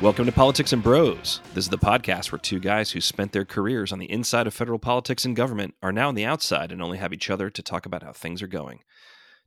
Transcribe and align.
Welcome 0.00 0.26
to 0.26 0.32
Politics 0.32 0.72
and 0.72 0.80
Bros. 0.80 1.40
This 1.54 1.64
is 1.64 1.70
the 1.70 1.76
podcast 1.76 2.30
where 2.30 2.38
two 2.38 2.60
guys 2.60 2.92
who 2.92 3.00
spent 3.00 3.32
their 3.32 3.44
careers 3.44 3.90
on 3.90 3.98
the 3.98 4.08
inside 4.08 4.46
of 4.46 4.54
federal 4.54 4.78
politics 4.78 5.24
and 5.24 5.34
government 5.34 5.74
are 5.82 5.90
now 5.90 6.06
on 6.06 6.14
the 6.14 6.24
outside 6.24 6.70
and 6.70 6.80
only 6.80 6.98
have 6.98 7.12
each 7.12 7.28
other 7.28 7.50
to 7.50 7.62
talk 7.64 7.84
about 7.84 8.04
how 8.04 8.12
things 8.12 8.40
are 8.40 8.46
going. 8.46 8.78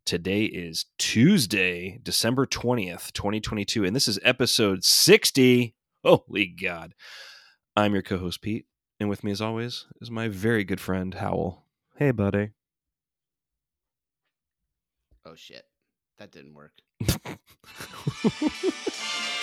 Today 0.06 0.44
is 0.44 0.88
Tuesday, 0.98 2.02
December 2.04 2.46
20th, 2.46 3.14
2022, 3.14 3.86
and 3.86 3.96
this 3.96 4.10
is 4.10 4.20
episode 4.24 4.84
60. 4.84 5.74
Holy 6.04 6.48
God. 6.48 6.96
I'm 7.78 7.94
your 7.94 8.04
co 8.04 8.18
host, 8.18 8.42
Pete, 8.42 8.66
and 9.00 9.08
with 9.08 9.24
me, 9.24 9.32
as 9.32 9.40
always, 9.40 9.86
is 10.02 10.12
my 10.12 10.28
very 10.28 10.66
good 10.66 10.82
friend, 10.82 11.14
Howell. 11.14 11.64
Hey, 11.96 12.12
buddy. 12.12 12.50
Oh 15.26 15.36
shit, 15.36 15.64
that 16.18 16.30
didn't 16.30 16.56
work. 16.56 16.74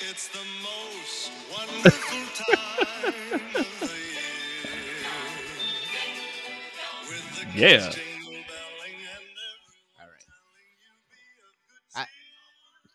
It's 0.00 0.28
the 0.28 0.44
most 0.62 1.30
wonderful 1.50 2.44
time 2.44 3.56
of 3.56 3.80
the 3.80 3.86
year. 3.86 5.00
With 7.08 7.52
the 7.54 7.58
Yeah. 7.58 7.90
jingle 7.90 8.32
belling 8.32 9.00
All 10.00 10.06
right. 10.06 10.26
I, 11.94 12.06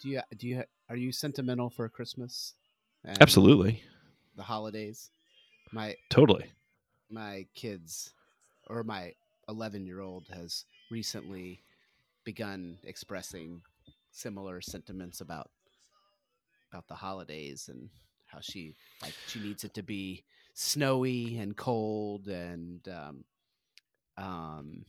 do 0.01 0.09
you 0.09 0.21
do 0.37 0.47
you 0.47 0.63
are 0.89 0.95
you 0.95 1.11
sentimental 1.11 1.69
for 1.71 1.89
Christmas? 1.89 2.53
and 3.03 3.19
Absolutely. 3.21 3.81
The 4.35 4.43
holidays. 4.43 5.09
My 5.71 5.95
Totally. 6.09 6.51
my 7.09 7.47
kids, 7.55 8.13
or 8.67 8.83
my 8.83 9.13
11 9.49 9.85
year 9.87 10.01
old, 10.01 10.27
has 10.33 10.65
recently 10.91 11.63
begun 12.25 12.77
expressing 12.83 13.63
similar 14.11 14.61
sentiments 14.61 15.21
about 15.21 15.49
about 16.71 16.87
the 16.87 16.95
holidays 16.95 17.69
and 17.71 17.89
how 18.27 18.39
she 18.41 18.75
like 19.01 19.13
she 19.27 19.39
needs 19.39 19.63
it 19.63 19.73
to 19.73 19.83
be 19.83 20.23
snowy 20.53 21.37
and 21.37 21.55
cold 21.57 22.27
and 22.27 22.87
um 22.87 23.23
um 24.17 24.85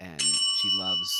and 0.00 0.20
she 0.20 0.68
loves 0.78 1.14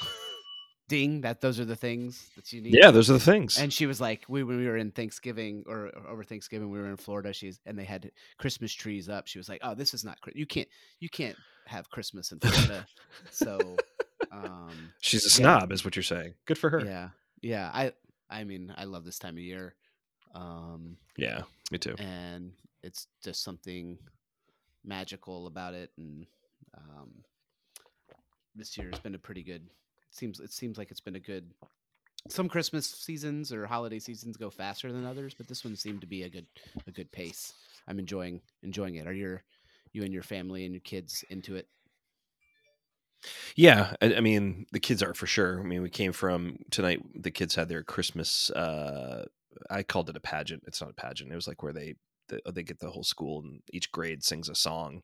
ding 0.88 1.20
that 1.22 1.40
those 1.40 1.60
are 1.60 1.64
the 1.66 1.76
things 1.76 2.30
that 2.36 2.46
she 2.46 2.60
needs 2.60 2.76
Yeah, 2.80 2.90
those 2.90 3.10
are 3.10 3.14
the 3.14 3.18
things. 3.20 3.58
and 3.58 3.70
she 3.72 3.84
was 3.86 4.00
like, 4.00 4.24
we 4.28 4.42
when 4.42 4.56
we 4.58 4.66
were 4.66 4.76
in 4.76 4.90
Thanksgiving 4.90 5.64
or, 5.66 5.88
or 5.88 6.08
over 6.08 6.24
Thanksgiving, 6.24 6.70
we 6.70 6.78
were 6.78 6.88
in 6.88 6.96
Florida. 6.96 7.32
She's 7.32 7.60
and 7.66 7.78
they 7.78 7.84
had 7.84 8.10
Christmas 8.38 8.72
trees 8.72 9.08
up. 9.08 9.26
She 9.26 9.38
was 9.38 9.48
like, 9.50 9.60
"Oh, 9.62 9.74
this 9.74 9.92
is 9.92 10.02
not 10.04 10.18
you 10.34 10.46
can't 10.46 10.68
you 11.00 11.10
can't 11.10 11.36
have 11.66 11.90
Christmas 11.90 12.32
in 12.32 12.38
Florida." 12.40 12.86
so, 13.30 13.76
um, 14.32 14.92
She's 15.00 15.24
a 15.26 15.28
yeah. 15.42 15.58
snob, 15.58 15.72
is 15.72 15.84
what 15.84 15.94
you're 15.96 16.02
saying. 16.02 16.34
Good 16.46 16.56
for 16.58 16.70
her. 16.70 16.80
yeah, 16.84 17.08
yeah. 17.42 17.70
I 17.74 17.92
I 18.30 18.44
mean, 18.44 18.72
I 18.76 18.84
love 18.84 19.04
this 19.04 19.18
time 19.18 19.36
of 19.36 19.42
year, 19.42 19.74
um, 20.34 20.96
yeah 21.16 21.42
me 21.70 21.78
too. 21.78 21.94
and 21.98 22.52
it's 22.82 23.06
just 23.22 23.42
something 23.42 23.98
magical 24.84 25.46
about 25.46 25.74
it. 25.74 25.90
And 25.96 26.26
um, 26.76 27.10
this 28.54 28.76
year 28.76 28.88
has 28.90 29.00
been 29.00 29.14
a 29.14 29.18
pretty 29.18 29.42
good. 29.42 29.68
Seems 30.10 30.40
it 30.40 30.52
seems 30.52 30.78
like 30.78 30.90
it's 30.90 31.00
been 31.00 31.16
a 31.16 31.20
good. 31.20 31.52
Some 32.28 32.48
Christmas 32.48 32.86
seasons 32.86 33.52
or 33.52 33.66
holiday 33.66 33.98
seasons 33.98 34.36
go 34.36 34.50
faster 34.50 34.92
than 34.92 35.06
others, 35.06 35.34
but 35.34 35.46
this 35.46 35.64
one 35.64 35.76
seemed 35.76 36.00
to 36.00 36.06
be 36.06 36.24
a 36.24 36.28
good 36.28 36.46
a 36.86 36.90
good 36.90 37.10
pace. 37.12 37.54
I'm 37.86 37.98
enjoying 37.98 38.40
enjoying 38.62 38.96
it. 38.96 39.06
Are 39.06 39.12
your 39.12 39.42
you 39.92 40.02
and 40.02 40.12
your 40.12 40.22
family 40.22 40.64
and 40.64 40.74
your 40.74 40.80
kids 40.80 41.24
into 41.30 41.56
it? 41.56 41.68
Yeah, 43.56 43.94
I, 44.00 44.16
I 44.16 44.20
mean 44.20 44.66
the 44.72 44.80
kids 44.80 45.02
are 45.02 45.14
for 45.14 45.26
sure. 45.26 45.60
I 45.60 45.62
mean, 45.62 45.82
we 45.82 45.90
came 45.90 46.12
from 46.12 46.58
tonight. 46.70 47.00
The 47.14 47.30
kids 47.30 47.54
had 47.54 47.68
their 47.68 47.82
Christmas. 47.82 48.50
Uh, 48.50 49.26
I 49.70 49.82
called 49.82 50.08
it 50.10 50.16
a 50.16 50.20
pageant. 50.20 50.64
It's 50.66 50.80
not 50.80 50.90
a 50.90 50.94
pageant. 50.94 51.32
It 51.32 51.36
was 51.36 51.48
like 51.48 51.62
where 51.62 51.72
they 51.72 51.94
they, 52.28 52.40
they 52.52 52.62
get 52.62 52.78
the 52.80 52.90
whole 52.90 53.04
school 53.04 53.40
and 53.42 53.60
each 53.72 53.90
grade 53.90 54.22
sings 54.22 54.48
a 54.48 54.54
song 54.54 55.02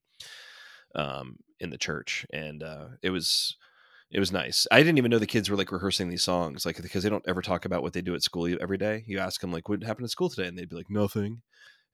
um, 0.94 1.38
in 1.60 1.70
the 1.70 1.78
church, 1.78 2.26
and 2.32 2.62
uh, 2.62 2.88
it 3.02 3.10
was 3.10 3.56
it 4.10 4.20
was 4.20 4.32
nice. 4.32 4.66
I 4.72 4.80
didn't 4.80 4.98
even 4.98 5.10
know 5.10 5.18
the 5.18 5.26
kids 5.26 5.50
were 5.50 5.56
like 5.56 5.72
rehearsing 5.72 6.08
these 6.08 6.22
songs, 6.22 6.66
like 6.66 6.80
because 6.82 7.02
they 7.02 7.10
don't 7.10 7.26
ever 7.28 7.42
talk 7.42 7.64
about 7.64 7.82
what 7.82 7.92
they 7.94 8.02
do 8.02 8.14
at 8.14 8.22
school 8.22 8.48
every 8.60 8.78
day. 8.78 9.04
You 9.06 9.18
ask 9.20 9.40
them 9.40 9.52
like, 9.52 9.68
"What 9.68 9.82
happened 9.84 10.04
at 10.06 10.10
school 10.10 10.30
today?" 10.30 10.48
and 10.48 10.58
they'd 10.58 10.68
be 10.70 10.76
like, 10.76 10.90
"Nothing," 10.90 11.42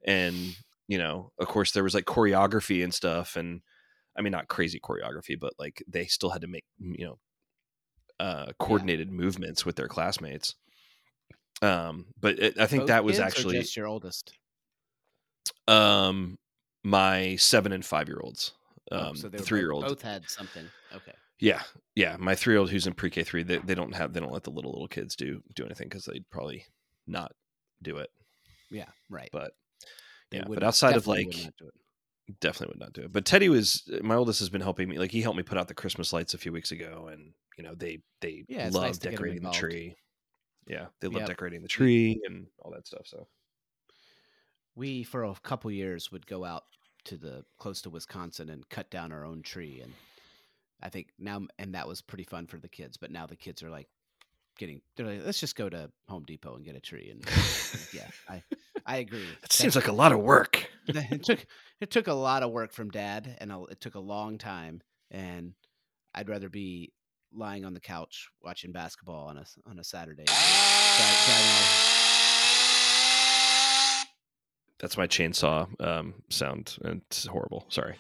and 0.07 0.37
you 0.89 0.99
know, 0.99 1.33
of 1.39 1.49
course, 1.49 1.73
there 1.73 1.85
was 1.85 1.95
like 1.95 2.05
choreography 2.07 2.83
and 2.85 2.95
stuff, 2.95 3.37
and 3.37 3.63
I 4.19 4.23
mean, 4.23 4.33
not 4.33 4.49
crazy 4.49 4.81
choreography, 4.81 5.39
but 5.39 5.53
like 5.59 5.83
they 5.89 6.07
still 6.07 6.31
had 6.31 6.43
to 6.43 6.49
make 6.49 6.65
you 6.79 7.07
know 7.07 7.19
uh, 8.19 8.53
coordinated 8.59 9.11
movements 9.11 9.65
with 9.65 9.77
their 9.77 9.89
classmates. 9.89 10.55
Um, 11.63 12.07
but 12.21 12.39
it, 12.39 12.59
I 12.59 12.67
think 12.67 12.83
Both 12.83 12.89
that 12.89 13.05
was 13.05 13.19
actually 13.19 13.59
just 13.59 13.77
your 13.77 13.87
oldest. 13.87 14.33
um 15.69 16.39
my 16.83 17.37
seven 17.37 17.73
and 17.73 17.85
five 17.85 18.09
year 18.09 18.21
olds. 18.23 18.53
Oh, 18.91 19.09
Um, 19.11 19.17
so 19.17 19.29
the 19.29 19.39
three 19.39 19.61
year 19.61 19.73
olds. 19.73 19.87
both 19.89 20.03
had 20.03 20.29
something. 20.29 20.67
Okay. 20.95 21.13
Yeah, 21.39 21.63
yeah. 21.95 22.17
My 22.19 22.35
three 22.35 22.55
year 22.55 22.61
old 22.61 22.71
who's 22.71 22.87
in 22.87 22.95
pre 22.95 23.11
K 23.11 23.23
three, 23.23 23.43
they, 23.43 23.59
they 23.59 23.75
don't 23.75 23.95
have 23.95 24.13
they 24.13 24.21
don't 24.21 24.33
let 24.33 24.45
the 24.45 24.51
little 24.51 24.73
little 24.73 24.89
kids 24.89 25.17
do 25.17 25.43
do 25.55 25.65
anything 25.65 25.89
because 25.89 26.05
they'd 26.05 26.29
probably 26.31 26.65
not 27.07 27.33
do 27.83 27.99
it. 27.99 28.11
Yeah. 28.71 28.89
Right. 29.09 29.29
But 29.33 29.53
They 30.31 30.39
yeah, 30.39 30.45
but 30.49 30.63
outside 30.63 30.97
of 30.97 31.07
like 31.07 31.31
do 31.31 31.67
it. 31.67 31.75
Definitely 32.41 32.73
would 32.75 32.81
not 32.81 32.93
do 32.93 33.03
it. 33.03 33.13
But 33.13 33.25
Teddy 33.25 33.49
was 33.49 33.89
uh, 33.93 34.01
my 34.03 34.15
oldest 34.15 34.41
has 34.41 34.51
been 34.51 34.61
helping 34.61 34.89
me. 34.89 34.99
Like 34.99 35.11
he 35.11 35.23
helped 35.23 35.37
me 35.37 35.43
put 35.43 35.59
out 35.59 35.69
the 35.69 35.75
Christmas 35.75 36.13
lights 36.13 36.35
a 36.35 36.39
few 36.39 36.53
weeks 36.53 36.73
ago, 36.73 37.09
and 37.09 37.35
you 37.57 37.65
know 37.65 37.75
they 37.75 38.03
they 38.21 38.47
Yeah, 38.47 38.69
love 38.69 38.81
nice 38.81 38.99
to 38.99 39.09
get 39.09 39.21
'em 39.21 39.25
decorating 39.25 39.43
the 39.43 39.51
tree. 39.51 39.97
Yeah, 40.67 40.89
they 41.01 41.09
love 41.09 41.25
Yep. 41.25 41.27
decorating 41.27 41.63
the 41.63 41.69
tree 41.69 42.21
and 42.27 42.49
all 42.61 42.73
that 42.73 42.87
stuff. 42.87 43.07
So 43.07 43.29
we 44.75 45.03
for 45.03 45.25
a 45.25 45.35
couple 45.43 45.71
years 45.71 46.11
would 46.13 46.27
go 46.27 46.45
out 46.45 46.65
to 47.05 47.17
the 47.17 47.45
close 47.59 47.83
to 47.83 47.91
Wisconsin 47.91 48.49
and 48.51 48.69
cut 48.69 48.91
down 48.91 49.13
our 49.13 49.25
own 49.25 49.43
tree 49.43 49.81
and 49.81 49.97
I 50.83 50.91
think 50.91 51.11
now 51.19 51.43
and 51.59 51.75
that 51.75 51.89
was 51.89 52.03
pretty 52.03 52.25
fun 52.25 52.47
for 52.47 52.59
the 52.59 52.69
kids 52.69 52.97
but 52.97 53.11
now 53.13 53.27
the 53.27 53.37
kids 53.37 53.63
are 53.63 53.71
like 53.71 53.89
getting 54.59 54.83
they're 54.97 55.07
like 55.07 55.25
let's 55.25 55.41
just 55.41 55.57
go 55.57 55.69
to 55.71 55.93
Home 56.09 56.25
Depot 56.25 56.57
and 56.57 56.65
get 56.65 56.77
a 56.77 56.81
tree 56.81 57.11
and 57.11 57.27
yeah 57.93 58.11
I 58.29 58.45
I 58.87 58.99
agree 58.99 59.41
it 59.43 59.53
seems 59.53 59.77
like 59.77 59.89
a 59.89 59.93
lot 59.93 60.13
of 60.13 60.21
work. 60.21 60.70
it 60.89 61.23
took 61.23 61.47
it 61.81 61.91
took 61.91 62.07
a 62.09 62.13
lot 62.15 62.43
of 62.43 62.51
work 62.51 62.73
from 62.73 62.91
dad 62.91 63.37
and 63.41 63.53
it 63.71 63.81
took 63.81 63.95
a 63.95 64.01
long 64.01 64.39
time 64.39 64.81
and 65.11 65.53
I'd 66.15 66.29
rather 66.29 66.49
be 66.49 66.93
lying 67.33 67.65
on 67.65 67.75
the 67.75 67.81
couch 67.81 68.29
watching 68.43 68.73
basketball 68.73 69.29
on 69.29 69.37
a 69.39 69.45
on 69.69 69.79
a 69.79 69.85
Saturday 69.85 70.25
than 70.25 70.35
dri- 70.35 71.07
driving 71.27 71.77
That's 74.79 74.97
my 74.97 75.07
chainsaw 75.07 75.69
um, 75.87 76.15
sound. 76.31 76.79
and 76.83 77.03
It's 77.07 77.27
horrible. 77.27 77.67
Sorry. 77.69 77.97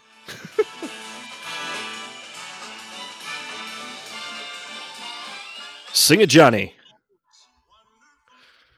Sing 5.92 6.20
it, 6.20 6.28
Johnny. 6.28 6.74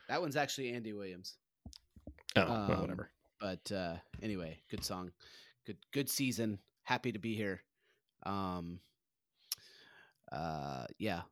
that 0.08 0.20
one's 0.20 0.36
actually 0.36 0.72
Andy 0.72 0.92
Williams 0.92 1.36
Oh, 2.36 2.44
well, 2.48 2.72
Um, 2.72 2.80
whatever. 2.80 3.10
But 3.42 3.72
uh 3.72 3.96
anyway 4.22 4.56
good 4.70 4.84
song. 4.84 5.10
Good 5.66 5.76
good 5.92 6.08
season. 6.08 6.60
Happy 6.84 7.10
to 7.12 7.18
be 7.18 7.34
here. 7.34 7.60
Um 8.24 8.78
uh 10.30 10.86
yeah 10.98 11.22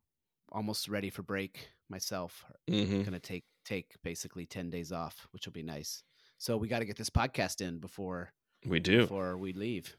almost 0.52 0.88
ready 0.88 1.08
for 1.10 1.22
break 1.22 1.68
myself. 1.88 2.44
Hmm 2.68 3.02
gonna 3.02 3.20
take 3.20 3.44
take 3.64 3.94
basically 4.02 4.46
10 4.46 4.68
days 4.70 4.90
off 4.92 5.26
which 5.30 5.46
will 5.46 5.52
be 5.52 5.62
nice. 5.62 6.02
So 6.38 6.56
we 6.56 6.68
got 6.68 6.78
to 6.80 6.86
get 6.86 6.96
this 6.96 7.10
podcast 7.10 7.60
in 7.60 7.78
before 7.78 8.32
We 8.66 8.80
do. 8.80 9.02
before 9.02 9.36
we 9.36 9.52
leave. 9.52 9.94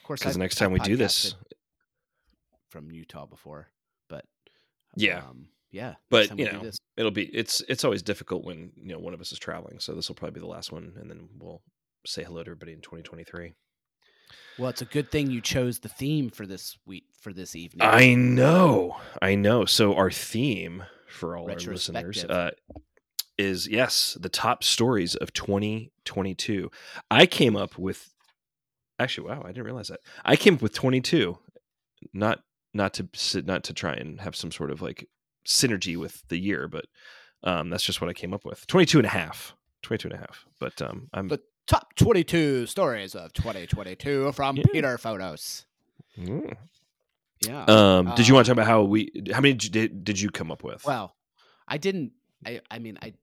Of 0.00 0.06
course 0.06 0.20
because 0.20 0.38
next 0.38 0.54
time 0.56 0.66
I've 0.72 0.80
we 0.80 0.80
do 0.80 0.96
this, 0.96 1.34
from 2.70 2.90
utah 2.90 3.26
before 3.26 3.68
but 4.08 4.24
Yeah. 4.96 5.18
um 5.18 5.48
yeah 5.74 5.94
But, 6.08 6.38
you 6.38 6.44
know, 6.44 6.70
it'll 6.96 7.10
be 7.10 7.24
it's 7.24 7.62
it's 7.68 7.84
always 7.84 8.02
difficult 8.02 8.44
when 8.44 8.70
you 8.76 8.92
know 8.92 9.00
one 9.00 9.12
of 9.12 9.20
us 9.20 9.32
is 9.32 9.38
traveling. 9.38 9.80
So 9.80 9.92
this 9.92 10.08
will 10.08 10.14
probably 10.14 10.34
be 10.34 10.40
the 10.40 10.46
last 10.46 10.70
one, 10.72 10.94
and 11.00 11.10
then 11.10 11.28
we'll 11.38 11.62
say 12.06 12.22
hello 12.22 12.42
to 12.44 12.50
everybody 12.50 12.72
in 12.72 12.80
2023. 12.80 13.54
well 14.58 14.70
it's 14.70 14.82
a 14.82 14.86
good 14.86 15.10
thing 15.10 15.30
you 15.30 15.40
chose 15.40 15.80
the 15.80 15.88
theme 15.88 16.30
for 16.30 16.46
this 16.46 16.78
week 16.86 17.04
for 17.20 17.32
this 17.32 17.56
evening 17.56 17.86
I 17.86 18.14
know, 18.14 18.96
I 19.20 19.34
know. 19.34 19.64
So 19.64 19.94
our 19.94 20.10
theme 20.10 20.84
for 21.08 21.36
all 21.36 21.50
our 21.50 21.56
listeners 21.56 22.24
uh, 22.24 22.50
is 23.36 23.66
yes, 23.66 24.16
the 24.20 24.28
top 24.28 24.62
stories 24.62 25.16
of 25.16 25.32
2022. 25.32 26.70
I 27.10 27.26
came 27.26 27.56
up 27.56 27.78
with 27.78 28.10
actually, 28.98 29.28
wow, 29.28 29.42
I 29.44 29.48
didn't 29.48 29.64
realize 29.64 29.88
that. 29.88 30.00
I 30.24 30.36
came 30.36 30.54
up 30.54 30.62
with 30.62 30.72
22, 30.74 31.36
not 32.12 32.40
not 32.72 32.94
to 32.94 33.08
sit, 33.14 33.46
not 33.46 33.64
to 33.64 33.72
try 33.72 33.94
and 33.94 34.20
have 34.20 34.34
some 34.36 34.50
sort 34.50 34.70
of 34.70 34.82
like 34.82 35.08
synergy 35.46 35.96
with 35.96 36.22
the 36.28 36.38
year, 36.38 36.68
but 36.68 36.86
um, 37.42 37.70
that's 37.70 37.84
just 37.84 38.00
what 38.00 38.10
I 38.10 38.12
came 38.14 38.32
up 38.34 38.44
with. 38.44 38.66
22 38.66 38.98
and 38.98 39.06
a 39.06 39.10
half. 39.10 39.54
22 39.82 40.08
and 40.08 40.14
a 40.16 40.18
half. 40.20 40.44
But 40.58 40.80
um, 40.82 41.08
I'm 41.12 41.28
The 41.28 41.40
top 41.66 41.94
22 41.96 42.66
stories 42.66 43.14
of 43.14 43.32
2022 43.34 44.32
from 44.32 44.56
Yeah. 44.56 44.64
Peter 44.72 44.96
Photos. 44.98 45.66
Mm. 46.18 46.56
Yeah. 47.46 47.64
Um, 47.64 48.12
did 48.16 48.26
you 48.28 48.34
want 48.34 48.46
to 48.46 48.52
Um, 48.52 48.56
talk 48.56 48.64
about 48.64 48.66
how 48.66 48.82
we? 48.84 49.10
How 49.32 49.40
many 49.40 49.54
did 49.54 49.72
did, 49.72 50.04
did 50.04 50.20
you 50.20 50.30
come 50.30 50.50
up 50.50 50.62
with? 50.64 50.84
well, 50.86 51.14
I 51.68 51.76
didn't 51.76 52.12
I 52.46 52.60
I 52.70 52.78
mean 52.78 52.96
I 53.02 53.14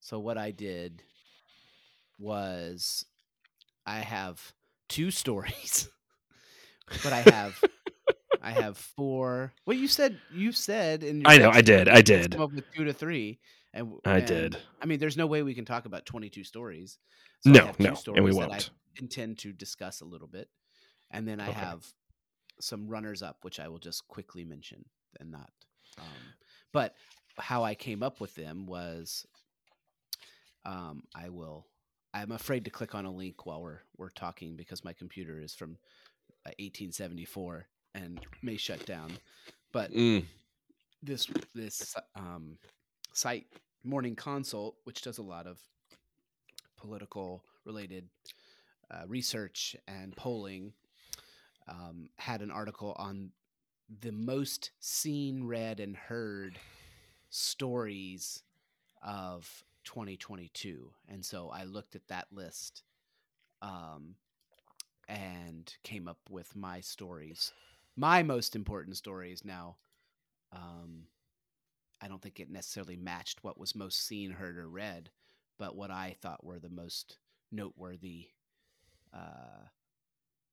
so 0.00 0.18
what 0.18 0.36
I 0.38 0.50
did 0.50 1.02
was 2.18 3.04
I 3.86 3.98
have 4.00 4.52
two 4.88 5.10
stories, 5.10 5.88
but 7.04 7.12
I 7.12 7.20
have 7.20 7.62
I 8.48 8.52
have 8.52 8.78
four. 8.78 9.52
Well, 9.66 9.76
you 9.76 9.88
said 9.88 10.20
you 10.30 10.52
said 10.52 11.04
in 11.04 11.22
I 11.26 11.36
know, 11.36 11.50
I 11.50 11.60
did, 11.60 11.86
I 11.86 12.00
did. 12.00 12.32
come 12.32 12.40
up 12.40 12.52
with 12.52 12.64
two 12.74 12.84
to 12.86 12.94
three, 12.94 13.40
and 13.74 13.92
I 14.06 14.20
and, 14.20 14.26
did. 14.26 14.56
I 14.80 14.86
mean, 14.86 14.98
there's 14.98 15.18
no 15.18 15.26
way 15.26 15.42
we 15.42 15.54
can 15.54 15.66
talk 15.66 15.84
about 15.84 16.06
22 16.06 16.44
stories. 16.44 16.98
I 17.46 17.50
No, 17.50 17.74
no, 17.78 17.94
and 18.14 18.24
we 18.24 18.30
stories 18.30 18.38
that 18.38 18.50
won't. 18.50 18.52
I 18.52 18.60
intend 18.98 19.36
to 19.40 19.52
discuss 19.52 20.00
a 20.00 20.06
little 20.06 20.28
bit, 20.28 20.48
and 21.10 21.28
then 21.28 21.40
I 21.40 21.48
Okay. 21.50 21.60
have 21.60 21.86
some 22.58 22.88
runners 22.88 23.22
up, 23.22 23.36
which 23.42 23.60
I 23.60 23.68
will 23.68 23.78
just 23.78 24.08
quickly 24.08 24.44
mention 24.44 24.82
and 25.20 25.30
not. 25.30 25.50
Um, 25.98 26.32
but 26.72 26.94
how 27.36 27.64
I 27.64 27.74
came 27.74 28.02
up 28.02 28.18
with 28.18 28.34
them 28.34 28.64
was, 28.64 29.26
um, 30.64 31.02
I 31.14 31.28
will. 31.28 31.66
I'm 32.14 32.32
afraid 32.32 32.64
to 32.64 32.70
click 32.70 32.94
on 32.94 33.04
a 33.04 33.12
link 33.12 33.44
while 33.44 33.60
we're 33.60 33.80
we're 33.98 34.08
talking 34.08 34.56
because 34.56 34.84
my 34.84 34.94
computer 34.94 35.38
is 35.38 35.54
from 35.54 35.72
uh, 36.46 36.56
1874 36.58 37.66
and 38.04 38.20
may 38.42 38.56
shut 38.56 38.84
down. 38.86 39.12
But 39.72 39.92
Mm, 39.92 40.24
this 41.02 41.26
this 41.54 41.94
um, 42.16 42.58
site 43.12 43.46
morning 43.84 44.16
consult 44.16 44.76
which 44.84 45.02
does 45.02 45.18
a 45.18 45.22
lot 45.22 45.46
of 45.46 45.58
political 46.76 47.44
related 47.64 48.08
uh, 48.90 49.02
research 49.06 49.76
and 49.86 50.16
polling 50.16 50.72
um, 51.68 52.08
had 52.16 52.40
an 52.42 52.50
article 52.50 52.94
on 52.98 53.30
the 54.00 54.12
most 54.12 54.70
seen 54.80 55.44
read 55.44 55.80
and 55.80 55.96
heard 55.96 56.58
stories 57.30 58.42
of 59.02 59.64
2022 59.84 60.90
and 61.08 61.24
so 61.24 61.50
i 61.50 61.64
looked 61.64 61.94
at 61.94 62.06
that 62.08 62.26
list 62.32 62.82
um, 63.62 64.14
and 65.08 65.74
came 65.82 66.08
up 66.08 66.18
with 66.30 66.54
my 66.56 66.80
stories 66.80 67.52
my 67.98 68.22
most 68.22 68.54
important 68.56 68.96
stories 68.96 69.44
now 69.44 69.76
um, 70.52 71.04
I 72.00 72.08
don't 72.08 72.22
think 72.22 72.40
it 72.40 72.50
necessarily 72.50 72.96
matched 72.96 73.42
what 73.42 73.58
was 73.58 73.74
most 73.74 74.06
seen, 74.06 74.30
heard, 74.30 74.56
or 74.56 74.68
read, 74.68 75.10
but 75.58 75.76
what 75.76 75.90
I 75.90 76.16
thought 76.20 76.44
were 76.44 76.58
the 76.60 76.68
most 76.70 77.18
noteworthy, 77.50 78.28
uh, 79.12 79.66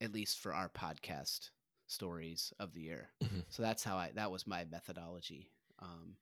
at 0.01 0.12
least 0.13 0.39
for 0.39 0.53
our 0.53 0.69
podcast 0.69 1.51
stories 1.88 2.51
of 2.59 2.74
the 2.74 2.81
year. 2.81 3.12
Mhm. 3.24 3.45
So 3.50 3.62
that's 3.62 3.83
how 3.83 3.98
I 3.98 4.12
that 4.15 4.31
was 4.31 4.48
my 4.48 4.65
methodology, 4.65 5.51
um, 5.80 6.18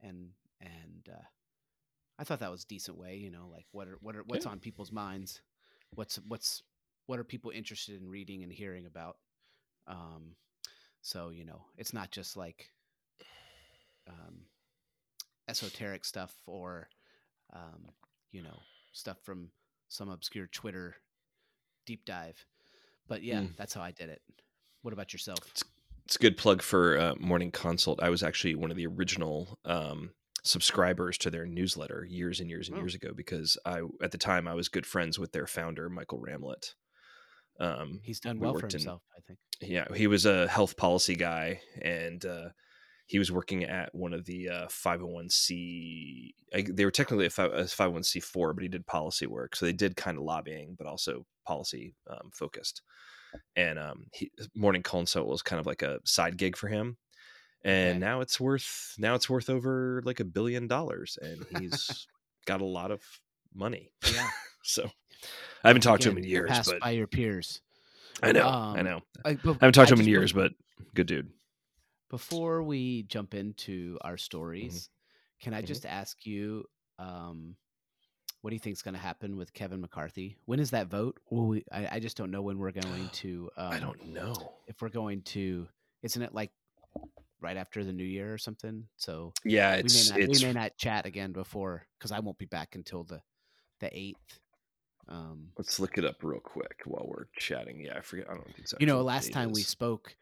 and 0.00 0.32
and 0.60 1.08
uh, 1.10 1.24
I 2.18 2.24
thought 2.24 2.40
that 2.40 2.50
was 2.50 2.64
a 2.64 2.68
decent 2.68 2.98
way. 2.98 3.16
You 3.16 3.30
know, 3.30 3.48
like 3.50 3.66
what 3.72 3.88
are 3.88 3.96
what 4.00 4.16
are 4.16 4.22
what's 4.24 4.44
Yeah. 4.44 4.52
on 4.52 4.60
people's 4.60 4.92
minds, 4.92 5.40
what's 5.94 6.16
what's 6.28 6.62
what 7.06 7.18
are 7.18 7.24
people 7.24 7.50
interested 7.50 8.00
in 8.00 8.08
reading 8.08 8.42
and 8.42 8.52
hearing 8.52 8.86
about. 8.86 9.18
Um, 9.86 10.36
so 11.02 11.30
you 11.30 11.44
know, 11.44 11.62
it's 11.76 11.92
not 11.92 12.10
just 12.10 12.36
like 12.36 12.70
um, 14.08 14.42
esoteric 15.48 16.04
stuff 16.04 16.34
or 16.46 16.88
um, 17.52 17.88
you 18.32 18.42
know 18.42 18.58
stuff 18.92 19.18
from 19.22 19.50
some 19.88 20.08
obscure 20.08 20.46
Twitter 20.48 20.96
deep 21.86 22.04
dive. 22.04 22.44
But 23.08 23.22
yeah, 23.22 23.42
Mm. 23.42 23.56
that's 23.56 23.72
how 23.74 23.82
I 23.82 23.92
did 23.92 24.08
it. 24.08 24.20
What 24.82 24.92
about 24.92 25.12
yourself? 25.12 25.38
it's 26.04 26.16
a 26.16 26.18
good 26.20 26.36
plug 26.36 26.62
for 26.62 26.96
uh, 26.98 27.14
Morning 27.18 27.50
Consult. 27.50 28.00
I 28.02 28.10
was 28.10 28.22
actually 28.22 28.54
one 28.54 28.70
of 28.70 28.76
the 28.76 28.86
original 28.86 29.58
um, 29.64 30.10
subscribers 30.44 31.18
to 31.18 31.30
their 31.30 31.46
newsletter 31.46 32.04
years 32.08 32.38
and 32.40 32.48
years 32.48 32.68
and 32.68 32.76
Oh. 32.76 32.80
years 32.80 32.94
ago 32.94 33.10
because 33.14 33.58
I, 33.64 33.80
at 34.00 34.12
the 34.12 34.18
time, 34.18 34.46
I 34.46 34.54
was 34.54 34.68
good 34.68 34.86
friends 34.86 35.18
with 35.18 35.32
their 35.32 35.48
founder, 35.48 35.88
Michael 35.88 36.20
Ramlet. 36.20 36.74
Um, 37.60 38.00
He's 38.02 38.20
done 38.20 38.38
we 38.38 38.42
well 38.44 38.52
for 38.54 38.62
worked 38.62 38.74
in- 38.74 38.80
himself, 38.80 39.02
I 39.16 39.20
think. 39.26 39.38
yeah, 39.60 39.86
he 39.94 40.06
was 40.06 40.26
a 40.26 40.46
health 40.48 40.76
policy 40.76 41.14
guy, 41.16 41.60
and 41.80 42.24
uh, 42.24 42.48
he 43.06 43.18
was 43.18 43.30
working 43.32 43.64
at 43.64 43.94
one 43.94 44.12
of 44.12 44.24
the 44.26 44.48
uh, 44.48 44.66
501c. 44.66 46.30
I, 46.54 46.64
they 46.70 46.84
were 46.84 46.90
technically 46.90 47.26
a, 47.26 47.30
fi- 47.30 47.44
a 47.46 47.64
501c4, 47.64 48.54
but 48.54 48.62
he 48.62 48.68
did 48.68 48.86
policy 48.86 49.26
work, 49.26 49.56
so 49.56 49.66
they 49.66 49.72
did 49.72 49.96
kind 49.96 50.18
of 50.18 50.24
lobbying, 50.24 50.74
but 50.78 50.86
also 50.86 51.24
policy 51.46 51.94
um, 52.10 52.30
focused. 52.34 52.82
And 53.54 53.78
um, 53.78 54.06
he, 54.12 54.30
Morning 54.54 54.82
Consult 54.82 55.26
was 55.28 55.42
kind 55.42 55.60
of 55.60 55.66
like 55.66 55.82
a 55.82 55.98
side 56.04 56.36
gig 56.36 56.56
for 56.56 56.68
him, 56.68 56.96
and 57.64 57.90
Okay. 57.90 57.98
now 57.98 58.20
it's 58.20 58.38
worth 58.40 58.94
now 58.98 59.14
it's 59.14 59.28
worth 59.30 59.50
over 59.50 60.02
like 60.04 60.20
a 60.20 60.24
billion 60.24 60.66
dollars, 60.66 61.18
and 61.20 61.44
he's 61.60 62.06
got 62.46 62.60
a 62.60 62.64
lot 62.66 62.90
of 62.90 63.02
money. 63.54 63.92
Yeah. 64.12 64.28
so 64.62 64.90
I 65.64 65.68
haven't 65.68 65.82
talked 65.82 66.02
to 66.02 66.10
him 66.10 66.18
in 66.18 66.24
years, 66.24 66.48
Passed 66.50 66.70
but 66.70 66.80
by 66.80 66.90
your 66.90 67.06
peers. 67.06 67.60
I 68.22 68.32
know, 68.32 68.48
I 68.48 68.78
um, 68.78 68.84
know. 68.84 69.02
I, 69.24 69.30
I 69.30 69.38
haven't 69.44 69.72
talked 69.72 69.88
to 69.88 69.94
him 69.94 70.00
in 70.00 70.06
years, 70.08 70.32
but 70.32 70.52
good 70.94 71.06
dude. 71.06 71.30
Before 72.08 72.62
we 72.62 73.02
jump 73.04 73.34
into 73.34 73.98
our 74.02 74.16
stories, 74.16 74.88
can 75.40 75.52
I 75.54 75.62
Mhm. 75.62 75.66
just 75.66 75.84
ask 75.86 76.24
you, 76.24 76.64
um, 76.98 77.56
what 78.40 78.50
do 78.50 78.54
you 78.56 78.60
think 78.60 78.74
is 78.74 78.82
going 78.82 78.94
to 78.94 79.00
happen 79.00 79.36
with 79.36 79.52
Kevin 79.52 79.80
McCarthy? 79.80 80.36
When 80.44 80.60
is 80.60 80.70
that 80.70 80.86
vote? 80.86 81.18
Will 81.30 81.48
we, 81.48 81.64
I, 81.72 81.96
I 81.96 82.00
just 82.00 82.16
don't 82.16 82.30
know 82.30 82.42
when 82.42 82.58
we're 82.58 82.70
going 82.70 83.08
to. 83.12 83.50
Um, 83.56 83.72
I 83.72 83.80
don't 83.80 84.06
know. 84.06 84.52
if 84.68 84.80
we're 84.80 84.88
going 84.88 85.22
to. 85.22 85.68
Isn't 86.02 86.22
it 86.22 86.32
like 86.32 86.52
right 87.40 87.56
after 87.56 87.82
the 87.84 87.92
new 87.92 88.04
year 88.04 88.32
or 88.32 88.38
something? 88.38 88.86
So 88.96 89.32
Yeah, 89.44 89.74
we 89.74 89.80
it's 89.80 89.94
may 89.94 90.10
not 90.10 90.20
it's 90.20 90.40
we 90.42 90.46
may 90.46 90.52
not 90.52 90.76
chat 90.76 91.06
again 91.06 91.32
before 91.32 91.86
because 91.98 92.12
I 92.12 92.20
won't 92.20 92.38
be 92.38 92.46
back 92.46 92.76
until 92.76 93.02
the 93.02 93.20
the 93.80 93.90
eighth. 93.96 94.38
Um, 95.08 95.52
let's 95.58 95.78
look 95.80 95.98
it 95.98 96.04
up 96.04 96.22
real 96.22 96.40
quick 96.40 96.82
while 96.84 97.06
we're 97.08 97.26
chatting. 97.36 97.80
Yeah, 97.80 97.96
I 97.98 98.00
forget. 98.00 98.28
I 98.30 98.34
don't 98.34 98.54
think 98.54 98.68
so. 98.68 98.78
you 98.78 98.86
know, 98.86 99.02
last 99.02 99.32
time 99.32 99.52
we 99.52 99.62
spoke, 99.62 100.16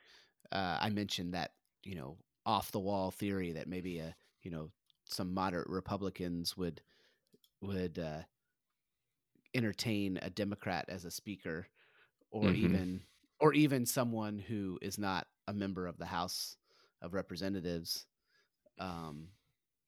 uh, 0.52 0.78
I 0.80 0.90
mentioned 0.90 1.34
that 1.34 1.52
you 1.84 1.94
know 1.94 2.18
off 2.46 2.72
the 2.72 2.80
wall 2.80 3.10
theory 3.10 3.52
that 3.52 3.68
maybe 3.68 3.98
a 3.98 4.16
you 4.42 4.50
know 4.50 4.70
some 5.04 5.34
moderate 5.34 5.68
Republicans 5.68 6.56
would 6.56 6.82
would 7.62 7.98
uh, 7.98 8.22
entertain 9.54 10.18
a 10.22 10.30
Democrat 10.30 10.86
as 10.88 11.04
a 11.04 11.10
speaker, 11.10 11.68
or 12.30 12.52
Mhm. 12.52 12.54
even 12.54 13.04
or 13.40 13.54
even 13.54 13.86
someone 13.86 14.38
who 14.38 14.78
is 14.82 14.98
not 14.98 15.28
a 15.48 15.54
member 15.54 15.86
of 15.86 15.98
the 15.98 16.06
House 16.06 16.56
of 17.02 17.14
Representatives. 17.14 18.06
Um, 18.78 19.30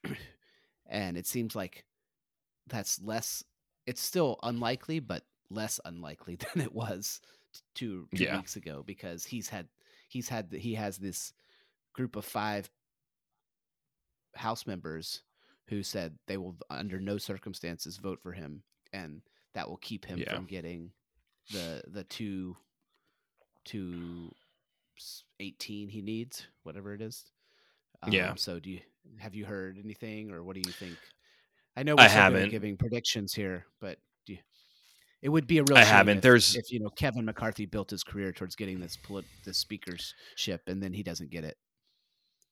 and 0.86 1.16
it 1.16 1.26
seems 1.26 1.56
like 1.56 1.86
that's 2.68 3.00
less. 3.02 3.44
It's 3.86 4.00
still 4.02 4.38
unlikely, 4.42 4.98
but 5.00 5.24
less 5.50 5.78
unlikely 5.84 6.36
than 6.54 6.62
it 6.62 6.74
was 6.74 7.20
two, 7.74 8.08
two 8.14 8.24
Yeah. 8.24 8.36
weeks 8.36 8.56
ago 8.56 8.82
because 8.84 9.24
he's 9.24 9.48
had 9.48 9.68
he's 10.08 10.28
had 10.28 10.52
he 10.52 10.74
has 10.74 10.98
this 10.98 11.32
group 11.92 12.16
of 12.16 12.24
five 12.24 12.68
House 14.34 14.66
members 14.66 15.22
who 15.68 15.82
said 15.82 16.18
they 16.26 16.36
will 16.36 16.56
under 16.68 17.00
no 17.00 17.16
circumstances 17.18 17.96
vote 17.96 18.20
for 18.22 18.32
him, 18.32 18.62
and 18.92 19.22
that 19.54 19.68
will 19.68 19.78
keep 19.78 20.04
him 20.04 20.18
Yeah. 20.18 20.34
from 20.34 20.44
getting 20.46 20.92
the 21.50 21.82
the 21.86 22.04
two 22.04 22.56
two 23.64 24.30
s- 24.96 25.24
eighteen 25.40 25.88
he 25.88 26.02
needs, 26.02 26.46
whatever 26.64 26.92
it 26.92 27.00
is. 27.00 27.30
Yeah. 28.08 28.30
Um, 28.32 28.36
So 28.36 28.60
do 28.60 28.70
you 28.70 28.80
have 29.18 29.34
you 29.34 29.46
heard 29.46 29.78
anything, 29.78 30.30
or 30.30 30.42
what 30.44 30.54
do 30.54 30.62
you 30.66 30.72
think? 30.72 30.98
I 31.76 31.82
know 31.82 31.94
I 31.96 32.04
we're 32.04 32.08
so 32.08 32.14
haven't. 32.14 32.50
giving 32.50 32.76
predictions 32.76 33.34
here, 33.34 33.66
but 33.80 33.98
do 34.26 34.32
you, 34.34 34.38
it 35.22 35.28
would 35.28 35.46
be 35.46 35.58
a 35.58 35.62
real. 35.64 35.76
I 35.76 35.84
haven't. 35.84 36.18
If, 36.18 36.22
There's- 36.22 36.54
if 36.56 36.70
you 36.72 36.80
know 36.80 36.88
Kevin 36.90 37.24
McCarthy 37.24 37.66
built 37.66 37.90
his 37.90 38.02
career 38.02 38.32
towards 38.32 38.56
getting 38.56 38.80
this 38.80 38.96
polit- 38.96 39.24
this 39.44 39.58
speakership, 39.58 40.62
and 40.66 40.82
then 40.82 40.92
he 40.92 41.02
doesn't 41.02 41.30
get 41.30 41.44
it. 41.44 41.56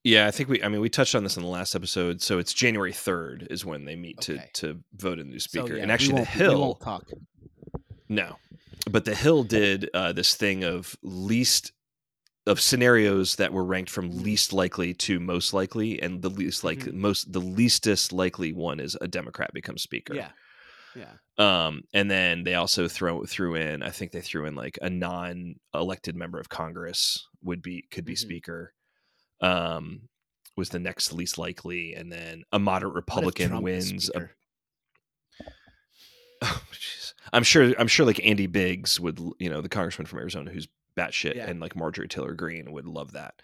Yeah, 0.02 0.26
I 0.26 0.30
think 0.32 0.50
we. 0.50 0.62
I 0.62 0.68
mean, 0.68 0.80
we 0.82 0.90
touched 0.90 1.14
on 1.14 1.22
this 1.24 1.36
in 1.38 1.42
the 1.42 1.48
last 1.48 1.74
episode. 1.74 2.20
So 2.20 2.38
it's 2.38 2.52
January 2.52 2.92
third 2.92 3.46
is 3.50 3.64
when 3.64 3.86
they 3.86 3.96
meet 3.96 4.18
Okay. 4.28 4.50
to 4.54 4.72
to 4.74 4.80
vote 4.94 5.18
in 5.18 5.28
the 5.28 5.32
new 5.32 5.38
So, 5.40 5.48
speaker. 5.62 5.76
yeah, 5.76 5.82
and 5.82 5.90
actually, 5.90 6.22
the 6.24 6.28
won't- 6.28 6.36
we 6.36 6.46
won't 6.48 6.60
Hill. 6.60 6.74
talk. 6.74 7.04
No, 8.10 8.36
but 8.90 9.06
the 9.06 9.14
Hill 9.14 9.44
did 9.44 9.88
uh, 9.94 10.12
this 10.12 10.34
thing 10.34 10.62
of 10.64 10.94
least 11.02 11.72
of 12.46 12.60
scenarios 12.60 13.36
that 13.36 13.52
were 13.52 13.64
ranked 13.64 13.90
from 13.90 14.10
least 14.22 14.52
likely 14.52 14.92
to 14.94 15.18
most 15.18 15.52
likely, 15.54 16.00
and 16.02 16.20
the 16.22 16.28
least 16.28 16.62
like 16.64 16.80
Mhm. 16.80 16.92
most 16.94 17.32
the 17.32 17.40
leastest 17.40 18.12
likely 18.12 18.52
one 18.52 18.80
is 18.80 18.96
a 19.00 19.08
Democrat 19.08 19.52
becomes 19.54 19.82
speaker. 19.82 20.14
Yeah, 20.14 20.30
yeah. 20.94 21.14
Um, 21.38 21.84
and 21.94 22.10
then 22.10 22.44
they 22.44 22.54
also 22.54 22.86
throw 22.86 23.24
threw 23.24 23.54
in, 23.54 23.82
I 23.82 23.90
think 23.90 24.12
they 24.12 24.20
threw 24.20 24.44
in 24.44 24.54
like 24.54 24.78
a 24.82 24.90
non-elected 24.90 26.14
member 26.16 26.38
of 26.38 26.48
Congress 26.50 27.26
would 27.42 27.62
be 27.62 27.86
could 27.90 28.04
be 28.04 28.12
Mhm. 28.14 28.18
speaker. 28.18 28.74
Um, 29.40 30.08
was 30.56 30.68
the 30.68 30.78
next 30.78 31.12
least 31.12 31.36
likely, 31.38 31.94
and 31.94 32.12
then 32.12 32.44
a 32.52 32.58
moderate 32.58 32.94
Republican 32.94 33.60
wins. 33.62 34.08
A, 34.14 34.28
oh. 36.42 36.62
I'm 37.32 37.42
sure. 37.42 37.74
I'm 37.78 37.88
sure 37.88 38.06
like 38.06 38.24
Andy 38.24 38.46
Biggs 38.46 39.00
would, 39.00 39.18
you 39.38 39.48
know, 39.50 39.60
the 39.60 39.68
congressman 39.68 40.06
from 40.06 40.18
Arizona 40.20 40.50
who's 40.52 40.68
batshit, 40.96 41.34
Yeah. 41.36 41.48
and 41.48 41.60
like 41.60 41.76
Marjorie 41.76 42.08
Taylor 42.08 42.34
Greene 42.34 42.70
would 42.72 42.86
love 42.86 43.12
that. 43.12 43.40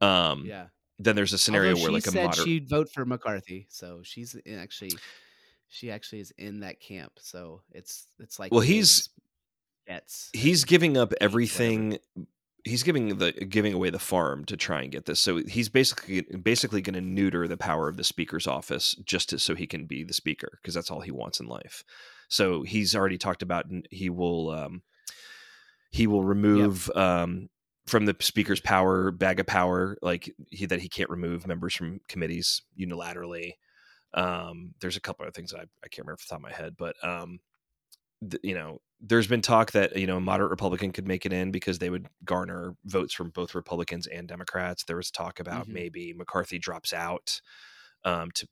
Um, 0.00 0.44
yeah, 0.46 0.66
then 0.98 1.16
there's 1.16 1.32
a 1.32 1.38
scenario 1.38 1.70
Although 1.72 1.82
where 1.82 1.92
like 1.92 2.06
a 2.06 2.10
said 2.10 2.24
moderate. 2.24 2.46
she'd 2.46 2.68
vote 2.68 2.88
for 2.92 3.04
McCarthy, 3.04 3.66
so 3.70 4.00
she's 4.02 4.36
actually 4.50 4.92
she 5.68 5.90
actually 5.90 6.20
is 6.20 6.32
in 6.38 6.60
that 6.60 6.80
camp. 6.80 7.12
So 7.20 7.62
it's 7.72 8.06
it's 8.18 8.38
like 8.38 8.52
Well, 8.52 8.60
he's- 8.62 9.08
Betts. 9.86 10.30
he's 10.32 10.64
giving 10.64 10.96
up 10.96 11.10
whatever. 11.10 11.24
everything 11.24 11.98
he's 12.64 12.82
giving 12.82 13.16
the 13.18 13.32
giving 13.32 13.72
away 13.72 13.90
the 13.90 13.98
farm 13.98 14.44
to 14.44 14.56
try 14.56 14.82
and 14.82 14.92
get 14.92 15.06
this 15.06 15.18
so 15.18 15.38
he's 15.48 15.68
basically 15.70 16.20
basically 16.42 16.80
going 16.82 16.94
to 16.94 17.00
neuter 17.00 17.48
the 17.48 17.56
power 17.56 17.88
of 17.88 17.96
the 17.96 18.04
speaker's 18.04 18.46
office 18.46 18.94
just 19.04 19.30
to, 19.30 19.38
so 19.38 19.54
he 19.54 19.66
can 19.66 19.86
be 19.86 20.04
the 20.04 20.12
speaker 20.12 20.58
because 20.60 20.74
that's 20.74 20.90
all 20.90 21.00
he 21.00 21.10
wants 21.10 21.40
in 21.40 21.46
life 21.46 21.82
so 22.28 22.62
he's 22.62 22.94
already 22.94 23.16
talked 23.18 23.42
about 23.42 23.64
he 23.90 24.10
will 24.10 24.50
um 24.50 24.82
he 25.90 26.06
will 26.06 26.24
remove 26.24 26.90
um 26.96 27.48
from 27.86 28.06
the 28.06 28.16
speaker's 28.20 28.60
power 28.60 29.10
bag 29.10 29.40
of 29.40 29.46
power 29.46 29.96
like 30.02 30.32
he 30.50 30.66
that 30.66 30.80
he 30.80 30.88
can't 30.88 31.10
remove 31.10 31.46
members 31.46 31.74
from 31.74 32.00
committees 32.08 32.62
unilaterally 32.78 33.54
um 34.14 34.74
there's 34.80 34.96
a 34.96 35.00
couple 35.00 35.24
other 35.24 35.32
things 35.32 35.54
I, 35.54 35.62
I 35.62 35.88
can't 35.88 36.00
remember 36.00 36.14
off 36.14 36.20
the 36.20 36.30
top 36.30 36.38
of 36.38 36.42
my 36.42 36.52
head 36.52 36.76
but 36.78 36.96
um 37.04 37.40
th- 38.28 38.40
you 38.42 38.54
know, 38.54 38.80
there's 39.00 39.26
been 39.26 39.40
talk 39.42 39.72
that 39.72 39.96
you 39.96 40.06
know 40.06 40.18
a 40.18 40.20
moderate 40.20 40.50
Republican 40.50 40.92
could 40.92 41.06
make 41.08 41.24
it 41.24 41.32
in 41.32 41.50
because 41.50 41.78
they 41.78 41.90
would 41.90 42.08
garner 42.24 42.76
votes 42.84 43.14
from 43.14 43.30
both 43.30 43.54
Republicans 43.54 44.06
and 44.06 44.28
Democrats. 44.28 44.84
There 44.84 44.96
was 44.96 45.10
talk 45.10 45.40
about 45.40 45.68
Mhm. 45.68 45.72
maybe 45.72 46.12
McCarthy 46.12 46.58
drops 46.58 46.92
out 46.92 47.40
um, 48.04 48.30
to 48.32 48.48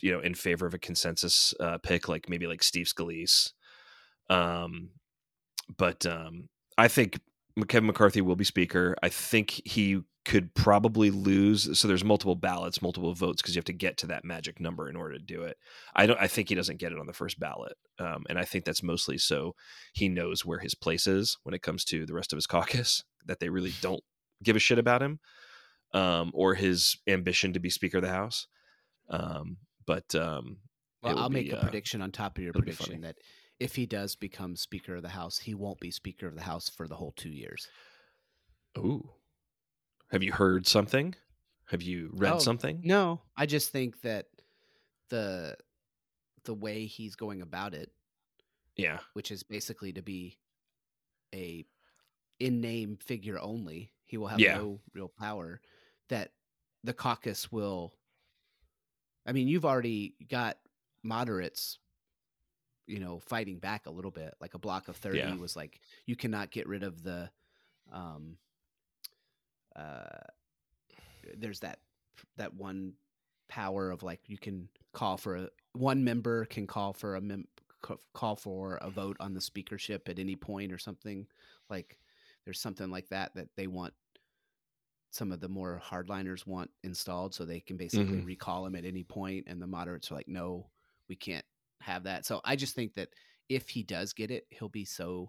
you 0.00 0.12
know 0.12 0.20
in 0.20 0.34
favor 0.34 0.66
of 0.66 0.74
a 0.74 0.78
consensus 0.78 1.54
uh, 1.60 1.78
pick, 1.78 2.08
like 2.08 2.28
maybe 2.28 2.46
like 2.46 2.62
Steve 2.62 2.86
Scalise. 2.86 3.52
Um, 4.30 4.92
but 5.76 6.06
um, 6.06 6.48
I 6.78 6.88
think 6.88 7.20
Kevin 7.68 7.86
McCarthy 7.86 8.20
will 8.20 8.36
be 8.36 8.44
speaker. 8.44 8.96
I 9.02 9.08
think 9.08 9.60
he 9.64 10.02
could 10.24 10.54
probably 10.54 11.10
lose. 11.10 11.78
So 11.78 11.88
there's 11.88 12.04
multiple 12.04 12.36
ballots, 12.36 12.80
multiple 12.80 13.12
votes 13.14 13.42
because 13.42 13.54
you 13.54 13.58
have 13.58 13.64
to 13.66 13.72
get 13.72 13.96
to 13.98 14.06
that 14.08 14.24
magic 14.24 14.60
number 14.60 14.88
in 14.88 14.96
order 14.96 15.14
to 15.14 15.24
do 15.24 15.42
it. 15.42 15.58
I 15.94 16.06
don't. 16.06 16.18
I 16.20 16.28
think 16.28 16.48
he 16.48 16.54
doesn't 16.54 16.78
get 16.78 16.92
it 16.92 16.98
on 16.98 17.06
the 17.06 17.12
first 17.12 17.38
ballot, 17.40 17.76
um, 17.98 18.24
and 18.28 18.38
I 18.38 18.44
think 18.44 18.64
that's 18.64 18.82
mostly 18.82 19.18
so 19.18 19.54
he 19.92 20.08
knows 20.08 20.44
where 20.44 20.60
his 20.60 20.74
place 20.74 21.06
is 21.06 21.38
when 21.42 21.54
it 21.54 21.62
comes 21.62 21.84
to 21.86 22.06
the 22.06 22.14
rest 22.14 22.32
of 22.32 22.36
his 22.36 22.46
caucus. 22.48 23.04
That 23.26 23.40
they 23.40 23.48
really 23.48 23.72
don't 23.80 24.02
give 24.42 24.56
a 24.56 24.60
shit 24.60 24.78
about 24.78 25.02
him, 25.02 25.20
um, 25.92 26.30
or 26.34 26.54
his 26.54 26.96
ambition 27.06 27.52
to 27.52 27.60
be 27.60 27.70
Speaker 27.70 27.98
of 27.98 28.04
the 28.04 28.10
House. 28.10 28.46
Um, 29.10 29.58
but 29.86 30.14
um, 30.14 30.58
Well, 31.02 31.18
I'll 31.18 31.30
make 31.30 31.52
a 31.52 31.58
uh, 31.58 31.62
prediction 31.62 32.02
on 32.02 32.12
top 32.12 32.38
of 32.38 32.44
your 32.44 32.52
be 32.52 32.60
prediction 32.60 33.02
that 33.02 33.16
if 33.62 33.76
he 33.76 33.86
does 33.86 34.16
become 34.16 34.56
Speaker 34.56 34.96
of 34.96 35.02
the 35.02 35.10
House, 35.10 35.38
he 35.40 35.54
won't 35.54 35.80
be 35.80 35.90
Speaker 35.90 36.26
of 36.26 36.34
the 36.34 36.42
House 36.42 36.68
for 36.68 36.88
the 36.88 36.96
whole 36.96 37.12
two 37.12 37.30
years. 37.30 37.72
ooh, 38.78 39.10
have 40.10 40.22
you 40.22 40.32
heard 40.32 40.66
something? 40.66 41.14
Have 41.66 41.82
you 41.82 42.10
read 42.14 42.40
Oh, 42.40 42.40
something? 42.40 42.82
No, 42.82 43.22
I 43.36 43.46
just 43.46 43.70
think 43.70 44.00
that 44.02 44.28
the 45.10 45.56
the 46.44 46.54
way 46.54 46.86
he's 46.86 47.16
going 47.16 47.42
about 47.42 47.74
it, 47.74 47.92
Yeah, 48.76 49.00
which 49.12 49.30
is 49.30 49.42
basically 49.42 49.92
to 49.92 50.02
be 50.02 50.38
a 51.34 51.66
in 52.40 52.60
name 52.60 52.96
figure 52.98 53.40
only, 53.40 53.94
he 54.06 54.18
will 54.18 54.28
have 54.28 54.40
Yeah. 54.40 54.52
no 54.52 54.82
real 54.94 55.08
power. 55.08 55.62
That 56.08 56.34
the 56.84 56.94
caucus 56.94 57.52
will. 57.52 57.94
I 59.26 59.32
mean, 59.32 59.48
you've 59.48 59.64
already 59.64 60.16
got 60.28 60.58
moderates, 61.02 61.78
you 62.86 62.98
know, 63.00 63.18
fighting 63.20 63.58
back 63.58 63.86
a 63.86 63.90
little 63.90 64.10
bit. 64.10 64.34
Like 64.40 64.54
a 64.54 64.58
block 64.58 64.88
of 64.88 64.96
thirty 64.96 65.18
Yeah. 65.18 65.34
was 65.36 65.56
like, 65.56 65.80
you 66.06 66.16
cannot 66.16 66.50
get 66.50 66.66
rid 66.68 66.82
of 66.82 67.02
the, 67.02 67.30
um, 67.90 68.38
uh, 69.76 70.26
there's 71.36 71.60
that 71.60 71.80
that 72.36 72.54
one 72.54 72.94
power 73.48 73.90
of 73.90 74.02
like 74.02 74.20
you 74.28 74.38
can 74.38 74.68
call 74.92 75.16
for 75.16 75.36
a 75.36 75.48
one 75.72 76.02
member 76.04 76.44
can 76.46 76.66
call 76.66 76.92
for 76.92 77.16
a 77.16 77.20
mem- 77.20 77.48
call 78.12 78.36
for 78.36 78.76
a 78.76 78.90
vote 78.90 79.16
on 79.20 79.34
the 79.34 79.40
speakership 79.40 80.08
at 80.08 80.18
any 80.18 80.36
point 80.36 80.72
or 80.72 80.78
something 80.78 81.26
like 81.68 81.98
there's 82.44 82.60
something 82.60 82.90
like 82.90 83.08
that 83.08 83.34
that 83.34 83.48
they 83.56 83.66
want 83.66 83.92
some 85.10 85.30
of 85.30 85.40
the 85.40 85.48
more 85.48 85.80
hardliners 85.84 86.46
want 86.46 86.70
installed 86.84 87.34
so 87.34 87.44
they 87.44 87.60
can 87.60 87.76
basically 87.76 88.20
Mhm. 88.20 88.26
recall 88.26 88.64
them 88.64 88.74
at 88.74 88.84
any 88.84 89.04
point 89.04 89.44
and 89.46 89.60
the 89.60 89.66
moderates 89.66 90.10
are 90.10 90.14
like 90.14 90.28
no 90.28 90.70
we 91.08 91.16
can't 91.16 91.44
have 91.82 92.04
that 92.04 92.24
so 92.26 92.40
i 92.44 92.56
just 92.56 92.74
think 92.74 92.94
that 92.94 93.08
if 93.48 93.68
he 93.68 93.82
does 93.82 94.12
get 94.12 94.30
it 94.30 94.46
he'll 94.50 94.68
be 94.68 94.84
so 94.84 95.28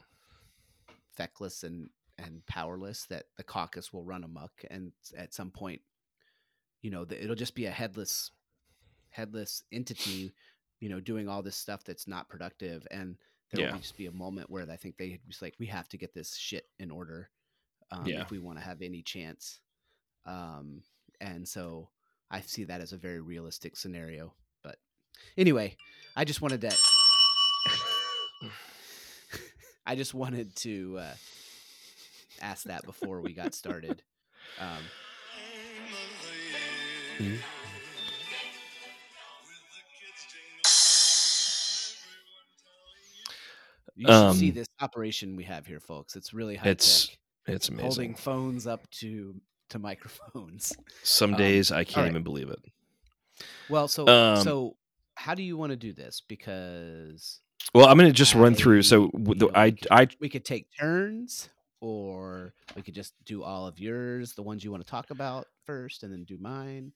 feckless 1.15 1.63
and 1.63 1.89
and 2.17 2.45
powerless 2.45 3.05
that 3.05 3.25
the 3.38 3.43
caucus 3.43 3.91
will 3.91 4.03
run 4.03 4.24
amok 4.24 4.51
and 4.69 4.91
at 5.17 5.33
some 5.33 5.50
point 5.51 5.81
you 6.81 6.91
know 6.91 7.05
the, 7.05 7.22
it'll 7.22 7.36
just 7.36 7.55
be 7.55 7.65
a 7.65 7.72
headless 7.72 8.31
headless 9.10 9.63
entity 9.72 10.33
you 10.79 10.89
know 10.89 11.00
doing 11.00 11.27
all 11.27 11.41
this 11.41 11.55
stuff 11.55 11.83
that's 11.83 12.07
not 12.07 12.29
productive 12.29 12.86
and 12.91 13.17
there 13.51 13.62
Yeah. 13.62 13.72
will 13.72 13.79
just 13.79 13.98
be 13.98 14.07
a 14.07 14.12
moment 14.12 14.50
where 14.50 14.65
i 14.72 14.75
think 14.75 14.98
they 14.98 15.19
just 15.27 15.41
like 15.41 15.55
we 15.60 15.65
have 15.67 15.88
to 15.89 15.98
get 15.98 16.13
this 16.13 16.36
shit 16.36 16.65
in 16.79 16.91
order 16.91 17.29
um, 17.91 18.07
Yeah. 18.07 18.24
if 18.24 18.31
we 18.31 18.39
want 18.39 18.57
to 18.57 18.63
have 18.63 18.81
any 18.81 19.01
chance 19.01 19.60
um, 20.25 20.81
and 21.22 21.48
so 21.48 21.89
i 22.31 22.41
see 22.41 22.63
that 22.63 22.81
as 22.81 22.93
a 22.93 22.98
very 22.98 23.22
realistic 23.22 23.75
scenario 23.77 24.33
anyway 25.38 25.75
i 26.15 26.24
just 26.24 26.41
wanted 26.41 26.62
to 26.62 26.75
i 29.86 29.96
just 29.96 30.13
wanted 30.13 30.55
to 30.55 30.98
uh, 31.00 31.13
ask 32.41 32.63
that 32.65 32.84
before 32.86 33.22
we 33.22 33.34
got 33.34 33.53
started 33.53 34.01
um, 34.60 34.79
Mhm. 37.20 37.38
You 43.96 44.08
should 44.08 44.36
see 44.39 44.50
Um, 44.50 44.55
this 44.55 44.67
operation 44.82 45.36
we 45.36 45.43
have 45.43 45.67
here, 45.67 45.79
folks. 45.79 46.15
It's 46.15 46.34
really 46.34 46.55
high 46.55 46.70
It's 46.70 47.08
tech. 47.10 47.17
it's 47.48 47.70
amazing. 47.70 47.86
Holding 47.86 48.15
phones 48.15 48.67
up 48.67 48.89
to 49.01 49.36
to 49.70 49.79
microphones. 49.79 50.74
Some 51.03 51.34
um, 51.34 51.38
days 51.38 51.72
I 51.72 51.84
can't 51.84 51.98
right. 51.98 52.10
even 52.10 52.24
believe 52.24 52.50
it. 52.50 52.60
Well, 53.70 53.88
so 53.88 54.08
Um, 54.08 54.43
so 54.43 54.75
how 55.15 55.36
do 55.36 55.43
you 55.43 55.58
want 55.58 55.72
to 55.72 55.75
do 55.75 55.93
this? 55.93 56.22
Because 56.27 57.39
Well, 57.74 57.88
I'm 57.88 57.98
going 57.98 58.10
to 58.10 58.13
just 58.13 58.36
run 58.36 58.55
through. 58.55 58.82
So 58.84 59.05
I 59.05 59.17
w- 59.17 59.39
the, 59.39 59.46
feel 59.48 59.51
I 59.55 59.63
like 59.65 59.88
I 59.91 60.08
we 60.20 60.29
could 60.29 60.46
take 60.46 60.67
turns, 60.79 61.50
or 61.82 62.53
we 62.75 62.82
could 62.82 62.96
just 62.96 63.13
do 63.25 63.43
all 63.43 63.67
of 63.67 63.79
yours, 63.79 64.34
the 64.34 64.43
ones 64.43 64.63
you 64.63 64.72
want 64.72 64.86
to 64.86 64.89
talk 64.89 65.10
about 65.12 65.48
first, 65.65 66.03
and 66.03 66.12
then 66.12 66.24
do 66.24 66.38
mine. 66.39 66.91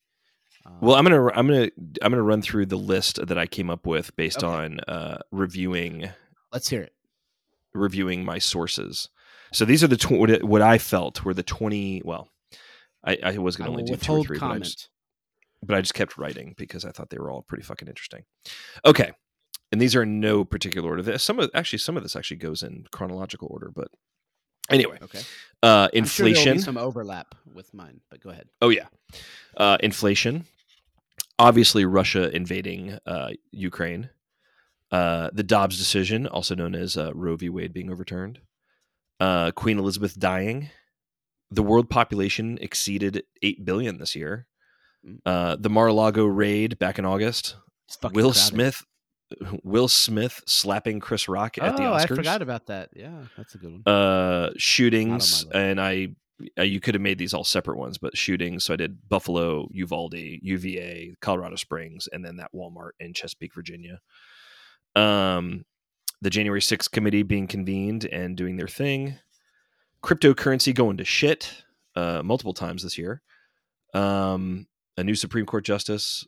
Well, 0.81 0.95
I'm 0.95 1.05
Um, 1.05 1.11
gonna 1.13 1.31
I'm 1.33 1.47
gonna 1.47 1.69
I'm 2.01 2.11
gonna 2.11 2.23
run 2.23 2.41
through 2.41 2.65
the 2.67 2.77
list 2.77 3.25
that 3.25 3.37
I 3.37 3.45
came 3.45 3.69
up 3.69 3.85
with 3.85 4.15
based 4.15 4.43
Okay. 4.43 4.47
on 4.47 4.79
uh, 4.81 5.19
reviewing 5.31 6.09
let's 6.51 6.67
hear 6.69 6.81
it. 6.81 6.93
reviewing 7.73 8.25
my 8.25 8.39
sources. 8.39 9.09
So 9.53 9.63
these 9.65 9.83
are 9.83 9.87
the 9.87 9.95
tw- 9.97 10.43
what, 10.43 10.61
I 10.61 10.77
felt 10.77 11.23
were 11.23 11.33
the 11.33 11.43
twenty. 11.43 12.01
Well, 12.03 12.27
I, 13.05 13.17
I 13.23 13.37
was 13.37 13.55
gonna 13.55 13.69
only 13.69 13.83
do 13.83 13.95
two 13.95 14.11
or 14.13 14.23
three, 14.23 14.39
but 14.39 14.51
I, 14.51 14.59
just, 14.59 14.89
but 15.63 15.75
I 15.77 15.81
just 15.81 15.93
kept 15.93 16.17
writing 16.17 16.53
because 16.57 16.85
I 16.85 16.91
thought 16.91 17.09
they 17.09 17.17
were 17.17 17.31
all 17.31 17.41
pretty 17.41 17.63
fucking 17.63 17.87
interesting. 17.87 18.23
Okay, 18.85 19.11
and 19.71 19.81
these 19.81 19.95
are 19.95 20.03
in 20.03 20.19
no 20.19 20.43
particular 20.45 20.89
order. 20.89 21.01
This- 21.01 21.23
Some 21.23 21.39
of 21.39 21.49
actually 21.53 21.79
some 21.79 21.97
of 21.97 22.03
this 22.03 22.15
actually 22.15 22.37
goes 22.37 22.63
in 22.63 22.85
chronological 22.91 23.47
order, 23.51 23.71
but 23.73 23.89
anyway, 24.69 24.97
Okay. 25.01 25.21
uh, 25.63 25.89
I'm 25.93 26.05
sure 26.05 26.27
inflation. 26.27 26.59
some 26.59 26.77
overlap 26.77 27.35
with 27.53 27.73
mine, 27.73 28.01
but 28.09 28.19
go 28.21 28.29
ahead. 28.29 28.47
Oh 28.61 28.69
yeah, 28.69 28.87
uh, 29.57 29.77
inflation. 29.81 30.45
Obviously, 31.39 31.85
Russia 31.85 32.29
invading 32.35 32.97
uh, 33.05 33.29
Ukraine. 33.51 34.09
Uh, 34.89 35.29
the 35.33 35.43
Dobbs 35.43 35.77
decision, 35.77 36.25
also 36.27 36.55
known 36.55 36.73
as 36.73 36.95
uh, 36.97 37.11
Roe 37.13 37.35
v. 37.35 37.49
Wade, 37.49 37.73
being 37.73 37.91
overturned. 37.91 38.39
Uh, 39.19 39.51
Queen 39.51 39.77
Elizabeth 39.79 40.17
dying. 40.17 40.69
The 41.51 41.61
world 41.63 41.89
population 41.89 42.57
exceeded 42.61 43.23
eight 43.41 43.65
billion 43.65 43.97
this 43.97 44.15
year. 44.15 44.47
Mm. 45.05 45.19
Uh, 45.25 45.55
the 45.59 45.69
Mar-a-Lago 45.69 46.25
raid 46.25 46.77
back 46.79 46.99
in 46.99 47.05
August. 47.05 47.55
Will 48.03 48.11
crowded. 48.31 48.33
Smith. 48.35 48.83
Will 49.63 49.87
Smith 49.89 50.41
slapping 50.47 50.99
Chris 51.01 51.27
Rock 51.27 51.57
at 51.57 51.75
the 51.77 51.83
Oh, 51.83 51.91
Oscars. 51.91 51.99
I 52.03 52.05
forgot 52.07 52.41
about 52.41 52.67
that. 52.67 52.89
Yeah, 52.95 53.23
that's 53.35 53.55
a 53.55 53.57
good 53.57 53.71
one. 53.71 53.83
uh 53.93 54.51
shootings 54.57 55.45
and 55.53 55.81
i 55.81 56.07
uh, 56.57 56.61
you 56.63 56.79
could 56.79 56.93
have 56.95 57.01
made 57.01 57.17
these 57.17 57.33
all 57.33 57.43
separate 57.43 57.77
ones 57.77 57.97
but 57.97 58.15
shootings 58.15 58.63
so 58.63 58.73
i 58.73 58.77
did 58.77 59.09
buffalo 59.09 59.67
uvalde 59.71 60.13
uva 60.15 61.07
colorado 61.19 61.55
springs 61.55 62.07
and 62.13 62.23
then 62.23 62.37
that 62.37 62.51
walmart 62.53 62.91
in 62.99 63.11
chesapeake 63.13 63.53
virginia 63.55 63.99
um 64.95 65.65
the 66.21 66.29
january 66.29 66.61
6th 66.61 66.91
committee 66.91 67.23
being 67.23 67.47
convened 67.47 68.05
and 68.05 68.37
doing 68.37 68.55
their 68.55 68.67
thing 68.67 69.15
cryptocurrency 70.03 70.73
going 70.73 70.97
to 70.97 71.03
shit 71.05 71.63
uh 71.95 72.21
multiple 72.23 72.53
times 72.53 72.83
this 72.83 72.97
year 72.97 73.21
um 73.93 74.67
a 74.97 75.03
new 75.03 75.15
supreme 75.15 75.45
court 75.45 75.65
justice 75.65 76.27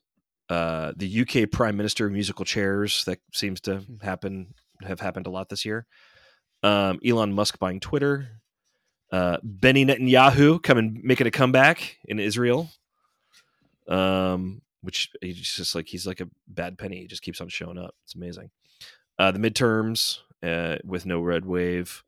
uh 0.49 0.93
the 0.95 1.21
uk 1.21 1.51
prime 1.51 1.77
minister 1.77 2.09
musical 2.09 2.45
chairs 2.45 3.03
that 3.05 3.19
seems 3.33 3.59
to 3.61 3.83
happen 4.01 4.53
have 4.83 4.99
happened 4.99 5.27
a 5.27 5.31
lot 5.31 5.49
this 5.49 5.65
year 5.65 5.85
um, 6.61 6.99
Elon 7.05 7.31
Musk 7.33 7.57
buying 7.59 7.79
Twitter, 7.79 8.27
uh, 9.11 9.38
Benny 9.43 9.85
Netanyahu 9.85 10.61
coming 10.61 10.99
making 11.03 11.27
a 11.27 11.31
comeback 11.31 11.97
in 12.05 12.19
Israel, 12.19 12.69
Um, 13.88 14.61
which 14.81 15.09
he's 15.21 15.38
just 15.38 15.73
like 15.75 15.88
he's 15.88 16.05
like 16.05 16.19
a 16.21 16.29
bad 16.47 16.77
penny. 16.77 16.99
He 17.01 17.07
just 17.07 17.21
keeps 17.21 17.41
on 17.41 17.49
showing 17.49 17.77
up. 17.77 17.95
It's 18.03 18.15
amazing. 18.15 18.51
Uh, 19.17 19.31
the 19.31 19.39
midterms 19.39 20.19
uh, 20.43 20.77
with 20.83 21.05
no 21.05 21.21
red 21.21 21.45
wave. 21.45 22.03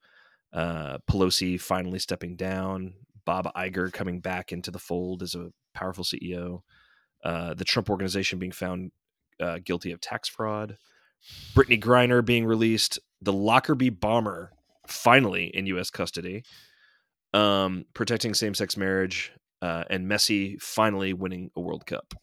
Uh, 0.54 0.98
Pelosi 1.10 1.60
finally 1.60 2.00
stepping 2.00 2.36
down. 2.36 2.94
Bob 3.26 3.52
Iger 3.56 3.92
coming 3.92 4.20
back 4.20 4.52
into 4.52 4.72
the 4.72 4.80
fold 4.80 5.24
as 5.24 5.36
a 5.36 5.52
powerful 5.74 6.04
CEO. 6.04 6.62
Uh, 7.24 7.54
the 7.54 7.66
Trump 7.66 7.90
organization 7.90 8.40
being 8.40 8.52
found 8.52 8.92
uh, 9.40 9.60
guilty 9.64 9.92
of 9.92 10.02
tax 10.02 10.28
fraud. 10.30 10.78
Brittney 11.54 11.82
Griner 11.82 12.24
being 12.26 12.46
released. 12.46 13.00
The 13.22 13.34
Lockerbie 13.34 13.90
bomber 13.90 14.52
finally 14.88 15.46
in 15.46 15.68
U.S. 15.68 15.90
custody. 15.90 16.44
Um, 17.34 17.86
protecting 17.94 18.34
same-sex 18.34 18.76
marriage. 18.76 19.32
Uh, 19.62 19.84
and 19.90 20.10
Messi 20.10 20.60
finally 20.60 21.14
winning 21.14 21.52
a 21.56 21.62
World 21.62 21.86
Cup. 21.86 22.16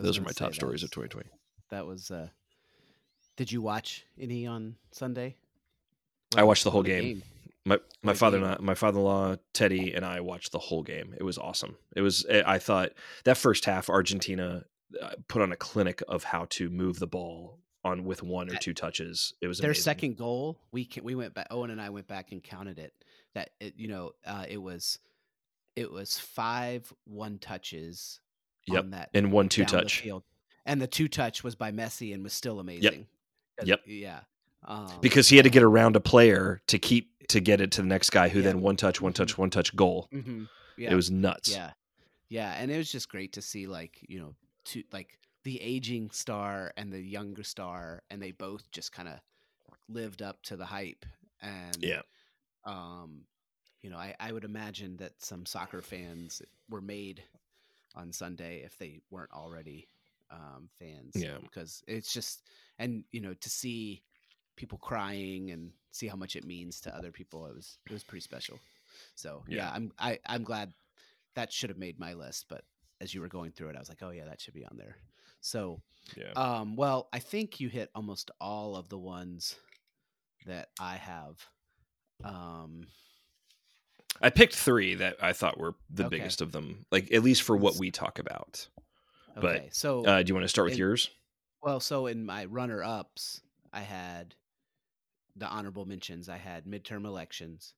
Those 0.00 0.18
are 0.18 0.22
my 0.22 0.32
top 0.32 0.54
stories 0.54 0.82
of 0.82 0.90
2020. 0.90 1.28
That 1.70 1.86
was. 1.86 2.10
uh 2.10 2.28
Did 3.36 3.52
you 3.52 3.60
watch 3.60 4.06
any 4.18 4.46
on 4.46 4.76
Sunday? 4.92 5.36
I 6.36 6.42
watched 6.42 6.64
the 6.64 6.70
whole 6.70 6.80
a 6.80 6.84
game. 6.84 7.22
My 7.66 7.78
my 8.02 8.12
father 8.14 8.42
and 8.44 8.60
my 8.60 8.74
father-in-law 8.74 9.36
Teddy 9.54 9.94
and 9.94 10.04
I 10.04 10.20
watched 10.20 10.52
the 10.52 10.58
whole 10.58 10.82
game. 10.82 11.14
It 11.18 11.22
was 11.22 11.38
awesome. 11.38 11.76
It 11.96 12.02
was 12.02 12.26
eh, 12.28 12.42
I 12.44 12.58
thought 12.58 12.90
that 13.24 13.36
first 13.38 13.64
half 13.64 13.88
Argentina 13.88 14.64
uh, 15.00 15.10
put 15.28 15.40
on 15.40 15.50
a 15.50 15.56
clinic 15.56 16.02
of 16.06 16.24
how 16.24 16.46
to 16.50 16.68
move 16.68 16.98
the 16.98 17.06
ball 17.06 17.58
on 17.82 18.04
with 18.04 18.22
one 18.22 18.50
or 18.50 18.56
two 18.56 18.74
touches. 18.74 19.34
It 19.40 19.46
was 19.48 19.58
Their 19.58 19.70
amazing. 19.70 19.82
second 19.82 20.16
goal, 20.16 20.58
we 20.72 20.84
can, 20.84 21.04
we 21.04 21.14
went 21.14 21.34
back. 21.34 21.46
Owen 21.50 21.70
and 21.70 21.80
I 21.80 21.90
went 21.90 22.06
back 22.06 22.32
and 22.32 22.42
counted 22.42 22.78
it. 22.78 22.92
That 23.34 23.50
it, 23.60 23.74
you 23.76 23.88
know, 23.88 24.12
uh, 24.26 24.44
it 24.48 24.58
was 24.58 24.98
it 25.74 25.90
was 25.90 26.18
five 26.18 26.92
one 27.04 27.38
touches. 27.38 28.20
Yep, 28.66 28.84
on 28.84 28.90
that 28.90 29.10
and 29.12 29.30
one 29.32 29.48
two 29.50 29.64
touch 29.66 30.06
and 30.66 30.80
the 30.80 30.86
two 30.86 31.06
touch 31.08 31.44
was 31.44 31.54
by 31.54 31.70
Messi 31.72 32.14
and 32.14 32.22
was 32.22 32.32
still 32.32 32.60
amazing. 32.60 33.06
'Cause- 33.58 33.68
Yep. 33.68 33.80
Yeah. 33.86 34.20
Um, 34.66 34.98
because 35.00 35.28
he 35.28 35.36
had 35.36 35.44
to 35.44 35.50
get 35.50 35.62
around 35.62 35.96
a 35.96 36.00
player 36.00 36.60
to 36.68 36.78
keep 36.78 37.10
to 37.28 37.40
get 37.40 37.60
it 37.60 37.70
to 37.72 37.82
the 37.82 37.88
next 37.88 38.10
guy 38.10 38.28
who 38.28 38.38
Yeah. 38.40 38.46
then 38.46 38.60
one 38.60 38.76
touch, 38.76 39.00
one 39.00 39.12
touch, 39.12 39.36
one 39.38 39.50
touch 39.50 39.74
goal. 39.76 40.08
mhm, 40.12 40.48
yeah. 40.76 40.92
It 40.92 40.94
was 40.94 41.10
nuts. 41.10 41.50
Yeah, 41.50 41.72
yeah, 42.28 42.52
and 42.54 42.70
it 42.70 42.76
was 42.76 42.90
just 42.90 43.08
great 43.08 43.32
to 43.34 43.42
see 43.42 43.66
like 43.66 43.98
you 44.08 44.18
know, 44.20 44.34
to 44.66 44.82
like 44.92 45.18
the 45.42 45.60
aging 45.60 46.10
star 46.10 46.72
and 46.76 46.92
the 46.92 47.00
younger 47.00 47.42
star, 47.42 48.02
and 48.10 48.20
they 48.22 48.30
both 48.32 48.70
just 48.72 48.92
kind 48.92 49.08
of 49.08 49.20
lived 49.88 50.22
up 50.22 50.42
to 50.44 50.56
the 50.56 50.64
hype. 50.66 51.04
And 51.42 51.82
Yeah. 51.82 52.02
um, 52.64 53.26
you 53.82 53.90
know, 53.90 53.96
I 53.98 54.14
I 54.18 54.32
would 54.32 54.44
imagine 54.44 54.96
that 54.98 55.12
some 55.22 55.44
soccer 55.46 55.82
fans 55.82 56.40
were 56.70 56.80
made 56.80 57.22
on 57.94 58.12
Sunday 58.12 58.62
if 58.64 58.76
they 58.78 59.00
weren't 59.10 59.32
already 59.32 59.88
um, 60.30 60.68
fans. 60.78 61.12
Yeah. 61.14 61.38
because 61.42 61.82
it's 61.86 62.12
just 62.12 62.42
and 62.78 63.04
you 63.12 63.20
know 63.20 63.34
to 63.34 63.50
see 63.50 64.02
people 64.56 64.78
crying 64.78 65.50
and 65.50 65.70
see 65.90 66.06
how 66.06 66.16
much 66.16 66.36
it 66.36 66.44
means 66.44 66.80
to 66.80 66.96
other 66.96 67.10
people 67.12 67.46
it 67.46 67.54
was 67.54 67.78
it 67.86 67.92
was 67.92 68.04
pretty 68.04 68.20
special 68.22 68.58
so 69.14 69.42
yeah, 69.48 69.56
Yeah. 69.56 69.70
i'm 69.74 69.92
I, 69.98 70.18
i'm 70.26 70.44
glad 70.44 70.72
that 71.34 71.52
should 71.52 71.70
have 71.70 71.78
made 71.78 71.98
my 71.98 72.14
list 72.14 72.46
but 72.48 72.64
as 73.00 73.12
you 73.14 73.20
were 73.20 73.28
going 73.28 73.50
through 73.52 73.68
it 73.70 73.76
i 73.76 73.78
was 73.78 73.88
like 73.88 74.02
oh 74.02 74.10
yeah 74.10 74.24
that 74.26 74.40
should 74.40 74.54
be 74.54 74.64
on 74.64 74.76
there 74.76 74.96
so 75.40 75.80
Yeah. 76.16 76.32
um 76.36 76.76
well 76.76 77.08
i 77.12 77.18
think 77.18 77.60
you 77.60 77.68
hit 77.68 77.90
almost 77.94 78.30
all 78.40 78.76
of 78.76 78.88
the 78.88 78.98
ones 78.98 79.56
that 80.46 80.68
i 80.80 80.96
have 80.96 81.44
um 82.24 82.86
I 84.22 84.30
picked 84.30 84.54
three 84.54 84.94
that 84.94 85.16
I 85.20 85.32
thought 85.32 85.58
were 85.58 85.74
the 85.90 86.04
Okay. 86.04 86.18
biggest 86.18 86.40
of 86.40 86.52
them, 86.52 86.86
like 86.92 87.12
at 87.12 87.24
least 87.24 87.42
for 87.42 87.56
what 87.56 87.74
we 87.76 87.90
talk 87.90 88.20
about. 88.20 88.68
But, 89.34 89.44
okay 89.56 89.68
so 89.72 90.04
Uh, 90.04 90.22
do 90.22 90.28
you 90.30 90.34
want 90.34 90.44
to 90.44 90.48
start 90.48 90.66
with 90.66 90.74
And- 90.74 90.78
yours? 90.78 91.10
well 91.62 91.80
so 91.80 92.06
in 92.06 92.24
my 92.24 92.44
runner 92.44 92.80
ups 92.84 93.40
i 93.72 93.80
had 93.80 94.36
the 95.36 95.46
honorable 95.48 95.84
mentions 95.86 96.28
i 96.28 96.36
had 96.38 96.66
midterm 96.66 97.04
elections 97.06 97.74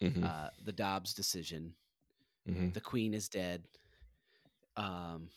Mhm, 0.00 0.24
uh 0.24 0.50
the 0.62 0.72
dobbs 0.72 1.14
decision 1.14 1.74
mhm. 2.46 2.72
the 2.74 2.80
queen 2.80 3.14
is 3.14 3.28
dead 3.28 3.64
um 4.76 5.30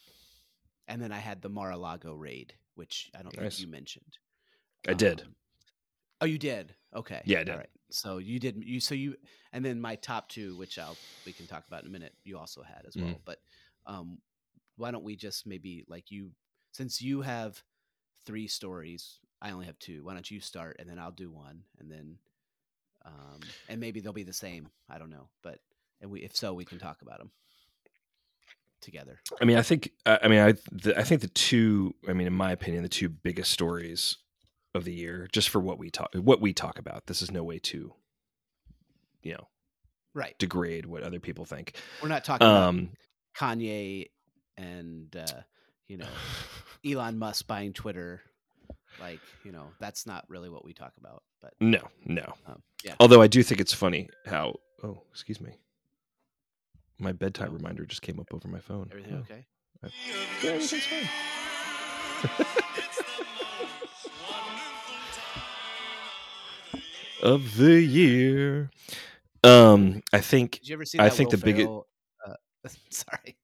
and 0.87 1.01
then 1.01 1.11
i 1.11 1.19
had 1.19 1.41
the 1.41 1.49
mar-a-lago 1.49 2.13
raid 2.13 2.53
which 2.75 3.11
i 3.17 3.21
don't 3.21 3.35
Nice. 3.35 3.39
think 3.39 3.59
you 3.59 3.67
mentioned 3.67 4.17
I 4.87 4.93
did. 4.93 5.21
Um, 5.21 5.35
oh 6.21 6.25
you 6.25 6.37
did 6.37 6.75
okay 6.95 7.23
Yeah, 7.25 7.39
I 7.39 7.43
did. 7.43 7.53
all 7.53 7.57
right 7.57 7.69
so 7.91 8.17
you 8.17 8.39
did 8.39 8.63
you 8.63 8.79
so 8.79 8.95
you 8.95 9.15
and 9.53 9.63
then 9.63 9.79
my 9.79 9.95
top 9.95 10.29
two 10.29 10.55
which 10.55 10.77
i'll 10.77 10.99
we 11.25 11.33
can 11.33 11.47
talk 11.47 11.65
about 11.67 11.81
in 11.83 11.87
a 11.87 11.91
minute 11.91 12.13
you 12.23 12.37
also 12.37 12.61
had 12.63 12.85
as 12.87 12.97
Mm-hmm. 12.97 13.13
well 13.13 13.21
but 13.25 13.39
um 13.85 14.19
why 14.77 14.91
don't 14.91 15.03
we 15.03 15.15
just 15.15 15.47
maybe 15.47 15.85
like 15.87 16.11
you 16.11 16.31
since 16.71 17.01
you 17.01 17.21
have 17.21 17.63
three 18.25 18.47
stories 18.47 19.19
i 19.41 19.51
only 19.51 19.65
have 19.65 19.77
two 19.79 20.03
why 20.03 20.13
don't 20.13 20.29
you 20.29 20.39
start 20.39 20.77
and 20.79 20.89
then 20.89 20.99
i'll 20.99 21.11
do 21.11 21.29
one 21.29 21.61
and 21.79 21.91
then 21.91 22.17
um 23.05 23.39
and 23.69 23.79
maybe 23.79 23.99
they'll 23.99 24.13
be 24.13 24.23
the 24.23 24.33
same 24.33 24.69
i 24.89 24.97
don't 24.97 25.09
know 25.09 25.27
but 25.43 25.59
and 26.01 26.11
we 26.11 26.21
if 26.21 26.35
so 26.35 26.53
we 26.53 26.65
can 26.65 26.79
talk 26.79 27.01
about 27.01 27.19
them 27.19 27.31
together 28.81 29.19
I 29.41 29.45
mean, 29.45 29.57
I 29.57 29.63
think 29.63 29.91
I 30.05 30.27
mean 30.27 30.39
I 30.39 30.53
the, 30.71 30.97
I 30.97 31.03
think 31.03 31.21
the 31.21 31.27
two 31.27 31.95
I 32.07 32.13
mean 32.13 32.27
in 32.27 32.33
my 32.33 32.51
opinion 32.51 32.83
the 32.83 32.89
two 32.89 33.09
biggest 33.09 33.51
stories 33.51 34.17
of 34.75 34.83
the 34.85 34.93
year 34.93 35.27
just 35.31 35.49
for 35.49 35.59
what 35.59 35.79
we 35.79 35.89
talk 35.89 36.13
what 36.13 36.41
we 36.41 36.53
talk 36.53 36.77
about. 36.77 37.07
This 37.07 37.21
is 37.21 37.31
no 37.31 37.43
way 37.43 37.57
to 37.59 37.93
you 39.23 39.33
know 39.33 39.47
right 40.13 40.37
degrade 40.37 40.85
what 40.85 41.03
other 41.03 41.19
people 41.19 41.43
think. 41.43 41.75
we're 42.01 42.07
not 42.07 42.23
talking 42.23 42.47
about 42.47 42.63
Um 42.67 42.89
kanye 43.35 44.09
and 44.57 45.15
uh 45.15 45.41
you 45.87 45.97
know 45.97 46.07
elon 46.85 47.17
musk 47.17 47.47
buying 47.47 47.73
twitter 47.73 48.21
like 48.99 49.19
you 49.43 49.51
know 49.51 49.67
that's 49.79 50.05
not 50.05 50.25
really 50.27 50.49
what 50.49 50.63
we 50.65 50.73
talk 50.73 50.93
about 50.97 51.23
but 51.41 51.53
no, 51.59 51.81
no. 52.05 52.33
um, 52.47 52.61
yeah 52.83 52.95
Although 52.99 53.21
I 53.21 53.27
do 53.27 53.43
think 53.43 53.61
it's 53.61 53.73
funny 53.73 54.09
how 54.25 54.55
oh, 54.83 55.01
excuse 55.11 55.39
me. 55.41 55.51
My 56.99 57.11
bedtime 57.11 57.53
reminder 57.53 57.85
just 57.85 58.01
came 58.01 58.19
up 58.19 58.27
over 58.33 58.47
my 58.47 58.59
phone. 58.59 58.87
everything 58.91 59.13
Oh. 59.15 59.19
okay 59.19 59.45
Yeah, 60.43 60.51
everything's 60.51 60.85
fine. 60.85 62.45
Of 67.23 67.57
the 67.57 67.81
year. 67.81 68.69
Um, 69.43 70.03
I 70.13 70.19
think 70.21 70.51
did 70.59 70.67
you 70.67 70.73
ever 70.75 70.85
see 70.85 70.99
I 70.99 71.09
think 71.09 71.31
Will 71.31 71.37
the 71.37 71.45
biggest- 71.45 71.69
uh, 72.27 72.33
sorry 72.89 73.37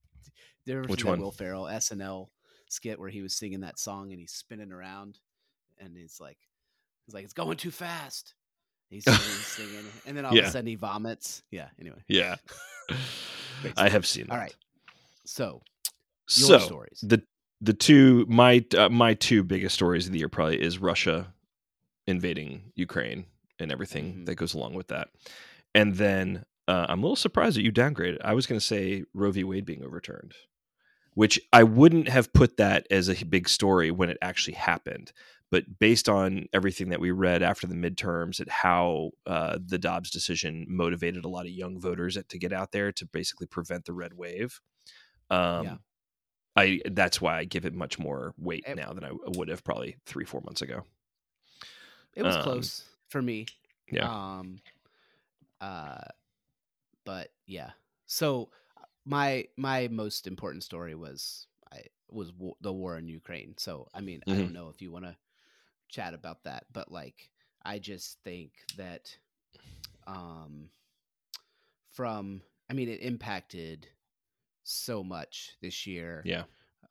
did 0.65 0.71
you 0.71 0.77
ever 0.79 0.87
Which 0.87 1.03
one? 1.05 1.19
will 1.19 1.31
ferrell 1.31 1.63
snl 1.65 2.27
skit 2.69 2.99
where 2.99 3.09
he 3.09 3.21
was 3.21 3.35
singing 3.35 3.61
that 3.61 3.79
song 3.79 4.11
and 4.11 4.19
he's 4.19 4.31
spinning 4.33 4.71
around 4.71 5.19
and 5.79 5.95
he's 5.97 6.19
like 6.19 6.37
he's 7.05 7.13
like 7.13 7.23
it's 7.23 7.33
going 7.33 7.57
too 7.57 7.71
fast 7.71 8.33
he's 8.89 9.03
singing, 9.55 9.71
singing 9.71 9.85
and 10.05 10.15
then 10.17 10.25
all 10.25 10.33
of 10.37 10.37
a 10.49 10.51
sudden 10.51 10.67
he 10.67 10.75
vomits 10.75 11.43
yeah 11.51 11.67
anyway 11.79 12.01
yeah. 12.07 12.35
I 13.77 13.89
have 13.89 14.05
seen 14.05 14.25
that. 14.27 14.33
all 14.33 14.37
right 14.39 14.55
so 15.25 15.61
your 16.35 16.59
So 16.59 16.59
stories 16.59 16.99
the 17.01 17.23
the 17.61 17.73
two 17.73 18.25
my 18.27 18.63
uh, 18.77 18.89
my 18.89 19.13
two 19.13 19.43
biggest 19.43 19.75
stories 19.75 20.05
of 20.05 20.11
the 20.13 20.19
year 20.19 20.29
probably 20.29 20.61
is 20.61 20.77
Russia 20.79 21.33
invading 22.07 22.71
Ukraine 22.75 23.25
and 23.59 23.71
everything 23.71 24.13
Mhm. 24.13 24.25
that 24.25 24.35
goes 24.35 24.53
along 24.53 24.73
with 24.73 24.87
that, 24.89 25.09
and 25.73 25.95
then 25.95 26.43
uh, 26.67 26.85
I'm 26.89 26.99
a 26.99 27.01
little 27.03 27.15
surprised 27.15 27.55
that 27.57 27.61
you 27.63 27.71
downgraded. 27.71 28.17
I 28.23 28.33
was 28.33 28.45
going 28.47 28.59
to 28.59 28.65
say 28.65 29.03
Roe 29.13 29.31
v. 29.31 29.43
Wade 29.43 29.65
being 29.65 29.83
overturned, 29.83 30.33
which 31.13 31.39
I 31.53 31.63
wouldn't 31.63 32.07
have 32.09 32.31
put 32.33 32.57
that 32.57 32.87
as 32.91 33.09
a 33.09 33.25
big 33.25 33.47
story 33.49 33.91
when 33.91 34.09
it 34.09 34.17
actually 34.21 34.53
happened. 34.55 35.11
But 35.53 35.65
based 35.79 36.09
on 36.09 36.47
everything 36.53 36.89
that 36.89 36.99
we 37.05 37.11
read 37.11 37.43
after 37.43 37.67
the 37.67 37.75
midterms, 37.75 38.41
at 38.41 38.49
how 38.49 39.11
uh, 39.27 39.59
the 39.63 39.77
Dobbs 39.77 40.09
decision 40.09 40.65
motivated 40.67 41.25
a 41.25 41.29
lot 41.29 41.45
of 41.45 41.51
young 41.53 41.79
voters 41.79 42.17
to 42.27 42.39
get 42.39 42.53
out 42.53 42.71
there 42.71 42.91
to 42.93 43.05
basically 43.05 43.47
prevent 43.47 43.85
the 43.85 43.93
red 43.93 44.13
wave, 44.15 44.59
um, 45.29 45.63
Yeah. 45.63 45.77
I 46.55 46.81
that's 46.91 47.21
why 47.21 47.39
I 47.39 47.45
give 47.45 47.65
it 47.65 47.73
much 47.73 47.99
more 47.99 48.33
weight 48.37 48.67
It- 48.67 48.75
now 48.75 48.93
than 48.93 49.05
I 49.05 49.11
would 49.37 49.49
have 49.49 49.63
probably 49.63 49.97
three 50.07 50.25
four 50.25 50.41
months 50.41 50.61
ago. 50.61 50.85
it 52.15 52.23
was 52.23 52.35
um, 52.35 52.41
close 52.43 52.89
for 53.09 53.21
me 53.21 53.45
Yeah. 53.91 54.09
Um 54.09 54.61
uh 55.61 56.03
but 57.05 57.29
yeah. 57.45 57.71
So 58.05 58.51
my 59.05 59.47
my 59.57 59.87
most 59.89 60.27
important 60.27 60.63
story 60.63 60.95
was 60.95 61.47
I 61.71 61.83
was 62.09 62.31
w- 62.31 62.55
the 62.61 62.73
war 62.73 62.97
in 62.97 63.07
Ukraine. 63.07 63.55
So 63.57 63.89
I 63.93 64.01
mean, 64.01 64.23
I 64.29 64.35
Mhm. 64.35 64.39
don't 64.39 64.53
know 64.53 64.69
if 64.69 64.81
you 64.81 64.91
want 64.91 65.05
to 65.05 65.17
chat 65.93 66.13
about 66.13 66.43
that, 66.45 66.65
but 66.73 66.91
like 66.91 67.29
I 67.63 67.79
just 67.79 68.19
think 68.23 68.51
that 68.77 69.17
um 70.07 70.69
from 71.91 72.41
I 72.69 72.73
mean 72.73 72.89
it 72.89 73.01
impacted 73.01 73.87
so 74.63 75.03
much 75.03 75.57
this 75.61 75.85
year 75.87 76.23
Yeah. 76.25 76.43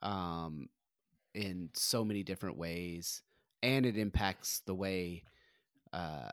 um, 0.03 0.69
in 1.35 1.71
so 1.75 2.05
many 2.05 2.23
different 2.23 2.59
ways, 2.59 3.23
and 3.63 3.87
it 3.87 3.97
impacts 3.97 4.61
the 4.67 4.75
way. 4.75 5.25
Uh, 5.93 6.31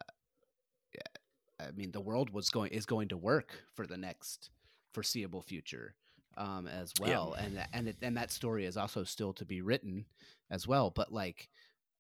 I 1.60 1.72
mean, 1.72 1.92
the 1.92 2.02
world 2.02 2.30
was 2.32 2.50
going 2.50 2.72
is 2.72 2.86
going 2.86 3.10
to 3.10 3.18
work 3.18 3.64
for 3.76 3.86
the 3.88 3.98
next 3.98 4.50
foreseeable 4.94 5.42
future. 5.42 5.96
um, 6.38 6.68
as 6.68 6.96
Yeah. 7.06 7.20
well, 7.20 7.34
and 7.34 7.62
and 7.74 7.88
it, 7.90 7.98
and 8.02 8.16
that 8.18 8.32
story 8.32 8.66
is 8.66 8.78
also 8.78 9.04
still 9.04 9.34
to 9.34 9.46
be 9.46 9.62
written 9.62 10.06
as 10.50 10.68
well. 10.68 10.90
But 10.90 11.12
like, 11.12 11.50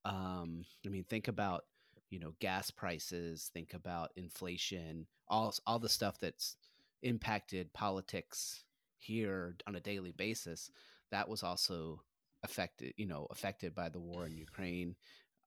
um, 0.06 0.64
I 0.86 0.90
mean, 0.90 1.04
think 1.04 1.28
about 1.28 1.64
you 2.10 2.20
know 2.20 2.34
gas 2.40 2.72
prices, 2.72 3.50
think 3.54 3.74
about 3.74 4.12
inflation, 4.16 5.06
all 5.28 5.54
all 5.68 5.80
the 5.80 5.90
stuff 5.90 6.20
that's 6.20 6.56
impacted 7.04 7.72
politics 7.74 8.64
here 8.98 9.56
on 9.68 9.76
a 9.76 9.80
daily 9.80 10.12
basis. 10.12 10.72
That 11.12 11.28
was 11.30 11.44
also 11.44 12.02
affected, 12.44 12.94
you 12.98 13.06
know, 13.08 13.28
affected 13.32 13.74
by 13.76 13.90
the 13.90 14.00
war 14.00 14.26
in 14.26 14.38
Ukraine. 14.38 14.96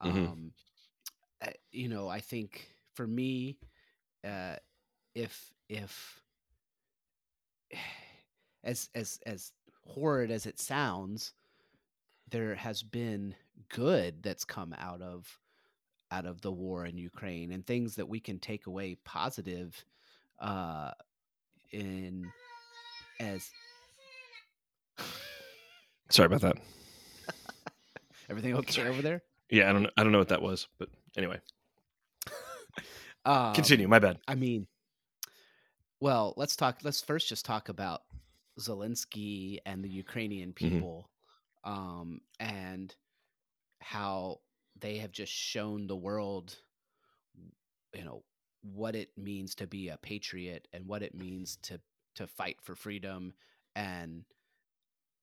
Mhm. 0.04 0.32
Um, 0.32 0.52
you 1.70 1.88
know, 1.88 2.08
I 2.08 2.20
think 2.20 2.68
for 2.94 3.06
me, 3.06 3.58
uh, 4.24 4.56
if 5.14 5.52
if 5.68 6.20
as 8.64 8.88
as 8.94 9.18
as 9.26 9.52
horrid 9.84 10.30
as 10.30 10.46
it 10.46 10.60
sounds, 10.60 11.32
there 12.30 12.54
has 12.54 12.82
been 12.82 13.34
good 13.68 14.22
that's 14.22 14.44
come 14.44 14.74
out 14.78 15.02
of 15.02 15.38
out 16.10 16.26
of 16.26 16.40
the 16.42 16.52
war 16.52 16.84
in 16.84 16.98
Ukraine 16.98 17.52
and 17.52 17.66
things 17.66 17.94
that 17.96 18.08
we 18.08 18.20
can 18.20 18.38
take 18.38 18.66
away 18.66 18.96
positive 19.04 19.84
uh 20.38 20.92
in 21.70 22.30
as 23.20 23.50
Sorry 26.10 26.26
about 26.26 26.42
that. 26.42 26.56
everything 28.28 28.54
okay 28.54 28.86
over 28.86 29.00
there 29.00 29.22
Yeah, 29.50 29.68
I 29.70 29.72
don't 29.72 29.84
know. 29.84 29.90
I 29.96 30.02
don't 30.02 30.12
know 30.12 30.18
what 30.18 30.28
that 30.28 30.42
was, 30.42 30.68
but 30.78 30.88
anyway, 31.16 31.40
um, 33.24 33.54
continue. 33.54 33.88
My 33.88 33.98
bad. 33.98 34.18
I 34.28 34.34
mean, 34.34 34.66
well, 36.00 36.34
let's 36.36 36.56
talk. 36.56 36.78
Let's 36.82 37.00
first 37.00 37.28
just 37.28 37.44
talk 37.44 37.68
about 37.68 38.02
Zelensky 38.58 39.58
and 39.64 39.82
the 39.84 39.88
Ukrainian 39.88 40.52
people, 40.52 41.10
um, 41.64 42.20
and 42.40 42.94
how 43.82 44.40
they 44.80 44.98
have 44.98 45.12
just 45.12 45.32
shown 45.32 45.86
the 45.86 45.96
world, 45.96 46.56
you 47.94 48.04
know, 48.04 48.22
what 48.62 48.94
it 48.94 49.10
means 49.16 49.54
to 49.56 49.66
be 49.66 49.88
a 49.88 49.96
patriot 49.98 50.68
and 50.72 50.86
what 50.86 51.02
it 51.02 51.14
means 51.14 51.56
to 51.62 51.80
to 52.14 52.26
fight 52.26 52.56
for 52.62 52.74
freedom 52.74 53.32
and 53.74 54.24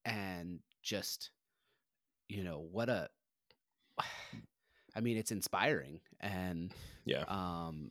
and 0.04 0.60
just 0.82 1.30
you 2.28 2.42
know 2.44 2.66
what 2.70 2.88
a 2.88 3.08
I 4.94 5.00
mean 5.00 5.16
it's 5.16 5.30
inspiring 5.30 6.00
and 6.20 6.72
Yeah, 7.04 7.24
um 7.28 7.90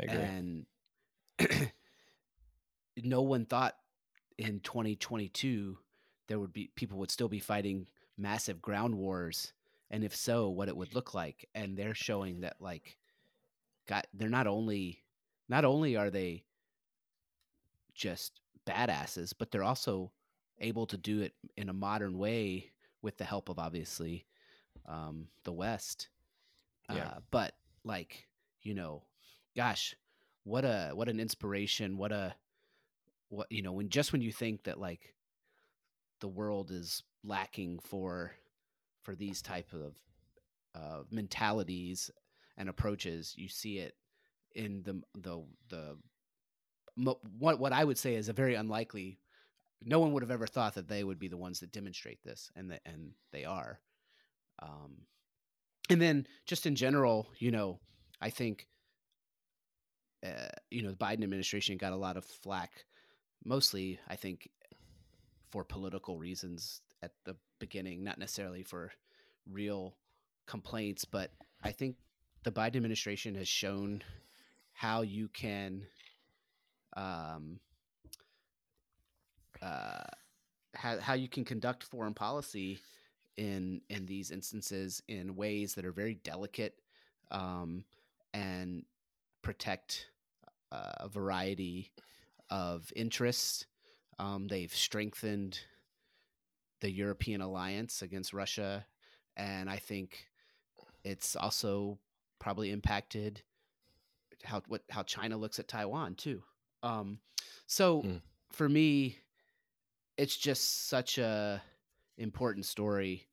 I 0.00 0.04
agree. 0.04 0.18
and 0.18 0.66
no 3.02 3.22
one 3.22 3.46
thought 3.46 3.74
in 4.38 4.60
2022 4.60 5.76
there 6.28 6.38
would 6.38 6.52
be 6.52 6.70
people 6.76 6.98
would 6.98 7.10
still 7.10 7.28
be 7.28 7.40
fighting 7.40 7.86
massive 8.16 8.62
ground 8.62 8.94
wars 8.94 9.52
and 9.90 10.04
if 10.04 10.14
so 10.14 10.48
what 10.48 10.68
it 10.68 10.76
would 10.76 10.94
look 10.94 11.14
like 11.14 11.48
and 11.54 11.76
they're 11.76 11.94
showing 11.94 12.40
that 12.40 12.56
like 12.60 12.96
got 13.86 14.06
they're 14.14 14.28
not 14.28 14.46
only 14.46 15.02
not 15.48 15.64
only 15.64 15.96
are 15.96 16.10
they 16.10 16.44
just 17.94 18.40
badasses 18.66 19.32
but 19.36 19.50
they're 19.50 19.62
also 19.62 20.10
able 20.60 20.86
to 20.86 20.96
do 20.96 21.20
it 21.20 21.34
in 21.56 21.68
a 21.68 21.72
modern 21.72 22.16
way 22.18 22.70
with 23.02 23.16
the 23.18 23.24
help 23.24 23.48
of 23.48 23.58
obviously 23.58 24.24
um, 24.86 25.28
the 25.44 25.52
west 25.52 26.08
Yeah. 26.90 27.06
uh, 27.06 27.18
but 27.30 27.54
like 27.84 28.26
you 28.62 28.74
know 28.74 29.02
gosh 29.56 29.94
what 30.44 30.64
a 30.64 30.90
what 30.94 31.08
an 31.08 31.20
inspiration 31.20 31.96
what 31.96 32.12
a 32.12 32.34
what 33.28 33.50
you 33.50 33.62
know 33.62 33.72
when 33.72 33.88
just 33.88 34.12
when 34.12 34.20
you 34.22 34.32
think 34.32 34.64
that 34.64 34.78
like 34.80 35.14
the 36.20 36.28
world 36.28 36.70
is 36.70 37.02
lacking 37.24 37.78
for 37.80 38.32
for 39.04 39.14
these 39.14 39.40
type 39.40 39.72
of 39.72 39.94
uh, 40.74 41.02
mentalities 41.10 42.10
and 42.56 42.68
approaches 42.68 43.34
you 43.36 43.48
see 43.48 43.78
it 43.78 43.94
in 44.54 44.82
the 44.82 45.00
the 45.20 45.44
the 45.68 45.96
what 47.38 47.58
what 47.58 47.72
I 47.72 47.84
would 47.84 47.98
say 47.98 48.14
is 48.14 48.28
a 48.28 48.32
very 48.32 48.54
unlikely 48.54 49.18
no 49.86 50.00
one 50.00 50.12
would 50.12 50.22
have 50.22 50.30
ever 50.30 50.46
thought 50.46 50.74
that 50.74 50.88
they 50.88 51.04
would 51.04 51.18
be 51.18 51.28
the 51.28 51.36
ones 51.36 51.60
that 51.60 51.72
demonstrate 51.72 52.22
this 52.24 52.50
and 52.56 52.70
that 52.70 52.80
and 52.86 53.12
they 53.32 53.44
are. 53.44 53.80
Um 54.60 55.06
and 55.90 56.00
then 56.00 56.26
just 56.46 56.66
in 56.66 56.74
general 56.74 57.28
you 57.38 57.50
know 57.50 57.78
i 58.20 58.30
think 58.30 58.66
uh, 60.24 60.48
you 60.70 60.82
know 60.82 60.90
the 60.90 60.96
biden 60.96 61.22
administration 61.22 61.76
got 61.76 61.92
a 61.92 61.96
lot 61.96 62.16
of 62.16 62.24
flack 62.24 62.84
mostly 63.44 63.98
i 64.08 64.16
think 64.16 64.48
for 65.50 65.64
political 65.64 66.18
reasons 66.18 66.80
at 67.04 67.12
the 67.24 67.36
beginning 67.58 68.02
not 68.02 68.18
necessarily 68.18 68.62
for 68.62 68.90
real 69.50 69.94
complaints 70.46 71.04
but 71.04 71.30
i 71.62 71.70
think 71.70 71.96
the 72.42 72.52
biden 72.52 72.76
administration 72.76 73.34
has 73.34 73.48
shown 73.48 74.02
how 74.72 75.02
you 75.02 75.28
can 75.28 75.82
um 76.96 77.58
uh 79.62 80.02
how, 80.74 80.98
how 80.98 81.14
you 81.14 81.28
can 81.28 81.44
conduct 81.44 81.84
foreign 81.84 82.14
policy 82.14 82.78
in 83.36 83.80
in 83.88 84.06
these 84.06 84.30
instances 84.30 85.02
in 85.08 85.36
ways 85.36 85.74
that 85.74 85.84
are 85.84 85.92
very 85.92 86.14
delicate 86.14 86.80
um, 87.30 87.84
and 88.32 88.84
protect 89.42 90.10
uh, 90.72 90.92
a 90.98 91.08
variety 91.08 91.90
of 92.50 92.92
interests. 92.94 93.66
Um, 94.18 94.46
they've 94.48 94.74
strengthened 94.74 95.58
the 96.84 96.90
European 96.90 97.40
alliance 97.40 98.02
against 98.02 98.34
Russia, 98.34 98.84
and 99.38 99.70
I 99.70 99.78
think 99.78 100.26
it's 101.02 101.34
also 101.34 101.98
probably 102.38 102.70
impacted 102.72 103.40
how 104.42 104.60
what 104.68 104.82
how 104.90 105.02
China 105.02 105.38
looks 105.38 105.58
at 105.58 105.66
Taiwan 105.66 106.14
too. 106.14 106.42
Um, 106.82 107.20
so 107.66 108.02
Mm. 108.02 108.20
for 108.52 108.68
me, 108.68 109.16
it's 110.18 110.36
just 110.36 110.86
such 110.86 111.16
a 111.16 111.62
important 112.18 112.66
story 112.66 113.26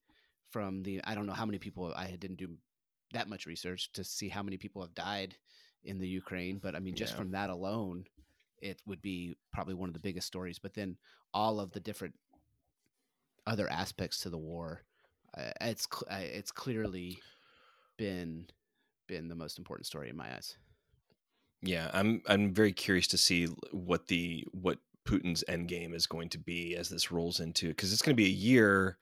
from 0.52 0.82
the 0.82 1.02
I 1.04 1.14
don't 1.14 1.28
know 1.28 1.34
how 1.34 1.46
many 1.46 1.60
people 1.60 1.94
I 1.94 2.16
didn't 2.16 2.38
do 2.38 2.56
that 3.12 3.28
much 3.28 3.46
research 3.46 3.92
to 3.92 4.06
see 4.06 4.30
how 4.30 4.44
many 4.44 4.56
people 4.56 4.82
have 4.82 4.96
died 4.96 5.36
in 5.84 6.00
the 6.00 6.08
Ukraine, 6.08 6.58
but 6.58 6.74
I 6.74 6.80
mean 6.80 6.96
just 6.96 7.12
Yeah. 7.12 7.18
from 7.18 7.32
that 7.32 7.50
alone 7.50 8.06
it 8.60 8.82
would 8.86 9.02
be 9.02 9.36
probably 9.52 9.74
one 9.74 9.90
of 9.90 9.94
the 9.94 10.08
biggest 10.08 10.28
stories, 10.28 10.58
but 10.58 10.74
then 10.74 10.96
all 11.34 11.60
of 11.60 11.74
the 11.74 11.82
different 11.82 12.16
other 13.48 13.70
aspects 13.72 14.20
to 14.22 14.30
the 14.30 14.38
war 14.38 14.84
uh, 15.38 15.52
it's 15.62 15.88
cl- 15.92 16.08
uh, 16.12 16.24
it's 16.24 16.52
clearly 16.52 17.20
been 17.98 18.48
been 19.08 19.28
the 19.28 19.36
most 19.36 19.58
important 19.58 19.86
story 19.86 20.10
in 20.10 20.16
my 20.16 20.34
eyes. 20.34 20.58
Yeah, 21.62 21.90
I'm 21.94 22.22
I'm 22.28 22.54
very 22.54 22.74
curious 22.74 23.08
to 23.08 23.18
see 23.18 23.46
what 23.72 24.08
the 24.08 24.46
what 24.52 24.80
Putin's 25.08 25.44
end 25.48 25.68
game 25.68 25.94
is 25.94 26.08
going 26.08 26.30
to 26.30 26.38
be 26.38 26.76
as 26.76 26.90
this 26.90 27.12
rolls 27.12 27.40
into 27.40 27.70
because 27.70 27.94
it's 27.94 28.02
going 28.02 28.16
to 28.16 28.22
be 28.22 28.28
a 28.28 28.30
year 28.30 28.98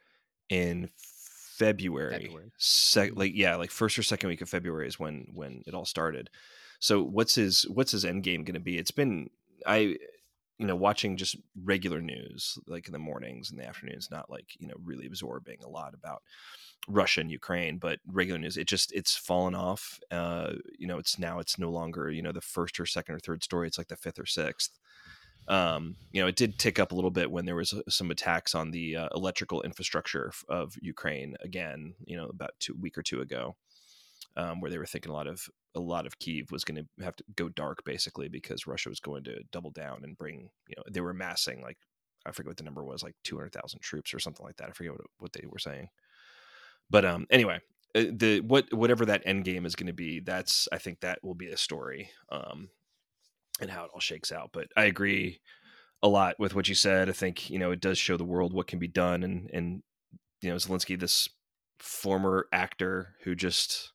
in 0.49 0.89
February. 0.97 2.12
February. 2.13 2.52
Sec- 2.58 3.12
Mhm. 3.12 3.17
like 3.17 3.32
yeah, 3.36 3.56
like 3.56 3.71
first 3.71 3.97
or 3.97 4.04
second 4.04 4.30
week 4.30 4.41
of 4.41 4.49
February 4.49 4.88
is 4.88 4.99
when 4.99 5.28
when 5.34 5.63
it 5.65 5.73
all 5.73 5.86
started. 5.86 6.30
So 6.80 7.02
what's 7.02 7.36
his 7.36 7.63
what's 7.69 7.91
his 7.91 8.06
end 8.06 8.23
game 8.23 8.43
going 8.43 8.54
to 8.54 8.60
be? 8.60 8.78
It's 8.78 8.91
been 8.91 9.30
I 9.65 9.97
you 10.59 10.67
know 10.67 10.75
watching 10.75 11.17
just 11.17 11.37
regular 11.63 12.01
news 12.01 12.59
like 12.67 12.87
in 12.87 12.93
the 12.93 12.99
mornings 12.99 13.49
and 13.49 13.59
the 13.59 13.65
afternoons, 13.65 14.11
not 14.11 14.29
like 14.29 14.49
you 14.59 14.67
know 14.67 14.75
really 14.83 15.07
absorbing 15.07 15.57
a 15.63 15.69
lot 15.69 15.93
about 15.93 16.21
Russia 16.87 17.21
and 17.21 17.31
Ukraine, 17.31 17.77
but 17.77 17.99
regular 18.05 18.39
news, 18.39 18.57
it 18.57 18.67
just 18.67 18.91
it's 18.91 19.15
fallen 19.15 19.55
off. 19.55 19.99
Uh, 20.11 20.53
you 20.77 20.85
know, 20.85 20.97
it's 20.97 21.17
now 21.17 21.39
it's 21.39 21.57
no 21.57 21.69
longer 21.69 22.11
you 22.11 22.21
know 22.21 22.33
the 22.33 22.41
first 22.41 22.79
or 22.79 22.85
second 22.85 23.15
or 23.15 23.19
third 23.19 23.43
story. 23.43 23.67
It's 23.67 23.77
like 23.77 23.87
the 23.87 23.95
fifth 23.95 24.19
or 24.19 24.25
sixth. 24.25 24.77
Um, 25.47 25.95
you 26.11 26.21
know, 26.21 26.27
it 26.27 26.35
did 26.35 26.59
tick 26.59 26.77
up 26.77 26.91
a 26.91 26.95
little 26.95 27.09
bit 27.09 27.31
when 27.31 27.45
there 27.45 27.55
was 27.55 27.73
uh, 27.73 27.81
some 27.89 28.11
attacks 28.11 28.53
on 28.53 28.69
the 28.69 28.97
uh, 28.97 29.09
electrical 29.15 29.61
infrastructure 29.63 30.31
of 30.47 30.75
Ukraine 30.81 31.35
again. 31.41 31.95
You 32.05 32.17
know, 32.17 32.25
about 32.25 32.51
two 32.59 32.75
week 32.79 32.97
or 32.97 33.03
two 33.03 33.21
ago, 33.21 33.55
um, 34.35 34.59
where 34.59 34.69
they 34.69 34.77
were 34.77 34.85
thinking 34.85 35.11
a 35.11 35.15
lot 35.15 35.27
of 35.27 35.49
a 35.75 35.79
lot 35.79 36.05
of 36.05 36.17
Kiev 36.19 36.51
was 36.51 36.63
going 36.63 36.84
to 36.84 37.03
have 37.03 37.15
to 37.15 37.23
go 37.36 37.49
dark 37.49 37.84
basically 37.86 38.27
because 38.27 38.67
Russia 38.67 38.89
was 38.89 38.99
going 38.99 39.23
to 39.25 39.43
double 39.51 39.71
down 39.71 40.03
and 40.03 40.17
bring. 40.17 40.49
You 40.67 40.75
know, 40.77 40.84
they 40.89 41.01
were 41.01 41.13
massing 41.13 41.62
like 41.62 41.77
I 42.25 42.32
forget 42.32 42.49
what 42.49 42.58
the 42.58 42.63
number 42.63 42.84
was, 42.84 43.03
like 43.03 43.15
two 43.23 43.38
hundred 43.38 43.53
thousand 43.53 43.82
troops 43.82 44.13
or 44.13 44.19
something 44.19 44.45
like 44.45 44.58
that. 44.58 44.69
I 44.69 44.73
forget 44.73 44.93
what 44.93 45.01
what 45.19 45.34
they 45.34 45.45
were 45.47 45.60
saying. 45.60 45.89
But 46.89 47.05
um, 47.05 47.27
anyway, 47.29 47.60
uh, 47.95 48.05
the 48.12 48.41
what 48.41 48.73
whatever 48.73 49.05
that 49.05 49.23
end 49.25 49.45
game 49.45 49.65
is 49.65 49.75
going 49.75 49.88
to 49.88 49.93
be, 49.93 50.19
that's 50.19 50.67
I 50.71 50.77
think 50.77 50.99
that 50.99 51.23
will 51.23 51.36
be 51.36 51.49
a 51.49 51.58
story, 51.58 52.10
um, 52.32 52.69
and 53.62 53.69
how 53.69 53.86
it 53.86 53.91
all 53.93 53.99
shakes 53.99 54.32
out. 54.32 54.49
But 54.53 54.67
I 54.75 54.86
agree 54.86 55.39
a 56.01 56.08
lot 56.08 56.39
with 56.39 56.55
what 56.55 56.69
you 56.69 56.75
said. 56.75 57.10
I 57.10 57.13
think 57.13 57.49
you 57.49 57.60
know 57.60 57.71
it 57.71 57.82
does 57.82 57.97
show 57.97 58.17
the 58.17 58.25
world 58.25 58.53
what 58.53 58.67
can 58.67 58.79
be 58.79 58.88
done, 58.88 59.23
and 59.23 59.49
and 59.53 59.84
you 60.41 60.49
know 60.49 60.55
Zelensky, 60.55 60.99
this 60.99 61.29
former 61.79 62.47
actor 62.51 63.15
who 63.23 63.36
just 63.36 63.93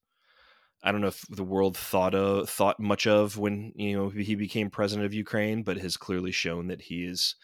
I 0.85 0.93
don't 0.93 1.01
know 1.01 1.09
if 1.09 1.25
the 1.31 1.43
world 1.43 1.79
thought 1.79 2.15
of 2.15 2.49
thought 2.49 2.79
much 2.79 3.07
of 3.07 3.39
when 3.39 3.73
you 3.75 3.97
know 3.97 4.11
he 4.11 4.35
became 4.35 4.69
president 4.69 5.07
of 5.07 5.15
Ukraine, 5.15 5.63
but 5.63 5.79
has 5.79 5.97
clearly 5.97 6.31
shown 6.31 6.69
that 6.69 6.83
he 6.83 7.05
is 7.05 7.37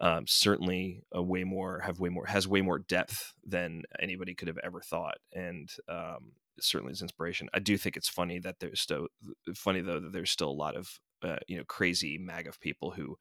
um, 0.00 0.26
certainly 0.26 1.02
a 1.10 1.22
way 1.22 1.44
more 1.44 1.80
have 1.80 1.98
way 1.98 2.10
more 2.10 2.26
has 2.26 2.46
way 2.46 2.60
more 2.60 2.78
depth 2.78 3.32
than 3.44 3.84
anybody 3.98 4.34
could 4.34 4.48
have 4.48 4.58
ever 4.62 4.82
thought, 4.82 5.16
and 5.32 5.70
um, 5.88 6.32
certainly 6.60 6.92
is 6.92 7.00
inspiration. 7.00 7.48
I 7.54 7.60
do 7.60 7.78
think 7.78 7.96
it's 7.96 8.08
funny 8.08 8.38
that 8.40 8.60
there's 8.60 8.80
still 8.80 9.08
funny 9.54 9.80
though 9.80 10.00
that 10.00 10.12
there's 10.12 10.30
still 10.30 10.50
a 10.50 10.52
lot 10.52 10.76
of 10.76 11.00
uh, 11.22 11.38
you 11.48 11.56
know 11.56 11.64
crazy 11.64 12.18
MAGA 12.18 12.52
people 12.60 12.90
who 12.90 13.16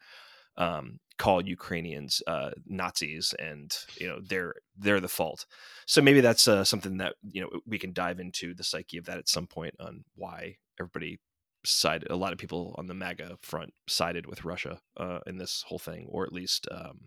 um, 0.57 0.99
call 1.17 1.41
Ukrainians 1.45 2.21
uh, 2.27 2.51
Nazis, 2.65 3.33
and 3.39 3.75
you 3.97 4.07
know 4.07 4.19
they're 4.21 4.55
they're 4.77 4.99
the 4.99 5.07
fault. 5.07 5.45
So 5.85 6.01
maybe 6.01 6.21
that's 6.21 6.47
uh, 6.47 6.63
something 6.63 6.97
that 6.97 7.15
you 7.23 7.41
know 7.41 7.49
we 7.65 7.79
can 7.79 7.93
dive 7.93 8.19
into 8.19 8.53
the 8.53 8.63
psyche 8.63 8.97
of 8.97 9.05
that 9.05 9.17
at 9.17 9.29
some 9.29 9.47
point 9.47 9.75
on 9.79 10.03
why 10.15 10.57
everybody 10.79 11.19
sided. 11.65 12.09
A 12.11 12.15
lot 12.15 12.33
of 12.33 12.39
people 12.39 12.75
on 12.77 12.87
the 12.87 12.93
MAGA 12.93 13.37
front 13.41 13.73
sided 13.87 14.25
with 14.27 14.43
Russia 14.45 14.79
uh, 14.97 15.19
in 15.27 15.37
this 15.37 15.63
whole 15.67 15.79
thing, 15.79 16.07
or 16.09 16.23
at 16.25 16.33
least 16.33 16.67
um, 16.71 16.99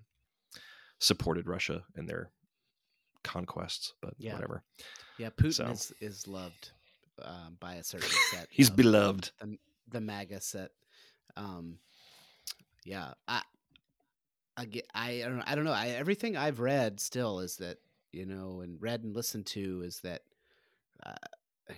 supported 0.99 1.47
Russia 1.47 1.85
in 1.97 2.07
their 2.07 2.31
conquests. 3.23 3.93
But 4.01 4.15
Yeah. 4.19 4.35
whatever, 4.35 4.63
Yeah, 5.19 5.31
Putin 5.31 5.53
So- 5.55 5.67
is 5.71 5.93
is 6.01 6.27
loved 6.27 6.73
um, 7.23 7.57
by 7.61 7.75
a 7.77 7.83
certain 7.85 8.09
set. 8.31 8.49
he's 8.51 8.71
beloved. 8.71 9.31
the, 9.41 9.59
the 9.89 10.01
MAGA 10.01 10.41
set. 10.41 10.71
Um, 11.37 11.79
yeah, 12.87 13.13
I, 13.29 13.43
I 14.57 14.65
get, 14.65 14.87
I, 14.95 15.23
I 15.23 15.29
don't 15.29 15.37
know. 15.37 15.45
I 15.47 15.55
don't 15.55 15.65
know. 15.65 15.73
I, 15.73 15.89
everything 15.89 16.37
I've 16.37 16.61
read 16.61 17.01
still 17.01 17.41
is 17.41 17.57
that 17.57 17.79
you 18.13 18.25
know, 18.25 18.61
and 18.63 18.81
read 18.81 19.05
and 19.05 19.15
listened 19.15 19.45
to 19.45 19.83
is 19.85 20.01
that, 20.01 20.23
uh, 21.05 21.13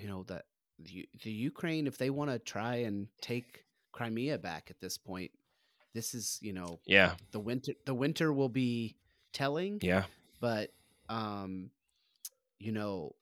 you 0.00 0.06
know, 0.06 0.22
that 0.24 0.44
the, 0.78 1.08
the 1.24 1.32
Ukraine, 1.32 1.88
if 1.88 1.98
they 1.98 2.10
want 2.10 2.30
to 2.30 2.38
try 2.38 2.76
and 2.76 3.08
take 3.20 3.64
Crimea 3.90 4.38
back 4.38 4.68
at 4.70 4.80
this 4.80 4.96
point, 4.96 5.32
this 5.94 6.14
is 6.14 6.38
you 6.42 6.52
know 6.52 6.78
Yeah, 6.86 7.14
the 7.32 7.40
winter. 7.40 7.72
The 7.86 7.94
winter 7.94 8.32
will 8.32 8.50
be 8.50 8.94
telling 9.32 9.78
yeah, 9.82 10.04
but 10.40 10.70
um 11.08 11.70
you 12.58 12.72
know 12.72 13.14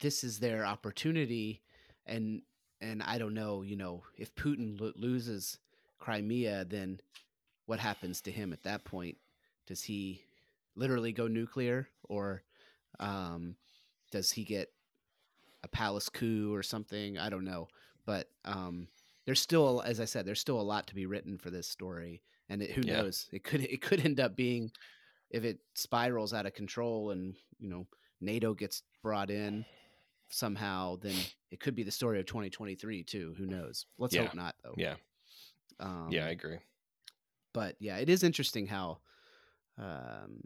this 0.00 0.24
is 0.24 0.38
their 0.38 0.64
opportunity 0.64 1.62
and 2.06 2.42
and 2.80 3.02
i 3.02 3.18
don't 3.18 3.34
know 3.34 3.62
you 3.62 3.76
know 3.76 4.02
if 4.16 4.34
putin 4.34 4.80
lo- 4.80 4.92
loses 4.96 5.58
crimea 6.00 6.64
then 6.64 7.00
what 7.66 7.78
happens 7.78 8.20
to 8.22 8.32
him 8.32 8.52
at 8.52 8.64
that 8.64 8.84
point? 8.84 9.16
Does 9.66 9.82
he 9.82 10.24
literally 10.74 11.12
go 11.12 11.28
nuclear 11.28 11.88
or 12.08 12.42
um 12.98 13.54
does 14.10 14.32
he 14.32 14.42
get 14.44 14.72
a 15.62 15.68
palace 15.68 16.08
coup 16.08 16.52
or 16.54 16.62
something? 16.62 17.18
I 17.18 17.28
don't 17.28 17.44
know. 17.44 17.68
But 18.06 18.28
um 18.44 18.88
there's 19.26 19.40
still 19.40 19.82
as 19.84 20.00
i 20.00 20.04
said 20.06 20.24
there's 20.26 20.40
still 20.40 20.60
a 20.60 20.62
lot 20.62 20.86
to 20.88 20.94
be 20.94 21.06
written 21.06 21.38
for 21.38 21.50
this 21.50 21.68
story 21.68 22.22
and 22.48 22.62
it, 22.62 22.72
who 22.72 22.82
Yeah. 22.82 23.02
knows? 23.02 23.28
It 23.32 23.44
could 23.44 23.62
it 23.62 23.80
could 23.82 24.04
end 24.04 24.18
up 24.18 24.34
being 24.34 24.72
if 25.30 25.44
it 25.44 25.60
spirals 25.74 26.34
out 26.34 26.46
of 26.46 26.54
control 26.54 27.10
and 27.10 27.36
you 27.60 27.68
know 27.68 27.86
nato 28.20 28.52
gets 28.54 28.82
brought 29.02 29.30
in 29.30 29.64
somehow 30.30 30.96
then 30.96 31.14
it 31.50 31.60
could 31.60 31.74
be 31.74 31.82
the 31.82 31.90
story 31.90 32.18
of 32.18 32.26
2023 32.26 33.04
too 33.04 33.34
who 33.38 33.46
knows? 33.46 33.86
Let's 33.98 34.14
Yeah. 34.14 34.22
hope 34.22 34.34
not 34.34 34.56
though. 34.64 34.74
Yeah, 34.76 34.96
um, 35.80 36.06
yeah. 36.10 36.26
I 36.26 36.30
agree. 36.30 36.58
but 37.52 37.76
yeah 37.80 37.96
it 37.98 38.08
is 38.08 38.22
interesting 38.22 38.66
how 38.66 38.98
um 39.78 40.40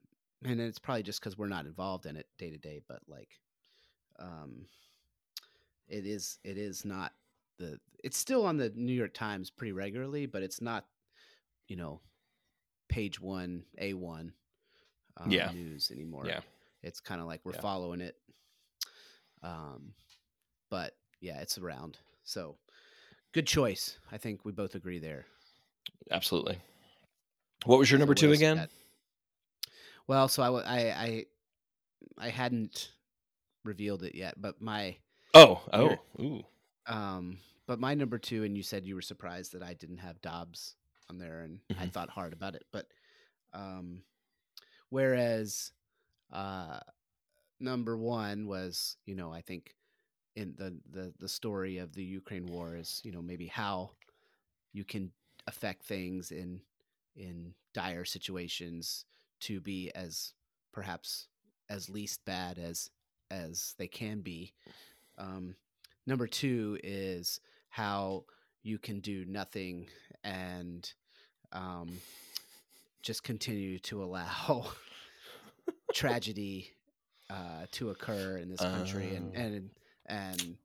and 0.45 0.61
it's 0.61 0.79
probably 0.79 1.03
just 1.03 1.21
because 1.21 1.37
we're 1.39 1.49
not 1.49 1.67
involved 1.67 2.07
in 2.07 2.17
it 2.17 2.27
day 2.39 2.51
to 2.51 2.59
day 2.59 2.81
but 2.89 3.01
like 3.09 3.31
um 4.19 4.67
it 5.89 6.07
is 6.07 6.39
it 6.45 6.57
is 6.57 6.85
not 6.85 7.13
the 7.59 7.79
it's 8.03 8.17
still 8.19 8.45
on 8.47 8.57
the 8.57 8.71
new 8.75 8.93
york 8.93 9.13
times 9.15 9.51
pretty 9.51 9.73
regularly 9.73 10.27
but 10.27 10.43
it's 10.43 10.61
not 10.61 10.87
you 11.69 11.77
know 11.77 12.01
page 12.89 13.21
one 13.21 13.65
a1 13.81 14.33
um, 15.17 15.31
Yeah. 15.31 15.51
news 15.53 15.91
anymore 15.91 16.27
Yeah. 16.27 16.41
it's 16.83 17.01
kind 17.01 17.21
of 17.21 17.27
like 17.27 17.41
we're 17.45 17.53
Yeah. 17.53 17.61
following 17.61 18.01
it 18.01 18.17
um 19.43 19.93
but 20.71 20.97
yeah 21.21 21.41
it's 21.41 21.59
around 21.59 21.99
so 22.25 22.57
good 23.35 23.47
choice 23.47 23.99
i 24.11 24.17
think 24.17 24.45
we 24.47 24.53
both 24.53 24.75
agree 24.75 24.99
there 24.99 25.27
Absolutely. 26.11 26.61
What 27.65 27.79
was 27.79 27.91
your 27.91 27.99
So 27.99 27.99
number 27.99 28.15
two 28.15 28.33
again? 28.33 28.57
got? 28.61 28.71
Well, 30.07 30.29
so 30.29 30.43
I, 30.43 30.61
I 30.63 31.05
I 31.05 31.27
I 32.19 32.29
hadn't 32.31 32.93
revealed 33.65 34.03
it 34.05 34.15
yet, 34.17 34.41
but 34.41 34.61
my 34.61 34.99
Oh, 35.35 35.63
oh, 35.73 36.01
ooh. 36.21 36.45
um 36.87 37.39
but 37.67 37.81
my 37.81 37.95
number 37.95 38.19
2 38.19 38.45
and 38.45 38.57
you 38.57 38.63
said 38.63 38.87
you 38.87 38.95
were 38.95 39.03
surprised 39.03 39.53
that 39.53 39.63
I 39.63 39.75
didn't 39.75 39.99
have 39.99 40.21
Dobbs 40.23 40.77
on 41.11 41.19
there 41.19 41.41
and 41.43 41.61
I 41.79 41.87
Mhm. 41.87 41.91
thought 41.93 42.11
hard 42.11 42.33
about 42.33 42.55
it, 42.57 42.65
but 42.73 42.87
um 43.55 44.05
whereas 44.91 45.73
uh 46.33 46.81
number 47.61 47.97
1 47.99 48.47
was, 48.47 48.97
you 49.07 49.15
know, 49.17 49.33
I 49.33 49.43
think 49.43 49.75
in 50.37 50.55
the 50.57 50.77
the 50.91 51.13
the 51.19 51.29
story 51.29 51.79
of 51.79 51.93
the 51.95 52.03
Ukraine 52.05 52.47
war 52.47 52.77
is, 52.77 53.01
you 53.05 53.13
know, 53.13 53.23
maybe 53.23 53.47
how 53.47 53.93
you 54.73 54.85
can 54.85 55.13
affect 55.47 55.85
things 55.85 56.31
in 56.31 56.61
in 57.17 57.55
dire 57.75 58.05
situations 58.05 59.05
to 59.41 59.61
be 59.61 59.91
as 59.95 60.33
perhaps 60.73 61.29
as 61.69 61.89
least 61.89 62.25
bad 62.25 62.59
as 62.59 62.91
as 63.31 63.75
they 63.79 63.89
can 63.89 64.21
be. 64.21 64.53
Um, 65.19 65.57
number 66.07 66.27
two 66.27 66.79
is 66.83 67.41
how 67.69 68.25
you 68.63 68.79
can 68.79 69.01
do 69.01 69.25
nothing 69.27 69.89
and 70.25 70.91
um, 71.53 71.99
just 73.03 73.23
continue 73.23 73.79
to 73.81 74.03
allow 74.03 74.67
tragedy 75.95 76.71
uh, 77.31 77.67
to 77.73 77.91
occur 77.91 78.39
in 78.39 78.49
this 78.51 78.61
country, 78.61 79.15
and 79.15 79.33
Oh. 79.35 79.41
and 79.41 79.55
and 79.55 79.71
and 80.07 80.57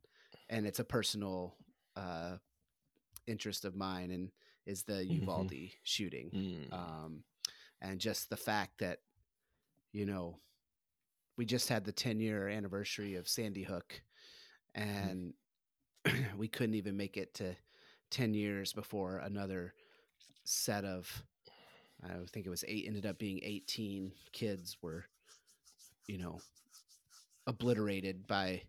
and 0.49 0.65
it's 0.65 0.79
a 0.79 0.83
personal 0.83 1.55
uh, 1.95 2.37
interest 3.27 3.65
of 3.65 3.75
mine, 3.75 4.11
and 4.11 4.31
is 4.65 4.83
the 4.83 5.03
Mhm. 5.07 5.21
Uvalde 5.21 5.71
shooting 5.83 6.31
Mm. 6.33 6.71
um, 6.71 7.23
and 7.81 7.99
just 7.99 8.29
the 8.29 8.37
fact 8.37 8.79
that 8.79 8.99
you 9.93 10.05
know 10.05 10.37
we 11.37 11.45
just 11.45 11.69
had 11.69 11.85
the 11.85 11.91
10 11.91 12.19
year 12.19 12.47
anniversary 12.47 13.15
of 13.15 13.27
sandy 13.27 13.63
hook 13.63 14.01
and 14.75 15.33
we 16.37 16.47
couldn't 16.47 16.75
even 16.75 16.97
make 16.97 17.17
it 17.17 17.33
to 17.35 17.55
10 18.11 18.33
years 18.33 18.73
before 18.73 19.17
another 19.19 19.73
set 20.43 20.85
of 20.85 21.23
i 22.03 22.09
think 22.31 22.45
it 22.45 22.49
was 22.49 22.63
eight 22.67 22.85
ended 22.87 23.05
up 23.05 23.17
being 23.19 23.39
18 23.43 24.11
kids 24.31 24.77
were 24.81 25.05
you 26.07 26.17
know 26.17 26.41
obliterated 27.47 28.27
by 28.27 28.61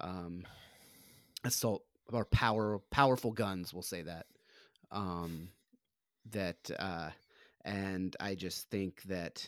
um 0.00 0.44
assault 1.44 1.84
or 2.12 2.24
power 2.24 2.78
powerful 2.90 3.32
guns 3.32 3.72
we'll 3.72 3.82
say 3.82 4.02
that 4.02 4.26
um 4.90 5.48
that 6.30 6.70
uh 6.78 7.10
and 7.64 8.16
i 8.20 8.34
just 8.34 8.68
think 8.70 9.02
that 9.02 9.46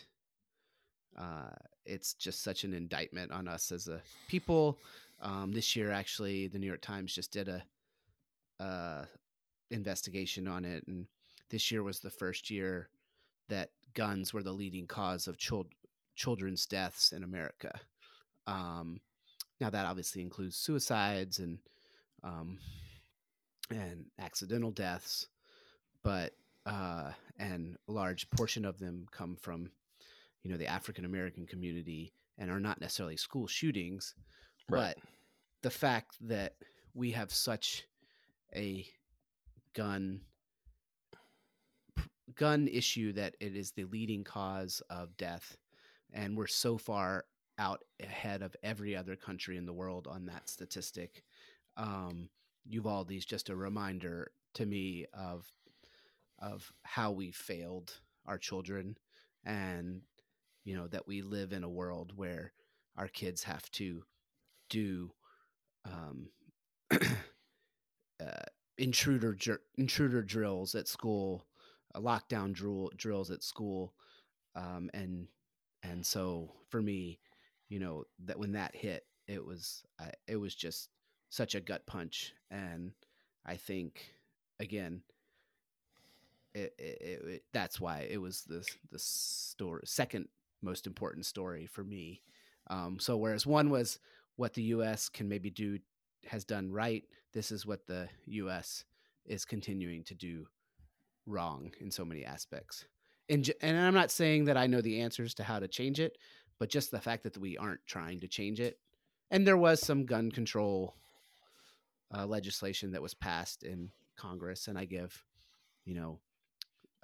uh 1.17 1.49
it's 1.85 2.13
just 2.13 2.43
such 2.43 2.63
an 2.63 2.73
indictment 2.73 3.31
on 3.31 3.47
us 3.47 3.71
as 3.71 3.87
a 3.87 4.01
people. 4.27 4.77
Um 5.21 5.51
this 5.51 5.75
year 5.75 5.91
actually 5.91 6.47
the 6.47 6.59
new 6.59 6.67
york 6.67 6.81
times 6.81 7.13
just 7.13 7.31
did 7.31 7.47
a 7.49 7.63
uh 8.63 9.05
investigation 9.71 10.47
on 10.47 10.65
it 10.65 10.85
and 10.87 11.07
this 11.49 11.71
year 11.71 11.83
was 11.83 11.99
the 11.99 12.09
first 12.09 12.49
year 12.49 12.89
that 13.49 13.71
guns 13.93 14.33
were 14.33 14.43
the 14.43 14.51
leading 14.51 14.87
cause 14.87 15.27
of 15.27 15.37
child 15.37 15.67
children's 16.15 16.65
deaths 16.65 17.11
in 17.11 17.23
america. 17.23 17.79
Um 18.47 18.99
now 19.59 19.69
that 19.69 19.85
obviously 19.85 20.21
includes 20.21 20.55
suicides 20.55 21.39
and 21.39 21.59
um 22.23 22.57
and 23.71 24.05
accidental 24.19 24.71
deaths 24.71 25.27
but 26.03 26.33
uh, 26.65 27.11
and 27.39 27.77
a 27.87 27.91
large 27.91 28.29
portion 28.31 28.63
of 28.65 28.77
them 28.79 29.05
come 29.11 29.35
from 29.35 29.71
you 30.43 30.51
know 30.51 30.57
the 30.57 30.67
African 30.67 31.03
American 31.05 31.45
community 31.45 32.13
and 32.37 32.49
are 32.51 32.59
not 32.59 32.79
necessarily 32.79 33.17
school 33.17 33.47
shootings, 33.47 34.13
Right. 34.69 34.95
but 34.95 35.03
the 35.61 35.69
fact 35.69 36.15
that 36.21 36.53
we 36.93 37.11
have 37.11 37.31
such 37.33 37.85
a 38.55 38.87
gun 39.73 40.21
gun 42.35 42.67
issue 42.67 43.11
that 43.13 43.35
it 43.39 43.55
is 43.55 43.71
the 43.71 43.85
leading 43.85 44.23
cause 44.23 44.81
of 44.89 45.17
death 45.17 45.57
and 46.13 46.37
we're 46.37 46.47
so 46.47 46.77
far 46.77 47.25
out 47.59 47.83
ahead 48.01 48.41
of 48.43 48.55
every 48.63 48.95
other 48.97 49.17
country 49.17 49.57
in 49.57 49.67
the 49.67 49.73
world 49.73 50.07
on 50.07 50.25
that 50.27 50.49
statistic. 50.49 51.23
Um 51.77 52.29
Uvalde's 52.67 53.25
just 53.25 53.49
a 53.49 53.55
reminder 53.55 54.31
to 54.55 54.65
me 54.65 55.05
of 55.13 55.47
of 56.39 56.71
how 56.83 57.11
we 57.11 57.31
failed 57.31 57.99
our 58.25 58.37
children 58.37 58.97
and 59.45 60.01
you 60.65 60.75
know 60.75 60.87
that 60.87 61.07
we 61.07 61.21
live 61.21 61.53
in 61.53 61.63
a 61.63 61.69
world 61.69 62.13
where 62.15 62.53
our 62.97 63.07
kids 63.07 63.43
have 63.43 63.69
to 63.71 64.03
do 64.69 65.11
um, 65.85 66.29
uh, 66.91 66.97
intruder 68.77 69.33
dr- 69.33 69.61
intruder 69.77 70.21
drills 70.21 70.75
at 70.75 70.87
school 70.87 71.45
uh, 71.95 71.99
lockdown 71.99 72.53
drill 72.53 72.91
drills 72.95 73.31
at 73.31 73.43
school, 73.43 73.93
um, 74.55 74.89
and 74.93 75.27
and 75.83 76.05
so 76.05 76.53
for 76.69 76.81
me, 76.81 77.19
you 77.69 77.79
know 77.79 78.03
that 78.25 78.39
when 78.39 78.53
that 78.53 78.75
hit, 78.75 79.05
it 79.27 79.43
was 79.45 79.83
I, 79.99 80.11
it 80.27 80.35
was 80.37 80.55
just 80.55 80.89
such 81.29 81.55
a 81.55 81.61
gut 81.61 81.85
punch, 81.87 82.33
and 82.51 82.91
I 83.45 83.55
think 83.57 84.05
again. 84.59 85.03
It, 86.55 86.73
it, 86.79 87.21
it- 87.27 87.43
that's 87.53 87.79
why 87.79 88.07
it 88.09 88.17
was 88.19 88.41
the 88.41 88.65
the 88.91 88.97
story 88.99 89.83
second 89.85 90.27
most 90.61 90.87
important 90.87 91.25
story 91.25 91.67
for 91.67 91.83
me. 91.83 92.21
Um, 92.69 92.99
so 92.99 93.17
whereas 93.17 93.45
one 93.45 93.69
was 93.69 93.99
what 94.35 94.53
the 94.53 94.63
U.S. 94.63 95.09
can 95.09 95.29
maybe 95.29 95.49
do 95.49 95.79
has 96.25 96.43
done 96.43 96.71
right, 96.71 97.03
this 97.33 97.51
is 97.51 97.65
what 97.65 97.85
the 97.87 98.09
U.S. 98.25 98.83
is 99.25 99.45
continuing 99.45 100.03
to 100.05 100.15
do 100.15 100.47
wrong 101.25 101.71
in 101.79 101.91
so 101.91 102.03
many 102.03 102.25
aspects. 102.25 102.85
And 103.29 103.49
and 103.61 103.77
I'm 103.77 103.93
not 103.93 104.11
saying 104.11 104.45
that 104.45 104.57
I 104.57 104.65
know 104.67 104.81
the 104.81 105.01
answers 105.01 105.35
to 105.35 105.43
how 105.43 105.59
to 105.59 105.67
change 105.67 105.99
it, 105.99 106.17
but 106.59 106.69
just 106.69 106.91
the 106.91 106.99
fact 106.99 107.23
that 107.23 107.37
we 107.37 107.57
aren't 107.57 107.85
trying 107.87 108.19
to 108.19 108.27
change 108.27 108.59
it. 108.59 108.77
And 109.31 109.47
there 109.47 109.57
was 109.57 109.79
some 109.79 110.05
gun 110.05 110.31
control 110.31 110.95
uh, 112.15 112.25
legislation 112.25 112.91
that 112.91 113.01
was 113.01 113.13
passed 113.13 113.63
in 113.63 113.91
Congress, 114.17 114.67
and 114.67 114.77
I 114.77 114.85
give, 114.85 115.23
you 115.85 115.95
know, 115.95 116.19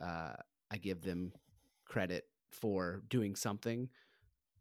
uh, 0.03 0.33
I 0.71 0.77
give 0.77 1.01
them 1.01 1.31
credit 1.85 2.25
for 2.49 3.01
doing 3.09 3.35
something, 3.35 3.89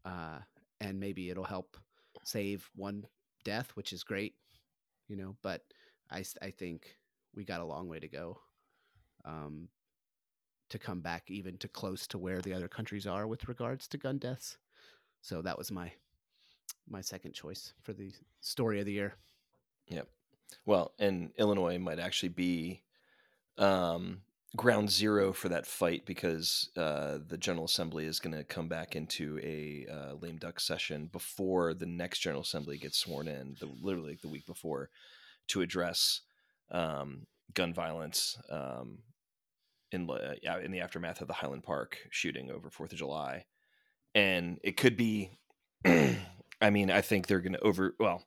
uh, 0.04 0.38
and 0.80 1.00
maybe 1.00 1.30
it'll 1.30 1.44
help 1.44 1.76
save 2.24 2.68
one 2.76 3.06
death, 3.44 3.70
which 3.74 3.92
is 3.92 4.04
great, 4.04 4.34
you 5.08 5.16
know. 5.16 5.36
But 5.42 5.62
I, 6.10 6.24
I 6.42 6.50
think 6.50 6.96
we 7.34 7.44
got 7.44 7.60
a 7.60 7.64
long 7.66 7.88
way 7.88 7.98
to 7.98 8.08
go 8.08 8.38
um, 9.24 9.68
to 10.70 10.78
come 10.78 11.00
back 11.00 11.30
even 11.30 11.56
to 11.58 11.68
close 11.68 12.06
to 12.08 12.18
where 12.18 12.40
the 12.40 12.52
other 12.52 12.68
countries 12.68 13.06
are 13.06 13.26
with 13.26 13.48
regards 13.48 13.88
to 13.88 13.98
gun 13.98 14.18
deaths. 14.18 14.58
So 15.24 15.40
that 15.40 15.56
was 15.56 15.72
my 15.72 15.90
my 16.86 17.00
second 17.00 17.32
choice 17.32 17.72
for 17.80 17.94
the 17.94 18.12
story 18.42 18.78
of 18.78 18.84
the 18.84 18.92
year. 18.92 19.14
Yep. 19.88 20.06
Well, 20.66 20.92
and 20.98 21.30
Illinois 21.38 21.78
might 21.78 21.98
actually 21.98 22.28
be 22.28 22.82
um, 23.56 24.20
ground 24.54 24.90
zero 24.90 25.32
for 25.32 25.48
that 25.48 25.64
fight 25.64 26.04
because 26.04 26.68
uh, 26.76 27.20
the 27.26 27.38
General 27.38 27.64
Assembly 27.64 28.04
is 28.04 28.20
going 28.20 28.36
to 28.36 28.44
come 28.44 28.68
back 28.68 28.96
into 28.96 29.40
a 29.42 29.86
uh, 29.90 30.14
lame 30.20 30.36
duck 30.36 30.60
session 30.60 31.08
before 31.10 31.72
the 31.72 31.86
next 31.86 32.18
General 32.18 32.42
Assembly 32.42 32.76
gets 32.76 32.98
sworn 32.98 33.26
in, 33.26 33.56
the, 33.60 33.66
literally 33.80 34.10
like 34.10 34.20
the 34.20 34.28
week 34.28 34.44
before, 34.44 34.90
to 35.48 35.62
address 35.62 36.20
um, 36.70 37.26
gun 37.54 37.72
violence 37.72 38.36
um, 38.50 38.98
in 39.90 40.06
the- 40.06 40.38
in 40.62 40.70
the 40.70 40.80
aftermath 40.80 41.22
of 41.22 41.28
the 41.28 41.34
Highland 41.34 41.62
Park 41.62 41.96
shooting 42.10 42.50
over 42.50 42.68
Fourth 42.68 42.92
of 42.92 42.98
July, 42.98 43.46
and 44.14 44.58
it 44.62 44.76
could 44.76 44.96
be. 44.96 45.30
I 45.84 46.70
mean, 46.70 46.90
I 46.90 47.00
think 47.02 47.26
they're 47.26 47.40
going 47.40 47.52
to 47.54 47.60
over. 47.60 47.94
Well, 47.98 48.22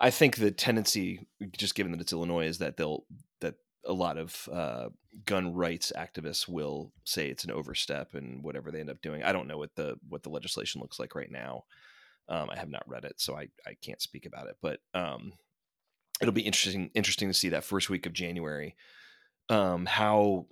I 0.00 0.10
think 0.10 0.36
the 0.36 0.50
tendency, 0.50 1.26
just 1.56 1.74
given 1.74 1.92
that 1.92 2.00
it's 2.00 2.12
Illinois, 2.12 2.46
is 2.46 2.58
that 2.58 2.76
they'll 2.76 3.04
that 3.40 3.54
a 3.84 3.92
lot 3.92 4.18
of 4.18 4.48
uh, 4.52 4.88
gun 5.24 5.54
rights 5.54 5.92
activists 5.96 6.48
will 6.48 6.92
say 7.04 7.28
it's 7.28 7.44
an 7.44 7.50
overstep 7.50 8.14
and 8.14 8.42
whatever 8.42 8.70
they 8.70 8.80
end 8.80 8.90
up 8.90 9.00
doing. 9.02 9.22
I 9.22 9.32
don't 9.32 9.48
know 9.48 9.58
what 9.58 9.74
the 9.76 9.96
what 10.08 10.22
the 10.22 10.30
legislation 10.30 10.80
looks 10.80 10.98
like 10.98 11.14
right 11.14 11.30
now. 11.30 11.64
Um, 12.28 12.50
I 12.50 12.58
have 12.58 12.70
not 12.70 12.88
read 12.88 13.04
it, 13.04 13.20
so 13.20 13.36
I, 13.36 13.48
I 13.66 13.74
can't 13.80 14.02
speak 14.02 14.26
about 14.26 14.48
it. 14.48 14.56
But 14.60 14.80
um, 14.94 15.32
it'll 16.20 16.32
be 16.32 16.42
interesting 16.42 16.90
interesting 16.94 17.28
to 17.28 17.34
see 17.34 17.50
that 17.50 17.64
first 17.64 17.88
week 17.88 18.06
of 18.06 18.12
January 18.12 18.74
um, 19.48 19.86
how 19.86 20.46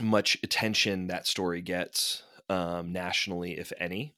much 0.00 0.38
attention 0.42 1.06
that 1.08 1.26
story 1.26 1.62
gets 1.62 2.22
um, 2.48 2.92
nationally, 2.92 3.58
if 3.58 3.72
any. 3.78 4.14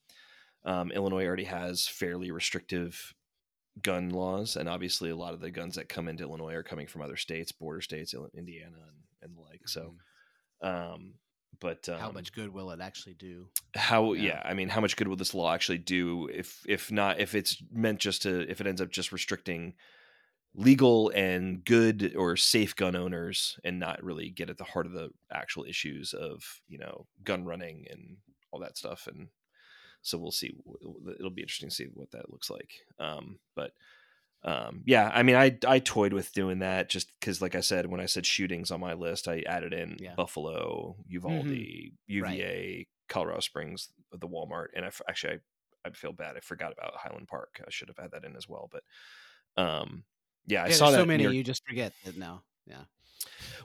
Um, 0.65 0.91
Illinois 0.91 1.25
already 1.25 1.45
has 1.45 1.87
fairly 1.87 2.31
restrictive 2.31 3.15
gun 3.83 4.11
laws, 4.11 4.57
and 4.57 4.69
obviously, 4.69 5.11
a 5.11 5.17
lot 5.17 5.35
of 5.35 5.41
the 5.41 5.51
guns 5.51 5.77
that 5.77 5.89
come 5.89 6.09
into 6.09 6.25
Illinois 6.25 6.55
are 6.55 6.63
coming 6.65 6.87
from 6.87 7.03
other 7.03 7.17
states, 7.17 7.53
border 7.53 7.81
states, 7.81 8.15
Indiana, 8.37 8.77
and, 8.77 8.97
and 9.23 9.37
the 9.37 9.41
like. 9.41 9.69
So, 9.69 9.95
um, 10.63 11.15
but 11.61 11.89
um, 11.89 11.95
Mm-hmm. 11.95 12.03
how 12.03 12.13
much 12.13 12.33
good 12.33 12.53
will 12.53 12.71
it 12.71 12.81
actually 12.81 13.15
do? 13.15 13.47
how 13.75 14.13
Yeah. 14.15 14.23
yeah. 14.23 14.43
i 14.45 14.55
mean 14.55 14.69
how 14.69 14.81
much 14.81 14.97
good 14.97 15.09
will 15.09 15.17
this 15.17 15.35
law 15.35 15.53
actually 15.53 15.79
do 15.79 16.27
if 16.33 16.65
if 16.67 16.91
not 16.91 17.21
if 17.21 17.35
it's 17.35 17.63
meant 17.71 17.99
just 18.01 18.23
to 18.23 18.49
if 18.51 18.61
it 18.61 18.67
ends 18.67 18.81
up 18.81 18.91
just 18.91 19.13
restricting 19.13 19.75
legal 20.55 21.11
and 21.15 21.65
good 21.65 22.15
or 22.17 22.37
safe 22.37 22.75
gun 22.75 22.97
owners 22.97 23.59
and 23.65 23.79
not 23.79 24.03
really 24.03 24.31
get 24.31 24.51
at 24.51 24.57
the 24.59 24.65
heart 24.65 24.87
of 24.87 24.93
the 24.93 25.11
actual 25.33 25.65
issues 25.65 26.13
of 26.15 26.43
you 26.69 26.79
know 26.79 27.07
gun 27.23 27.45
running 27.45 27.87
and 27.91 28.17
all 28.51 28.61
that 28.61 28.77
stuff 28.77 29.07
and 29.07 29.29
so 30.03 30.17
we'll 30.19 30.31
see 30.33 30.55
it'll 31.19 31.31
be 31.31 31.43
interesting 31.43 31.69
to 31.69 31.75
see 31.75 31.85
what 31.95 32.11
that 32.11 32.31
looks 32.31 32.51
like 32.51 32.71
um 32.99 33.39
but 33.55 33.73
um 34.45 34.83
yeah 34.87 35.11
i 35.15 35.23
mean 35.23 35.37
i 35.37 35.57
i 35.67 35.79
toyed 35.79 36.13
with 36.13 36.33
doing 36.33 36.61
that 36.61 36.89
just 36.89 37.13
because 37.21 37.43
like 37.43 37.55
i 37.55 37.61
said 37.61 37.87
when 37.87 38.01
i 38.01 38.07
said 38.07 38.25
shootings 38.25 38.71
on 38.71 38.81
my 38.81 38.95
list 38.95 39.29
i 39.29 39.41
added 39.47 39.73
in 39.75 39.97
Yeah. 40.01 40.15
buffalo 40.15 40.97
uvalde 41.09 41.93
uva 42.07 42.85
colorado 43.09 43.41
springs 43.41 43.89
the 44.13 44.29
walmart 44.29 44.69
and 44.75 44.85
i 44.85 44.91
actually 45.09 45.35
I, 45.35 45.89
i'd 45.89 45.97
feel 45.97 46.13
bad 46.13 46.37
i 46.37 46.41
forgot 46.41 46.73
about 46.73 46.97
highland 46.97 47.29
park 47.29 47.61
i 47.67 47.71
should 47.71 47.89
have 47.89 47.99
had 47.99 48.13
that 48.13 48.25
in 48.25 48.37
as 48.37 48.49
well 48.49 48.71
but 48.73 48.83
um 49.63 50.05
yeah 50.49 50.65
i 50.65 50.69
yeah, 50.69 50.73
saw 50.75 50.91
that 50.91 50.99
so 50.99 51.07
many 51.07 51.23
near- 51.25 51.33
you 51.33 51.45
just 51.45 51.63
forget 51.67 51.93
that 52.05 52.17
now. 52.17 52.43
Yeah. 52.67 52.83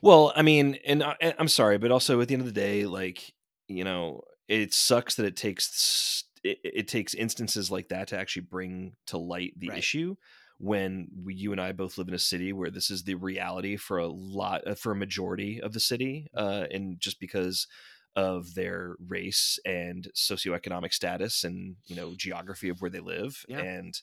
well, 0.01 0.31
I 0.35 0.43
mean, 0.43 0.77
and 0.85 1.03
I, 1.03 1.15
I'm 1.37 1.47
sorry, 1.49 1.77
but 1.77 1.91
also 1.91 2.21
at 2.21 2.27
the 2.29 2.35
end 2.35 2.41
of 2.41 2.45
the 2.47 2.53
day, 2.53 2.85
like 2.85 3.33
you 3.67 3.83
know, 3.83 4.21
it 4.47 4.73
sucks 4.73 5.15
that 5.15 5.25
it 5.25 5.35
takes 5.35 6.23
it, 6.43 6.59
it 6.63 6.87
takes 6.87 7.13
instances 7.13 7.69
like 7.71 7.89
that 7.89 8.07
to 8.09 8.17
actually 8.17 8.43
bring 8.43 8.93
to 9.07 9.17
light 9.17 9.53
the 9.57 9.69
Right. 9.69 9.77
issue 9.79 10.15
when 10.59 11.07
we, 11.25 11.33
you 11.33 11.51
and 11.51 11.59
I 11.59 11.71
both 11.73 11.97
live 11.97 12.07
in 12.07 12.13
a 12.13 12.19
city 12.19 12.53
where 12.53 12.69
this 12.69 12.89
is 12.91 13.03
the 13.03 13.15
reality 13.15 13.75
for 13.75 13.97
a 13.97 14.07
lot 14.07 14.65
uh, 14.67 14.75
for 14.75 14.91
a 14.93 14.95
majority 14.95 15.59
of 15.61 15.73
the 15.73 15.79
city, 15.81 16.27
uh, 16.35 16.65
and 16.71 16.99
just 16.99 17.19
because 17.19 17.67
of 18.15 18.53
their 18.53 18.95
race 19.07 19.59
and 19.65 20.07
socioeconomic 20.15 20.93
status 20.93 21.43
and 21.43 21.75
you 21.87 21.95
know 21.95 22.13
geography 22.15 22.69
of 22.69 22.79
where 22.79 22.91
they 22.91 22.99
live 23.01 23.43
Yeah. 23.49 23.59
and 23.59 23.99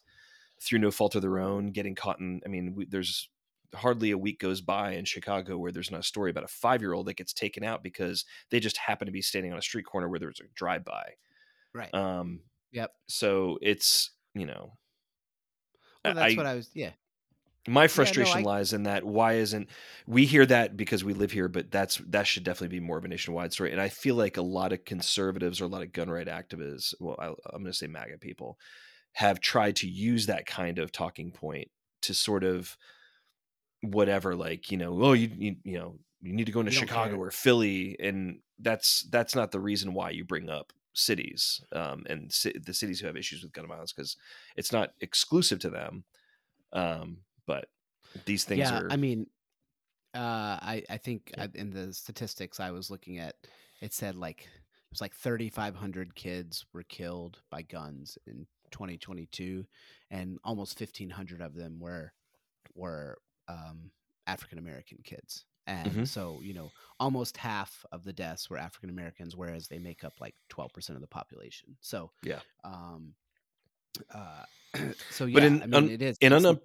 through 0.63 0.79
no 0.79 0.91
fault 0.91 1.15
of 1.15 1.23
their 1.23 1.39
own 1.39 1.69
getting 1.73 1.95
caught 1.95 2.21
in 2.21 2.41
i 2.45 2.49
mean 2.49 2.75
we, 2.75 2.85
there's 2.87 3.29
hardly 3.75 4.11
a 4.11 4.19
week 4.19 4.41
goes 4.41 4.61
by 4.61 4.95
in 4.95 5.05
Chicago 5.05 5.57
where 5.57 5.71
there's 5.71 5.93
not 5.93 6.01
a 6.01 6.03
story 6.03 6.29
about 6.29 6.43
a 6.43 6.49
five 6.49 6.81
year 6.83 6.93
old 6.93 7.07
that 7.07 7.17
gets 7.17 7.33
taken 7.33 7.63
out 7.63 7.85
because 7.85 8.25
they 8.51 8.59
just 8.59 8.77
happen 8.77 9.07
to 9.07 9.13
be 9.13 9.23
standing 9.23 9.53
on 9.53 9.59
a 9.59 9.63
street 9.63 9.85
corner 9.87 10.09
where 10.09 10.19
there's 10.19 10.41
a 10.41 10.45
drive 10.57 10.85
by. 10.85 11.13
Right. 11.73 11.95
Um, 11.95 12.41
Yep. 12.73 12.91
So 13.07 13.59
it's 13.63 14.11
you 14.35 14.45
know, 14.47 14.77
well, 16.05 16.15
that's 16.15 16.35
I- 16.35 16.37
what 16.37 16.47
I 16.47 16.55
was. 16.55 16.69
Yeah. 16.75 16.91
my 17.69 17.87
frustration 17.89 18.39
I- 18.39 18.43
lies 18.43 18.73
in 18.73 18.85
that 18.85 19.05
why 19.05 19.35
isn't 19.35 19.69
we 20.07 20.27
hear 20.27 20.47
that 20.47 20.77
because 20.77 21.05
we 21.05 21.13
live 21.15 21.31
here, 21.31 21.49
but 21.49 21.71
that's 21.71 21.99
that 22.09 22.27
should 22.27 22.43
definitely 22.45 22.77
be 22.77 22.85
more 22.85 22.99
of 22.99 23.05
a 23.05 23.09
nationwide 23.09 23.53
story. 23.53 23.71
And 23.73 23.81
I 23.81 23.89
feel 23.89 24.15
like 24.17 24.37
a 24.37 24.43
lot 24.43 24.73
of 24.73 24.85
conservatives 24.85 25.61
or 25.61 25.65
a 25.65 25.69
lot 25.69 25.83
of 25.83 25.93
gun 25.93 26.11
right 26.11 26.27
activists, 26.27 26.95
well, 26.99 27.17
I, 27.21 27.27
I'm 27.55 27.63
going 27.63 27.67
to 27.67 27.73
say 27.73 27.87
MAGA 27.87 28.19
people, 28.19 28.59
have 29.13 29.41
tried 29.41 29.77
to 29.77 29.89
use 29.89 30.27
that 30.27 30.47
kind 30.47 30.79
of 30.79 30.93
talking 30.93 31.31
point 31.31 31.71
to 32.03 32.15
sort 32.15 32.45
of 32.45 32.77
whatever, 33.83 34.35
like 34.35 34.71
you 34.71 34.77
know, 34.77 34.99
oh, 35.03 35.13
you 35.13 35.31
you, 35.37 35.57
you 35.65 35.79
know, 35.79 35.99
you 36.23 36.33
need 36.33 36.47
to 36.47 36.53
go 36.53 36.61
into 36.61 36.73
Chicago 36.73 37.17
care. 37.17 37.27
or 37.27 37.31
Philly, 37.31 37.97
and 38.01 38.41
that's 38.59 39.07
that's 39.11 39.35
not 39.35 39.51
the 39.51 39.61
reason 39.61 39.95
why 39.95 40.11
you 40.11 40.25
bring 40.25 40.49
up 40.49 40.73
cities 40.93 41.63
um, 41.73 42.05
and 42.09 42.31
ci- 42.31 42.59
the 42.65 42.75
cities 42.75 43.01
who 43.01 43.07
have 43.07 43.17
issues 43.17 43.43
with 43.43 43.53
gun 43.53 43.67
violence 43.67 43.93
because 43.93 44.17
it's 44.57 44.73
not 44.73 44.91
exclusive 45.01 45.59
to 45.61 45.71
them. 45.71 46.05
Um, 46.73 47.19
but 47.47 47.67
these 48.25 48.45
things 48.45 48.61
yeah. 48.61 48.81
are 48.81 48.89
I 48.91 48.97
mean, 48.97 49.27
uh, 50.15 50.59
I 50.61 50.83
I 50.91 50.97
think 50.97 51.33
I, 51.39 51.49
in 51.55 51.71
the 51.71 51.93
statistics 51.93 52.61
I 52.61 52.71
was 52.71 52.91
looking 52.91 53.19
at, 53.19 53.35
it 53.81 53.93
said 53.93 54.17
like 54.17 54.43
it 54.43 54.95
was 54.95 55.01
like 55.01 55.15
3,500 55.15 56.15
kids 56.15 56.67
were 56.73 56.83
killed 56.83 57.39
by 57.51 57.63
guns 57.63 58.19
in 58.27 58.47
2022, 58.71 59.67
and 60.11 60.39
almost 60.45 60.79
1,500 60.81 61.41
of 61.41 61.55
them 61.55 61.79
were 61.81 62.13
were 62.75 63.19
um, 63.49 63.91
African 64.27 64.59
American 64.59 64.99
kids. 65.05 65.45
And 65.67 65.91
Mhm. 65.93 66.09
so, 66.09 66.41
you 66.43 66.55
know, 66.55 66.71
almost 66.99 67.37
half 67.37 67.85
of 67.93 68.03
the 68.05 68.13
deaths 68.13 68.49
were 68.51 68.57
African 68.59 68.91
Americans, 68.91 69.37
whereas 69.37 69.69
they 69.69 69.79
make 69.79 70.03
up 70.05 70.15
like 70.21 70.35
12% 70.49 70.91
of 70.97 71.01
the 71.01 71.07
population. 71.07 71.77
So, 71.81 72.11
Yeah. 72.23 72.41
Um, 72.65 73.15
uh, 74.11 74.45
so 75.11 75.27
yeah, 75.27 75.35
But 75.35 75.45
in- 75.45 75.63
I 75.63 75.67
mean, 75.67 75.75
un- 75.75 75.91
it 75.91 76.03
is. 76.03 76.17
in 76.21 76.33
un- 76.33 76.61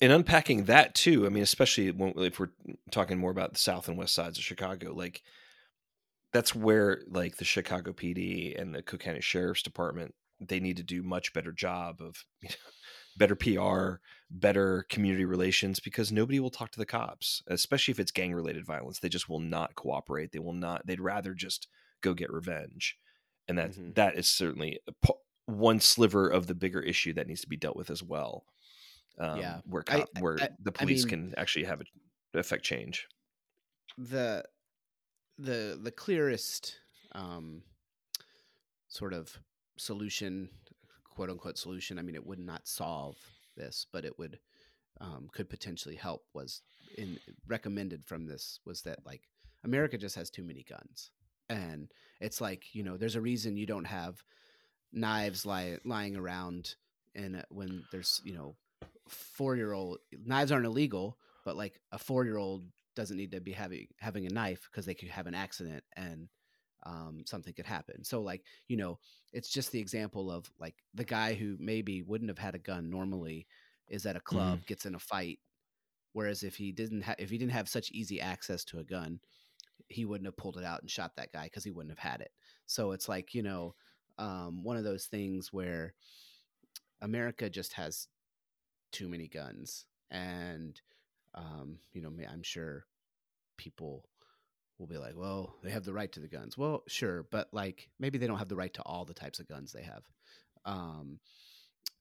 in 0.00 0.10
unpacking 0.10 0.64
that 0.64 0.94
too, 0.96 1.26
I 1.26 1.28
mean, 1.28 1.42
especially 1.44 1.90
when, 1.92 2.12
if 2.18 2.40
we're 2.40 2.50
talking 2.90 3.18
more 3.18 3.30
about 3.30 3.52
the 3.52 3.58
south 3.60 3.86
and 3.88 3.96
west 3.96 4.14
sides 4.14 4.36
of 4.38 4.44
Chicago, 4.44 4.92
like 4.92 5.22
that's 6.32 6.54
where 6.54 7.02
like 7.08 7.36
the 7.36 7.44
Chicago 7.44 7.92
PD 7.92 8.60
and 8.60 8.74
the 8.74 8.82
Cook 8.82 9.00
County 9.00 9.20
Sheriff's 9.20 9.62
Department 9.62 10.14
they 10.48 10.60
need 10.60 10.76
to 10.78 10.82
do 10.82 11.02
much 11.02 11.32
better 11.32 11.52
job 11.52 12.00
of 12.00 12.24
you 12.42 12.48
know, 12.48 12.54
better 13.16 13.34
PR, 13.36 14.00
better 14.30 14.84
community 14.88 15.24
relations 15.24 15.80
because 15.80 16.10
nobody 16.12 16.40
will 16.40 16.50
talk 16.50 16.70
to 16.72 16.78
the 16.78 16.86
cops, 16.86 17.42
especially 17.48 17.92
if 17.92 18.00
it's 18.00 18.10
gang 18.12 18.32
related 18.32 18.64
violence. 18.64 18.98
They 19.00 19.08
just 19.10 19.28
will 19.28 19.40
not 19.40 19.74
cooperate. 19.74 20.32
They 20.32 20.38
will 20.38 20.54
not. 20.54 20.86
They'd 20.86 21.00
rather 21.00 21.34
just 21.34 21.68
go 22.00 22.14
get 22.14 22.32
revenge, 22.32 22.96
and 23.48 23.58
that 23.58 23.72
Mhm. 23.72 23.94
that 23.96 24.16
is 24.16 24.28
certainly 24.28 24.80
one 25.46 25.80
sliver 25.80 26.28
of 26.28 26.46
the 26.46 26.54
bigger 26.54 26.80
issue 26.80 27.12
that 27.14 27.26
needs 27.26 27.40
to 27.42 27.48
be 27.48 27.56
dealt 27.56 27.76
with 27.76 27.90
as 27.90 28.02
well. 28.02 28.46
Um, 29.18 29.38
Yeah. 29.40 29.60
where 29.66 29.84
I- 29.88 30.06
where 30.20 30.40
I- 30.40 30.48
the 30.60 30.70
I 30.74 30.84
police 30.84 31.04
mean- 31.04 31.30
can 31.30 31.34
actually 31.36 31.64
have 31.64 31.80
a 31.82 32.38
affect 32.38 32.64
change. 32.64 33.06
the 33.98 34.42
the 35.36 35.78
the 35.82 35.90
clearest 35.92 36.78
um, 37.12 37.62
sort 38.88 39.12
of 39.12 39.38
solution, 39.76 40.48
quote 41.04 41.30
unquote 41.30 41.58
solution. 41.58 41.98
I 41.98 42.02
mean, 42.02 42.14
it 42.14 42.26
would 42.26 42.38
not 42.38 42.66
solve 42.66 43.16
this, 43.56 43.86
but 43.92 44.04
it 44.04 44.18
would 44.18 44.38
um, 45.00 45.28
could 45.32 45.48
potentially 45.48 45.96
help. 45.96 46.24
Was 46.34 46.62
in 46.96 47.18
recommended 47.46 48.04
from 48.04 48.26
this 48.26 48.60
was 48.64 48.82
that 48.82 49.04
like 49.04 49.22
America 49.64 49.98
just 49.98 50.16
has 50.16 50.30
too 50.30 50.44
many 50.44 50.64
guns, 50.68 51.10
and 51.48 51.90
it's 52.20 52.40
like 52.40 52.74
you 52.74 52.82
know 52.82 52.96
there's 52.96 53.16
a 53.16 53.20
reason 53.20 53.56
you 53.56 53.66
don't 53.66 53.84
have 53.86 54.22
knives 54.92 55.46
lie, 55.46 55.78
lying 55.84 56.16
around 56.16 56.74
and 57.14 57.44
when 57.50 57.84
there's 57.90 58.20
you 58.24 58.34
know 58.34 58.54
four 59.08 59.56
year 59.56 59.72
old 59.72 59.98
knives 60.24 60.52
aren't 60.52 60.66
illegal 60.66 61.16
but 61.44 61.56
like 61.56 61.80
a 61.92 61.98
four 61.98 62.24
year 62.24 62.36
old 62.36 62.64
doesn't 62.94 63.16
need 63.16 63.32
to 63.32 63.40
be 63.40 63.52
having 63.52 63.86
having 63.98 64.26
a 64.26 64.30
knife 64.30 64.68
because 64.70 64.86
they 64.86 64.94
could 64.94 65.08
have 65.08 65.26
an 65.26 65.34
accident 65.34 65.82
and 65.96 66.28
um, 66.84 67.22
something 67.26 67.52
could 67.54 67.66
happen. 67.66 68.04
So 68.04 68.20
like 68.20 68.42
you 68.68 68.76
know, 68.76 68.98
it's 69.32 69.48
just 69.48 69.72
the 69.72 69.80
example 69.80 70.30
of 70.30 70.50
like 70.58 70.74
the 70.94 71.04
guy 71.04 71.34
who 71.34 71.56
maybe 71.58 72.02
wouldn't 72.02 72.30
have 72.30 72.38
had 72.38 72.54
a 72.54 72.58
gun 72.58 72.90
normally 72.90 73.46
is 73.88 74.06
at 74.06 74.16
a 74.16 74.20
club 74.20 74.60
gets 74.66 74.86
in 74.86 74.94
a 74.94 74.98
fight, 74.98 75.38
whereas 76.12 76.42
if 76.42 76.56
he 76.56 76.72
didn't 76.72 77.02
ha- 77.02 77.14
if 77.18 77.30
he 77.30 77.38
didn't 77.38 77.52
have 77.52 77.68
such 77.68 77.90
easy 77.92 78.20
access 78.20 78.64
to 78.64 78.78
a 78.78 78.84
gun, 78.84 79.20
he 79.88 80.04
wouldn't 80.04 80.26
have 80.26 80.36
pulled 80.36 80.58
it 80.58 80.64
out 80.64 80.80
and 80.80 80.90
shot 80.90 81.16
that 81.16 81.32
guy 81.32 81.44
because 81.44 81.64
he 81.64 81.70
wouldn't 81.70 81.96
have 81.96 82.10
had 82.10 82.20
it. 82.20 82.32
So 82.66 82.92
it's 82.92 83.08
like 83.08 83.34
you 83.34 83.42
know, 83.42 83.74
um, 84.18 84.62
one 84.62 84.76
of 84.76 84.84
those 84.84 85.06
things 85.06 85.52
where 85.52 85.94
America 87.00 87.50
just 87.50 87.72
has 87.74 88.08
too 88.92 89.08
many 89.08 89.28
guns 89.28 89.86
and 90.10 90.80
um, 91.34 91.78
you 91.92 92.02
know, 92.02 92.12
I'm 92.30 92.42
sure 92.42 92.84
people 93.56 94.04
will 94.82 94.88
be 94.88 94.98
like, 94.98 95.16
well, 95.16 95.54
they 95.62 95.70
have 95.70 95.84
the 95.84 95.92
right 95.92 96.10
to 96.10 96.20
the 96.20 96.28
guns. 96.28 96.58
Well, 96.58 96.82
sure, 96.88 97.24
but 97.30 97.48
like 97.52 97.88
maybe 98.00 98.18
they 98.18 98.26
don't 98.26 98.38
have 98.38 98.48
the 98.48 98.56
right 98.56 98.74
to 98.74 98.82
all 98.82 99.04
the 99.04 99.14
types 99.14 99.38
of 99.38 99.46
guns 99.46 99.72
they 99.72 99.84
have. 99.84 100.02
Um, 100.64 101.20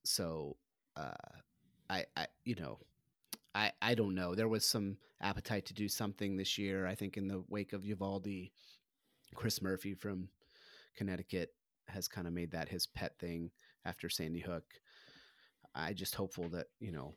so, 0.03 0.57
uh, 0.97 1.11
I, 1.89 2.05
I, 2.17 2.25
you 2.43 2.55
know, 2.55 2.79
I, 3.53 3.71
I 3.81 3.93
don't 3.93 4.15
know. 4.15 4.33
There 4.33 4.47
was 4.47 4.65
some 4.65 4.97
appetite 5.21 5.67
to 5.67 5.73
do 5.75 5.87
something 5.87 6.35
this 6.35 6.57
year. 6.57 6.87
I 6.87 6.95
think 6.95 7.17
in 7.17 7.27
the 7.27 7.43
wake 7.49 7.73
of 7.73 7.85
Uvalde, 7.85 8.49
Chris 9.35 9.61
Murphy 9.61 9.93
from 9.93 10.29
Connecticut 10.95 11.53
has 11.87 12.07
kind 12.07 12.25
of 12.25 12.33
made 12.33 12.51
that 12.51 12.69
his 12.69 12.87
pet 12.87 13.19
thing 13.19 13.51
after 13.85 14.09
Sandy 14.09 14.39
Hook. 14.39 14.65
I 15.75 15.93
just 15.93 16.15
hopeful 16.15 16.49
that 16.49 16.67
you 16.79 16.91
know 16.91 17.13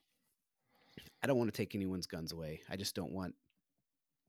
I 1.23 1.27
don't 1.27 1.39
want 1.39 1.53
to 1.53 1.57
take 1.57 1.75
anyone's 1.75 2.07
guns 2.07 2.33
away. 2.33 2.61
I 2.69 2.77
just 2.77 2.95
don't 2.95 3.13
want 3.13 3.35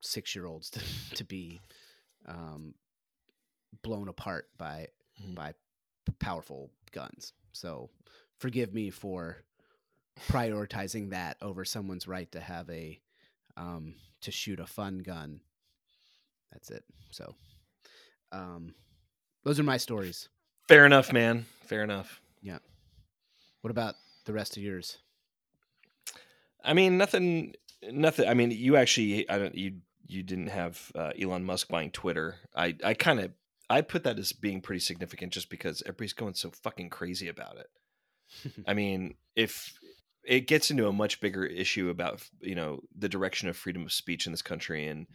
six 0.05 0.35
year 0.35 0.45
olds 0.45 0.69
to, 0.71 0.79
to 1.15 1.23
be 1.23 1.61
um, 2.27 2.73
blown 3.83 4.07
apart 4.07 4.47
by 4.57 4.87
Mhm. 5.21 5.33
by 5.35 5.53
powerful 6.19 6.69
guns. 6.91 7.31
So 7.53 7.89
forgive 8.37 8.73
me 8.73 8.89
for 8.89 9.37
prioritizing 10.29 11.11
that 11.11 11.37
over 11.41 11.63
someone's 11.65 12.07
right 12.07 12.29
to 12.33 12.39
have 12.41 12.69
a 12.69 12.99
um, 13.57 13.95
to 14.21 14.31
shoot 14.31 14.59
a 14.59 14.67
fun 14.67 14.99
gun. 14.99 15.39
That's 16.51 16.69
it. 16.69 16.83
So 17.11 17.35
um, 18.31 18.75
those 19.43 19.59
are 19.59 19.63
my 19.63 19.77
stories. 19.77 20.27
Fair 20.67 20.85
enough, 20.85 21.13
man. 21.13 21.45
Fair 21.65 21.83
enough. 21.83 22.19
Yeah. 22.41 22.59
What 23.61 23.71
about 23.71 23.95
the 24.25 24.33
rest 24.33 24.57
of 24.57 24.63
yours? 24.63 24.97
I 26.63 26.73
mean, 26.73 26.97
nothing. 26.97 27.53
Nothing. 27.89 28.27
I 28.27 28.33
mean, 28.33 28.51
you 28.51 28.75
actually, 28.75 29.29
I 29.29 29.37
don't. 29.37 29.55
You 29.55 29.75
you 30.07 30.23
didn't 30.23 30.47
have 30.47 30.91
uh, 30.95 31.11
Elon 31.19 31.43
Musk 31.43 31.67
buying 31.67 31.91
Twitter. 31.91 32.35
I 32.55 32.75
I 32.83 32.93
kind 32.93 33.19
of 33.19 33.31
I 33.69 33.81
put 33.81 34.03
that 34.03 34.19
as 34.19 34.31
being 34.31 34.61
pretty 34.61 34.79
significant, 34.79 35.33
just 35.33 35.49
because 35.49 35.81
everybody's 35.85 36.13
going 36.13 36.35
so 36.35 36.51
fucking 36.51 36.89
crazy 36.89 37.27
about 37.27 37.57
it. 37.57 37.69
I 38.67 38.73
mean, 38.73 39.15
if 39.35 39.77
it 40.25 40.47
gets 40.47 40.71
into 40.71 40.87
a 40.87 40.93
much 40.93 41.19
bigger 41.21 41.45
issue 41.45 41.89
about 41.89 42.27
you 42.41 42.55
know 42.55 42.81
the 42.97 43.09
direction 43.09 43.49
of 43.49 43.57
freedom 43.57 43.83
of 43.83 43.93
speech 43.93 44.25
in 44.25 44.33
this 44.33 44.41
country 44.41 44.87
and 44.87 45.07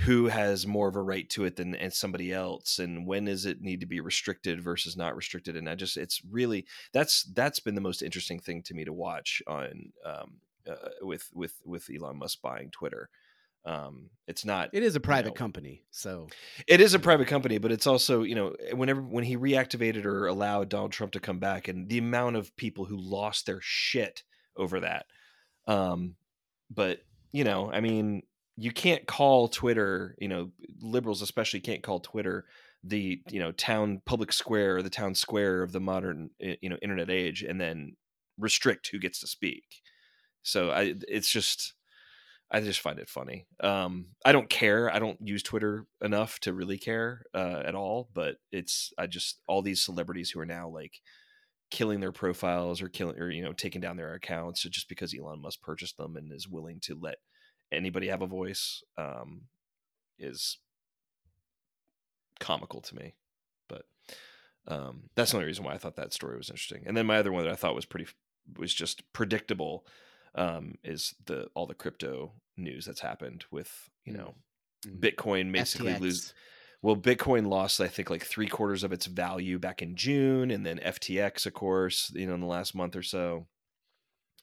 who 0.00 0.26
has 0.26 0.66
more 0.66 0.88
of 0.88 0.96
a 0.96 1.02
right 1.02 1.28
to 1.30 1.44
it 1.44 1.56
than 1.56 1.74
and 1.74 1.92
somebody 1.92 2.32
else 2.32 2.78
and 2.78 3.06
when 3.06 3.24
does 3.24 3.46
it 3.46 3.60
need 3.60 3.80
to 3.80 3.86
be 3.86 4.00
restricted 4.00 4.62
versus 4.62 4.96
not 4.96 5.16
restricted 5.16 5.56
and 5.56 5.68
i 5.68 5.74
just 5.74 5.96
it's 5.96 6.20
really 6.30 6.66
that's 6.92 7.24
that's 7.34 7.60
been 7.60 7.74
the 7.74 7.80
most 7.80 8.02
interesting 8.02 8.38
thing 8.38 8.62
to 8.62 8.74
me 8.74 8.84
to 8.84 8.92
watch 8.92 9.42
on 9.46 9.92
um, 10.04 10.34
uh, 10.70 10.90
with 11.02 11.30
with 11.34 11.54
with 11.64 11.88
elon 11.94 12.18
musk 12.18 12.40
buying 12.42 12.70
twitter 12.70 13.08
um, 13.66 14.10
it's 14.28 14.44
not 14.44 14.70
It 14.72 14.82
is 14.82 14.96
a 14.96 15.00
private 15.00 15.30
know, 15.30 15.34
company, 15.34 15.82
so 15.90 16.28
it 16.66 16.80
is 16.80 16.94
a 16.94 16.98
private 16.98 17.26
company, 17.26 17.58
but 17.58 17.72
it's 17.72 17.86
also, 17.86 18.22
you 18.22 18.34
know, 18.34 18.54
whenever 18.72 19.02
when 19.02 19.24
he 19.24 19.36
reactivated 19.36 20.04
or 20.04 20.26
allowed 20.26 20.68
Donald 20.68 20.92
Trump 20.92 21.12
to 21.12 21.20
come 21.20 21.40
back 21.40 21.68
and 21.68 21.88
the 21.88 21.98
amount 21.98 22.36
of 22.36 22.56
people 22.56 22.84
who 22.84 22.96
lost 22.96 23.46
their 23.46 23.60
shit 23.60 24.22
over 24.56 24.80
that. 24.80 25.06
Um, 25.66 26.14
but, 26.70 27.00
you 27.32 27.44
know, 27.44 27.70
I 27.70 27.80
mean, 27.80 28.22
you 28.56 28.70
can't 28.70 29.06
call 29.06 29.48
Twitter, 29.48 30.16
you 30.18 30.28
know, 30.28 30.50
liberals 30.80 31.20
especially 31.20 31.60
can't 31.60 31.82
call 31.82 32.00
Twitter 32.00 32.46
the, 32.84 33.20
you 33.30 33.40
know, 33.40 33.52
town 33.52 34.00
public 34.06 34.32
square 34.32 34.76
or 34.76 34.82
the 34.82 34.90
town 34.90 35.14
square 35.14 35.62
of 35.62 35.72
the 35.72 35.80
modern, 35.80 36.30
eh, 36.40 36.56
you 36.62 36.70
know, 36.70 36.78
internet 36.80 37.10
age 37.10 37.42
and 37.42 37.60
then 37.60 37.96
restrict 38.38 38.88
who 38.92 38.98
gets 38.98 39.20
to 39.20 39.26
speak. 39.26 39.82
So 40.42 40.70
I 40.70 40.94
it's 41.08 41.28
just 41.28 41.74
I 42.50 42.60
just 42.60 42.80
find 42.80 42.98
it 42.98 43.08
funny. 43.08 43.46
Um, 43.60 44.06
I 44.24 44.32
don't 44.32 44.48
care. 44.48 44.92
I 44.92 44.98
don't 44.98 45.20
use 45.20 45.42
Twitter 45.42 45.84
enough 46.00 46.38
to 46.40 46.52
really 46.52 46.78
care 46.78 47.24
uh, 47.34 47.62
at 47.64 47.74
all. 47.74 48.08
But 48.14 48.36
it's 48.52 48.92
I 48.96 49.06
just 49.06 49.40
all 49.46 49.62
these 49.62 49.82
celebrities 49.82 50.30
who 50.30 50.40
are 50.40 50.46
now 50.46 50.68
like 50.68 51.00
killing 51.70 51.98
their 51.98 52.12
profiles 52.12 52.80
or 52.80 52.88
killing 52.88 53.18
or 53.18 53.30
you 53.30 53.42
know 53.42 53.52
taking 53.52 53.80
down 53.80 53.96
their 53.96 54.14
accounts 54.14 54.62
just 54.62 54.88
because 54.88 55.14
Elon 55.14 55.42
Musk 55.42 55.60
purchased 55.60 55.96
them 55.96 56.16
and 56.16 56.32
is 56.32 56.48
willing 56.48 56.78
to 56.82 56.94
let 56.94 57.16
anybody 57.72 58.08
have 58.08 58.22
a 58.22 58.26
voice 58.26 58.82
um, 58.96 59.42
is 60.18 60.58
comical 62.38 62.80
to 62.80 62.94
me. 62.94 63.14
But 63.68 63.86
um, 64.68 65.10
that's 65.16 65.32
the 65.32 65.38
only 65.38 65.46
reason 65.46 65.64
why 65.64 65.74
I 65.74 65.78
thought 65.78 65.96
that 65.96 66.12
story 66.12 66.36
was 66.36 66.50
interesting. 66.50 66.84
And 66.86 66.96
then 66.96 67.06
my 67.06 67.18
other 67.18 67.32
one 67.32 67.44
that 67.44 67.52
I 67.52 67.56
thought 67.56 67.74
was 67.74 67.86
pretty 67.86 68.06
was 68.56 68.72
just 68.72 69.12
predictable 69.12 69.84
um, 70.36 70.74
is 70.84 71.14
the 71.26 71.48
all 71.54 71.66
the 71.66 71.74
crypto 71.74 72.32
news 72.56 72.84
that's 72.86 73.00
happened 73.00 73.44
with 73.50 73.90
you 74.04 74.12
Mm. 74.12 74.16
know 74.18 74.34
Mm. 74.86 75.00
Bitcoin 75.00 75.52
basically 75.52 75.92
FTX. 75.94 76.00
lose. 76.00 76.34
Well, 76.82 76.96
Bitcoin 76.96 77.48
lost 77.48 77.80
I 77.80 77.88
think 77.88 78.10
like 78.10 78.22
three 78.24 78.46
quarters 78.46 78.84
of 78.84 78.92
its 78.92 79.06
value 79.06 79.58
back 79.58 79.80
in 79.82 79.96
June, 79.96 80.50
and 80.50 80.64
then 80.64 80.78
FTX, 80.78 81.46
of 81.46 81.54
course, 81.54 82.12
you 82.14 82.26
know, 82.26 82.34
in 82.34 82.40
the 82.40 82.46
last 82.46 82.74
month 82.74 82.94
or 82.94 83.02
so, 83.02 83.46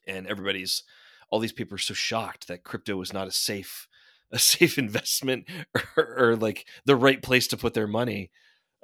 and 0.07 0.27
everybody's 0.27 0.83
all 1.29 1.39
these 1.39 1.53
people 1.53 1.75
are 1.75 1.79
so 1.79 1.93
shocked 1.93 2.47
that 2.47 2.63
crypto 2.63 2.95
was 2.95 3.13
not 3.13 3.27
a 3.27 3.31
safe 3.31 3.87
a 4.31 4.39
safe 4.39 4.77
investment 4.77 5.47
or, 5.97 6.15
or 6.17 6.35
like 6.35 6.65
the 6.85 6.95
right 6.95 7.21
place 7.21 7.47
to 7.47 7.57
put 7.57 7.73
their 7.75 7.87
money 7.87 8.31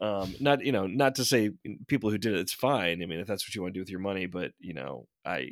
um 0.01 0.34
not 0.39 0.64
you 0.64 0.72
know 0.72 0.86
not 0.88 1.16
to 1.16 1.26
say 1.26 1.49
people 1.88 2.10
who 2.10 2.18
did 2.18 2.34
it 2.34 2.39
it's 2.39 2.53
fine 2.53 3.01
i 3.03 3.05
mean 3.05 3.20
if 3.20 3.28
that's 3.28 3.45
what 3.47 3.53
you 3.55 3.62
want 3.62 3.74
to 3.74 3.78
do 3.78 3.82
with 3.82 3.89
your 3.89 3.99
money 3.99 4.28
but 4.28 4.51
you 4.60 4.74
know 4.74 5.07
i 5.26 5.49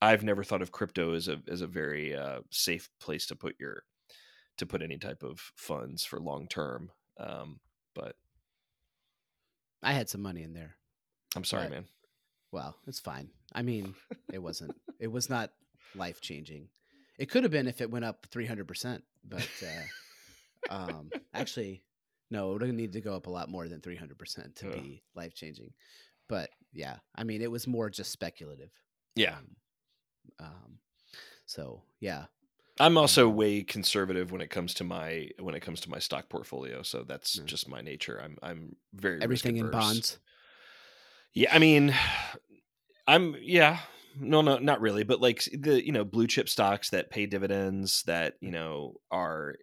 i've 0.00 0.22
never 0.24 0.44
thought 0.44 0.62
of 0.62 0.72
crypto 0.72 1.14
as 1.14 1.28
a 1.28 1.40
as 1.48 1.60
a 1.60 1.66
very 1.66 2.14
uh 2.14 2.40
safe 2.50 2.88
place 3.00 3.26
to 3.26 3.36
put 3.36 3.54
your 3.58 3.82
to 4.56 4.66
put 4.66 4.82
any 4.82 4.96
type 4.98 5.22
of 5.22 5.40
funds 5.56 6.04
for 6.04 6.18
long 6.20 6.46
term 6.48 6.90
um 7.18 7.60
but 7.94 8.16
I 9.82 9.92
had 9.92 10.08
some 10.08 10.22
money 10.22 10.42
in 10.42 10.54
there. 10.54 10.74
i'm 11.36 11.44
sorry 11.44 11.62
Right. 11.64 11.70
man 11.70 11.84
Well, 12.50 12.76
it's 12.86 12.98
fine. 13.00 13.28
I 13.52 13.62
mean, 13.62 13.94
it 14.32 14.38
wasn't. 14.42 14.74
it 14.98 15.08
was 15.08 15.28
not 15.30 15.50
life 15.94 16.20
changing. 16.20 16.68
It 17.18 17.30
could 17.30 17.42
have 17.42 17.52
been 17.52 17.68
if 17.68 17.80
it 17.80 17.90
went 17.90 18.04
up 18.04 18.26
three 18.30 18.46
hundred 18.46 18.66
percent, 18.68 19.04
but 19.24 19.48
uh, 20.70 20.74
um, 20.74 21.10
actually, 21.34 21.82
no, 22.30 22.54
it 22.54 22.62
would 22.62 22.74
need 22.74 22.92
to 22.94 23.00
go 23.00 23.14
up 23.14 23.26
a 23.26 23.30
lot 23.30 23.48
more 23.50 23.68
than 23.68 23.80
three 23.80 23.96
hundred 23.96 24.18
percent 24.18 24.56
to 24.56 24.66
Ugh. 24.68 24.72
be 24.72 25.02
life 25.14 25.34
changing. 25.34 25.72
But 26.28 26.50
yeah, 26.72 26.96
I 27.14 27.24
mean, 27.24 27.42
it 27.42 27.50
was 27.50 27.66
more 27.66 27.90
just 27.90 28.10
speculative. 28.12 28.70
yeah 29.14 29.36
Um, 29.38 29.56
um, 30.38 30.78
so 31.46 31.82
yeah, 32.00 32.26
i'm 32.80 32.96
also 32.96 33.28
way 33.28 33.62
conservative 33.62 34.30
when 34.32 34.40
it 34.40 34.50
comes 34.50 34.74
to 34.74 34.84
my 34.84 35.28
when 35.40 35.54
it 35.54 35.60
comes 35.60 35.80
to 35.80 35.90
my 35.90 35.98
stock 35.98 36.28
portfolio 36.28 36.82
so 36.82 37.02
that's 37.02 37.36
Yeah. 37.36 37.44
just 37.44 37.68
my 37.68 37.80
nature 37.80 38.20
i'm 38.22 38.38
i'm 38.42 38.76
very 38.94 39.20
everything 39.22 39.56
in 39.56 39.70
bonds. 39.70 40.18
Yeah, 41.34 41.54
I 41.54 41.58
mean, 41.58 41.94
I'm 43.06 43.36
yeah, 43.40 43.80
no, 44.18 44.40
no, 44.40 44.58
not 44.58 44.80
really, 44.80 45.04
but 45.04 45.20
like 45.20 45.44
the 45.52 45.84
you 45.84 45.92
know 45.92 46.04
blue 46.04 46.26
chip 46.26 46.48
stocks 46.48 46.90
that 46.90 47.10
pay 47.10 47.26
dividends 47.26 48.02
that 48.04 48.34
you 48.40 48.50
know 48.50 48.94
are 49.10 49.54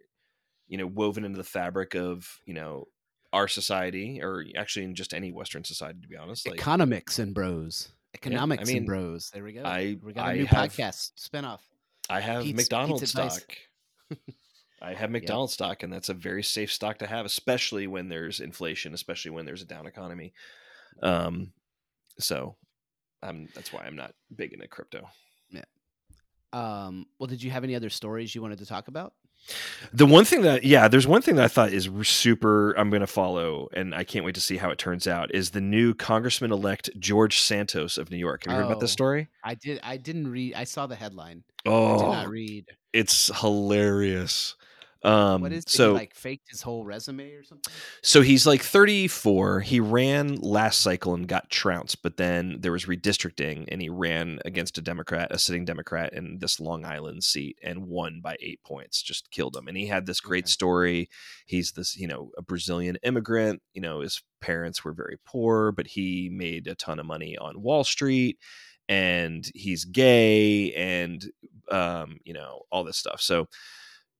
you 0.68 0.78
know 0.78 0.86
woven 0.86 1.24
into 1.24 1.36
the 1.38 1.44
fabric 1.44 1.94
of 1.94 2.40
you 2.46 2.54
know 2.54 2.88
our 3.32 3.48
society 3.48 4.20
or 4.22 4.44
actually 4.56 4.84
in 4.84 4.94
just 4.94 5.12
any 5.12 5.32
Western 5.32 5.64
society, 5.64 6.00
to 6.00 6.08
be 6.08 6.16
honest. 6.16 6.48
Like 6.48 6.60
Economics 6.60 7.18
and 7.18 7.34
bros. 7.34 7.90
Economics 8.16 8.66
mean, 8.68 8.78
and 8.78 8.86
bros. 8.86 9.30
There 9.32 9.44
we 9.44 9.52
go. 9.52 9.62
I- 9.62 9.96
we 10.02 10.12
got 10.12 10.26
a 10.26 10.30
I 10.30 10.34
new 10.36 10.46
have- 10.46 10.70
podcast 10.72 11.12
spinoff. 11.18 11.60
I 12.08 12.20
have 12.20 12.42
Pete's- 12.44 12.56
McDonald's 12.56 13.00
Pete's 13.02 13.10
stock. 13.12 13.56
I 14.82 14.94
have 14.94 15.10
McDonald's 15.10 15.52
stock, 15.54 15.82
and 15.82 15.92
that's 15.92 16.08
a 16.10 16.14
very 16.14 16.42
safe 16.42 16.70
stock 16.72 16.98
to 16.98 17.06
have, 17.06 17.24
especially 17.26 17.86
when 17.86 18.08
there's 18.08 18.40
inflation, 18.40 18.94
especially 18.94 19.30
when 19.32 19.44
there's 19.46 19.62
a 19.62 19.64
down 19.66 19.86
economy. 19.86 20.32
Um, 21.02 21.52
so, 22.18 22.56
I'm 23.22 23.48
that's 23.54 23.72
why 23.72 23.84
I'm 23.84 23.96
not 23.96 24.14
big 24.34 24.52
into 24.52 24.68
crypto. 24.68 25.08
Yeah. 25.50 25.64
Um, 26.52 27.06
well, 27.18 27.26
did 27.26 27.42
you 27.42 27.50
have 27.50 27.64
any 27.64 27.74
other 27.74 27.90
stories 27.90 28.34
you 28.34 28.42
wanted 28.42 28.58
to 28.58 28.66
talk 28.66 28.88
about? 28.88 29.14
The 29.92 30.06
one 30.06 30.24
thing 30.24 30.42
that, 30.42 30.64
yeah, 30.64 30.88
there's 30.88 31.06
one 31.06 31.22
thing 31.22 31.36
that 31.36 31.44
I 31.44 31.48
thought 31.48 31.72
is 31.72 31.88
super. 32.02 32.72
I'm 32.72 32.90
going 32.90 33.00
to 33.00 33.06
follow, 33.06 33.68
and 33.72 33.94
I 33.94 34.04
can't 34.04 34.24
wait 34.24 34.34
to 34.34 34.40
see 34.40 34.56
how 34.56 34.70
it 34.70 34.78
turns 34.78 35.06
out. 35.06 35.34
Is 35.34 35.50
the 35.50 35.60
new 35.60 35.94
Congressman 35.94 36.52
elect 36.52 36.90
George 36.98 37.38
Santos 37.40 37.96
of 37.96 38.10
New 38.10 38.16
York? 38.16 38.44
Have 38.44 38.52
you 38.52 38.58
heard 38.58 38.66
about 38.66 38.80
this 38.80 38.90
Oh. 38.90 38.92
story? 38.92 39.28
I 39.44 39.54
did. 39.54 39.80
I 39.82 39.96
didn't 39.96 40.28
read. 40.28 40.54
I 40.54 40.64
saw 40.64 40.86
the 40.86 40.96
headline. 40.96 41.44
Oh, 41.64 41.70
I 41.86 41.94
Oh, 41.94 41.98
did 41.98 42.06
not 42.12 42.26
oh, 42.26 42.30
read. 42.30 42.64
it's 42.92 43.30
hilarious. 43.40 44.56
Um, 45.02 45.40
What 45.42 45.52
is 45.52 45.64
it? 45.64 45.70
so 45.70 45.88
he, 45.90 45.94
like 45.94 46.14
faked 46.14 46.50
his 46.50 46.62
whole 46.62 46.84
resume 46.84 47.32
or 47.32 47.44
something? 47.44 47.74
So 48.02 48.22
he's 48.22 48.46
like 48.46 48.62
34. 48.62 49.60
He 49.60 49.80
ran 49.80 50.36
last 50.36 50.80
cycle 50.80 51.14
and 51.14 51.28
got 51.28 51.50
trounced, 51.50 52.02
but 52.02 52.16
then 52.16 52.56
there 52.60 52.72
was 52.72 52.86
redistricting 52.86 53.66
and 53.68 53.80
he 53.82 53.88
ran 53.88 54.40
against 54.44 54.78
a 54.78 54.82
Democrat, 54.82 55.28
a 55.30 55.38
sitting 55.38 55.64
Democrat 55.64 56.12
in 56.12 56.38
this 56.38 56.60
Long 56.60 56.84
Island 56.84 57.22
seat 57.24 57.58
and 57.62 57.86
won 57.86 58.20
by 58.22 58.36
eight 58.40 58.62
points, 58.64 59.02
just 59.02 59.30
killed 59.30 59.56
him. 59.56 59.68
And 59.68 59.76
he 59.76 59.86
had 59.86 60.06
this 60.06 60.20
great 60.20 60.44
Okay. 60.44 60.50
story. 60.50 61.08
He's 61.46 61.72
this, 61.72 61.96
you 61.96 62.06
know, 62.08 62.30
a 62.38 62.42
Brazilian 62.42 62.96
immigrant. 63.02 63.62
You 63.74 63.82
know, 63.82 64.00
his 64.00 64.22
parents 64.40 64.84
were 64.84 64.92
very 64.92 65.18
poor, 65.24 65.72
but 65.72 65.86
he 65.86 66.30
made 66.32 66.66
a 66.66 66.74
ton 66.74 66.98
of 66.98 67.06
money 67.06 67.36
on 67.36 67.60
Wall 67.62 67.84
Street 67.84 68.38
and 68.88 69.50
he's 69.54 69.84
gay 69.84 70.72
and, 70.74 71.30
um, 71.70 72.18
you 72.24 72.32
know, 72.32 72.62
all 72.70 72.84
this 72.84 72.96
stuff. 72.96 73.20
So 73.20 73.48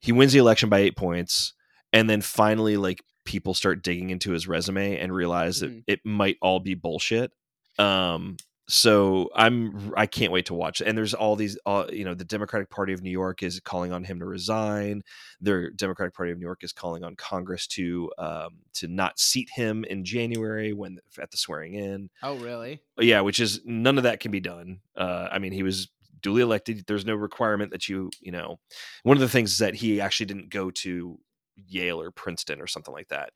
he 0.06 0.12
wins 0.12 0.32
the 0.32 0.38
election 0.38 0.68
by 0.70 0.78
eight 0.78 0.96
points 0.96 1.52
and 1.92 2.08
then 2.08 2.20
finally 2.22 2.76
like 2.76 3.02
people 3.24 3.52
start 3.54 3.82
digging 3.82 4.10
into 4.10 4.30
his 4.30 4.46
resume 4.48 4.96
and 4.98 5.12
realize 5.14 5.56
Mhm. 5.60 5.84
that 5.86 5.92
it 5.94 6.00
might 6.04 6.36
all 6.40 6.60
be 6.60 6.74
bullshit 6.74 7.32
um 7.78 8.36
so 8.68 9.30
i'm 9.36 9.92
i 9.96 10.06
can't 10.06 10.32
wait 10.32 10.46
to 10.46 10.54
watch 10.54 10.80
and 10.80 10.98
there's 10.98 11.14
all 11.14 11.36
these 11.36 11.56
uh, 11.66 11.84
you 11.92 12.04
know 12.04 12.14
the 12.14 12.24
democratic 12.24 12.68
party 12.68 12.92
of 12.92 13.00
new 13.00 13.10
york 13.12 13.42
is 13.44 13.60
calling 13.60 13.92
on 13.92 14.02
him 14.02 14.18
to 14.18 14.24
resign 14.26 15.02
the 15.40 15.70
democratic 15.76 16.12
party 16.14 16.32
of 16.32 16.38
new 16.38 16.44
york 16.46 16.64
is 16.64 16.72
calling 16.72 17.04
on 17.04 17.14
congress 17.14 17.66
to 17.68 18.10
um 18.18 18.58
to 18.72 18.88
not 18.88 19.20
seat 19.20 19.48
him 19.54 19.84
in 19.84 20.04
january 20.04 20.72
when 20.72 20.98
at 21.20 21.30
the 21.30 21.36
swearing 21.36 21.74
in 21.74 22.10
Oh, 22.24 22.36
really? 22.38 22.80
yeah 22.98 23.20
which 23.20 23.38
is 23.38 23.60
none 23.64 23.98
of 23.98 24.04
that 24.04 24.18
can 24.18 24.32
be 24.32 24.40
done 24.40 24.80
uh 24.96 25.28
i 25.30 25.38
mean 25.38 25.52
he 25.52 25.62
was 25.62 25.88
duly 26.26 26.42
elected 26.42 26.84
there's 26.86 27.06
no 27.06 27.14
requirement 27.14 27.70
that 27.70 27.88
you 27.88 28.10
you 28.20 28.32
know 28.32 28.58
one 29.04 29.16
of 29.16 29.20
the 29.20 29.28
things 29.28 29.52
is 29.52 29.58
that 29.58 29.74
he 29.74 30.00
actually 30.00 30.26
didn't 30.26 30.50
go 30.50 30.70
to 30.70 31.18
yale 31.54 32.00
or 32.00 32.10
princeton 32.10 32.60
or 32.60 32.66
something 32.66 32.92
like 32.92 33.08
that 33.08 33.30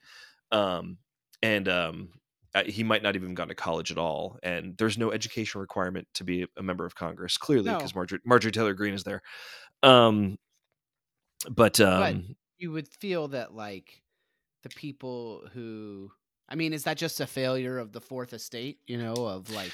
um 0.51 0.99
and 1.43 1.69
um 1.69 2.09
he 2.67 2.83
might 2.83 3.03
not 3.05 3.15
even 3.15 3.35
gone 3.35 3.47
to 3.49 3.55
college 3.55 3.93
at 3.93 3.99
all 3.99 4.39
and 4.43 4.77
there's 4.77 4.99
no 4.99 5.13
education 5.13 5.61
requirement 5.61 6.07
to 6.15 6.25
be 6.25 6.47
a 6.57 6.63
member 6.63 6.85
of 6.85 6.95
congress 6.97 7.39
clearly 7.39 7.71
No. 7.71 7.77
because 7.79 7.95
marjorie 7.95 8.21
marjorie 8.25 8.51
taylor 8.53 8.75
greene 8.75 8.95
is 8.95 9.05
there 9.05 9.23
um 9.85 10.37
but 11.49 11.81
um 11.81 12.35
You 12.59 12.73
would 12.73 12.89
feel 12.89 13.29
that 13.29 13.55
like 13.55 14.03
the 14.63 14.69
people 14.69 15.49
who, 15.55 16.11
I 16.49 16.55
mean, 16.55 16.75
is 16.75 16.85
that 16.85 16.99
just 16.99 17.21
a 17.21 17.27
failure 17.27 17.79
of 17.79 17.93
the 17.93 18.01
Fourth 18.03 18.35
Estate? 18.35 18.79
You 18.87 18.99
know, 18.99 19.15
of 19.15 19.49
like 19.49 19.73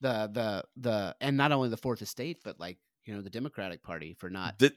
the 0.00 0.30
the 0.32 0.64
the, 0.76 1.16
and 1.20 1.36
not 1.36 1.52
only 1.52 1.68
the 1.68 1.76
Fourth 1.76 2.02
Estate, 2.02 2.38
but 2.44 2.58
like 2.60 2.78
you 3.04 3.14
know 3.14 3.22
the 3.22 3.30
Democratic 3.30 3.82
Party 3.82 4.14
for 4.18 4.30
not 4.30 4.58
the, 4.58 4.72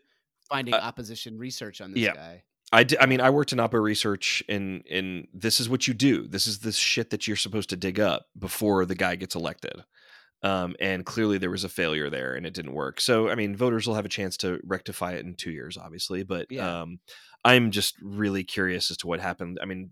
finding 0.49 0.73
uh, 0.73 0.77
opposition 0.77 1.37
research 1.37 1.81
on 1.81 1.91
this 1.91 2.01
yeah. 2.01 2.13
guy. 2.13 2.43
I, 2.73 2.83
d- 2.83 2.97
I 2.99 3.05
mean, 3.05 3.19
I 3.19 3.31
worked 3.31 3.51
in 3.51 3.59
Oppo 3.59 3.81
research, 3.81 4.41
and 4.47 4.83
and 4.89 5.27
this 5.33 5.59
is 5.59 5.67
what 5.67 5.87
you 5.87 5.93
do. 5.93 6.27
This 6.27 6.47
is 6.47 6.59
the 6.59 6.71
shit 6.71 7.09
that 7.09 7.27
you're 7.27 7.35
supposed 7.35 7.69
to 7.71 7.75
dig 7.75 7.99
up 7.99 8.25
before 8.37 8.85
the 8.85 8.95
guy 8.95 9.15
gets 9.15 9.35
elected. 9.35 9.83
Um, 10.43 10.75
and 10.79 11.05
clearly 11.05 11.37
there 11.37 11.51
was 11.51 11.63
a 11.63 11.69
failure 11.69 12.09
there, 12.09 12.33
and 12.33 12.45
it 12.45 12.53
didn't 12.53 12.73
work. 12.73 12.99
So, 12.99 13.29
I 13.29 13.35
mean, 13.35 13.55
voters 13.55 13.85
will 13.85 13.95
have 13.95 14.05
a 14.05 14.09
chance 14.09 14.37
to 14.37 14.59
rectify 14.63 15.13
it 15.13 15.25
in 15.25 15.35
two 15.35 15.51
years, 15.51 15.77
obviously. 15.77 16.23
But 16.23 16.47
Yeah. 16.49 16.81
um, 16.81 16.99
I'm 17.45 17.69
just 17.71 17.95
really 18.01 18.43
curious 18.43 18.89
as 18.89 18.97
to 18.97 19.07
what 19.07 19.19
happened. 19.19 19.59
I 19.61 19.65
mean, 19.65 19.91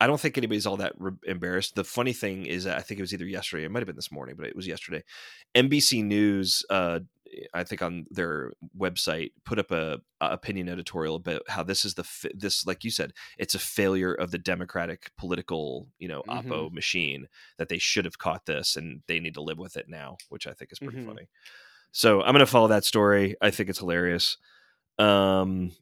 I- 0.00 0.06
don't 0.06 0.20
think 0.20 0.36
anybody's 0.38 0.66
all 0.66 0.78
that 0.78 0.92
re- 0.98 1.12
embarrassed. 1.26 1.74
The 1.74 1.84
funny 1.84 2.12
thing 2.12 2.46
is, 2.46 2.64
that 2.64 2.76
I 2.78 2.80
think 2.80 2.98
it 2.98 3.02
was 3.02 3.12
either 3.14 3.26
yesterday, 3.26 3.64
it 3.64 3.70
might 3.70 3.80
have 3.80 3.86
been 3.86 3.96
this 3.96 4.10
morning, 4.12 4.34
but 4.36 4.46
it 4.46 4.56
was 4.56 4.66
yesterday. 4.66 5.02
NBC 5.54 6.02
News, 6.04 6.64
uh, 6.70 7.00
I 7.54 7.62
think 7.64 7.80
on 7.80 8.06
their 8.10 8.52
website, 8.76 9.32
put 9.44 9.58
up 9.60 9.70
a, 9.70 10.00
a 10.20 10.30
opinion 10.30 10.68
editorial 10.68 11.14
about 11.16 11.42
how 11.48 11.62
this 11.62 11.84
is 11.84 11.94
the 11.94 12.02
fa- 12.02 12.30
this, 12.34 12.66
like 12.66 12.82
you 12.82 12.90
said, 12.90 13.12
it's 13.38 13.54
a 13.54 13.58
failure 13.60 14.12
of 14.14 14.30
the 14.32 14.38
Democratic 14.38 15.12
political, 15.16 15.86
you 15.98 16.08
know, 16.08 16.22
oppo 16.28 16.72
machine 16.72 17.28
that 17.58 17.68
they 17.68 17.78
should 17.78 18.04
have 18.04 18.18
caught 18.18 18.46
this 18.46 18.74
and 18.76 19.02
they 19.06 19.20
need 19.20 19.34
to 19.34 19.42
live 19.42 19.58
with 19.58 19.76
it 19.76 19.88
now, 19.88 20.16
which 20.28 20.46
I 20.48 20.52
think 20.54 20.72
is 20.72 20.78
pretty 20.80 20.98
Mhm. 20.98 21.06
funny. 21.06 21.28
So 21.92 22.20
I'm 22.22 22.32
going 22.32 22.40
to 22.40 22.46
follow 22.46 22.68
that 22.68 22.84
story. 22.84 23.36
I 23.40 23.50
think 23.50 23.68
it's 23.68 23.78
hilarious. 23.80 24.36
Um, 24.98 25.72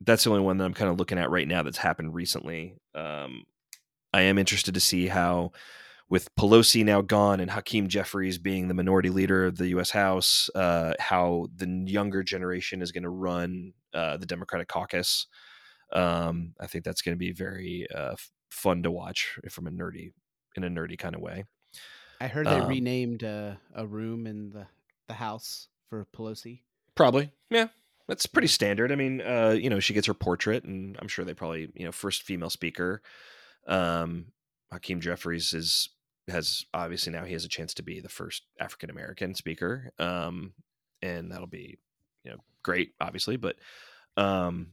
that's 0.00 0.24
the 0.24 0.30
only 0.30 0.42
one 0.42 0.58
that 0.58 0.64
I'm 0.64 0.74
kind 0.74 0.90
of 0.90 0.98
looking 0.98 1.18
at 1.18 1.30
right 1.30 1.48
now 1.48 1.62
that's 1.62 1.78
happened 1.78 2.14
recently. 2.14 2.76
Um, 2.94 3.44
I 4.12 4.22
am 4.22 4.38
interested 4.38 4.74
to 4.74 4.80
see 4.80 5.08
how, 5.08 5.52
with 6.08 6.34
Pelosi 6.36 6.84
now 6.84 7.02
gone 7.02 7.40
and 7.40 7.50
Hakeem 7.50 7.88
Jeffries 7.88 8.38
being 8.38 8.68
the 8.68 8.74
minority 8.74 9.10
leader 9.10 9.46
of 9.46 9.58
the 9.58 9.68
U.S. 9.68 9.90
House, 9.90 10.48
uh, 10.54 10.94
how 10.98 11.48
the 11.54 11.66
younger 11.86 12.22
generation 12.22 12.80
is 12.82 12.92
going 12.92 13.02
to 13.02 13.10
run 13.10 13.74
uh, 13.92 14.16
the 14.16 14.26
Democratic 14.26 14.68
caucus. 14.68 15.26
Um, 15.92 16.54
I 16.60 16.66
think 16.66 16.84
that's 16.84 17.02
going 17.02 17.14
to 17.14 17.18
be 17.18 17.32
very 17.32 17.86
uh, 17.94 18.14
fun 18.50 18.82
to 18.82 18.90
watch 18.90 19.38
from 19.50 19.66
a 19.66 19.70
nerdy, 19.70 20.12
in 20.56 20.64
a 20.64 20.68
nerdy 20.68 20.98
kind 20.98 21.14
of 21.14 21.20
way. 21.20 21.44
I 22.20 22.26
heard 22.26 22.46
they 22.46 22.60
Um, 22.60 22.68
renamed 22.68 23.22
uh, 23.22 23.54
a 23.74 23.86
room 23.86 24.26
in 24.26 24.50
the 24.50 24.66
the 25.06 25.14
house 25.14 25.68
for 25.88 26.06
Pelosi. 26.14 26.60
Probably, 26.94 27.32
yeah. 27.48 27.68
That's 28.08 28.26
pretty 28.26 28.48
standard. 28.48 28.92
I 28.92 28.94
mean, 28.94 29.20
uh, 29.22 29.56
you 29.58 29.70
know, 29.70 29.80
she 29.80 29.94
gets 29.94 30.06
her 30.06 30.14
portrait, 30.14 30.64
and 30.64 30.96
I'm 31.00 31.08
sure 31.08 31.24
they 31.24 31.34
probably, 31.34 31.70
you 31.74 31.84
know, 31.84 31.92
first 31.92 32.22
female 32.22 32.50
speaker. 32.50 33.02
Um, 33.66 34.26
Hakeem 34.72 35.00
Jeffries 35.00 35.54
is 35.54 35.88
has 36.28 36.66
obviously 36.74 37.12
now 37.12 37.24
he 37.24 37.32
has 37.32 37.44
a 37.44 37.48
chance 37.48 37.74
to 37.74 37.82
be 37.82 38.00
the 38.00 38.08
first 38.08 38.44
African 38.60 38.90
American 38.90 39.34
speaker, 39.34 39.90
um, 39.98 40.52
and 41.02 41.32
that'll 41.32 41.46
be, 41.46 41.78
you 42.24 42.30
know, 42.30 42.38
great, 42.62 42.92
obviously. 43.00 43.36
But, 43.36 43.56
um, 44.16 44.68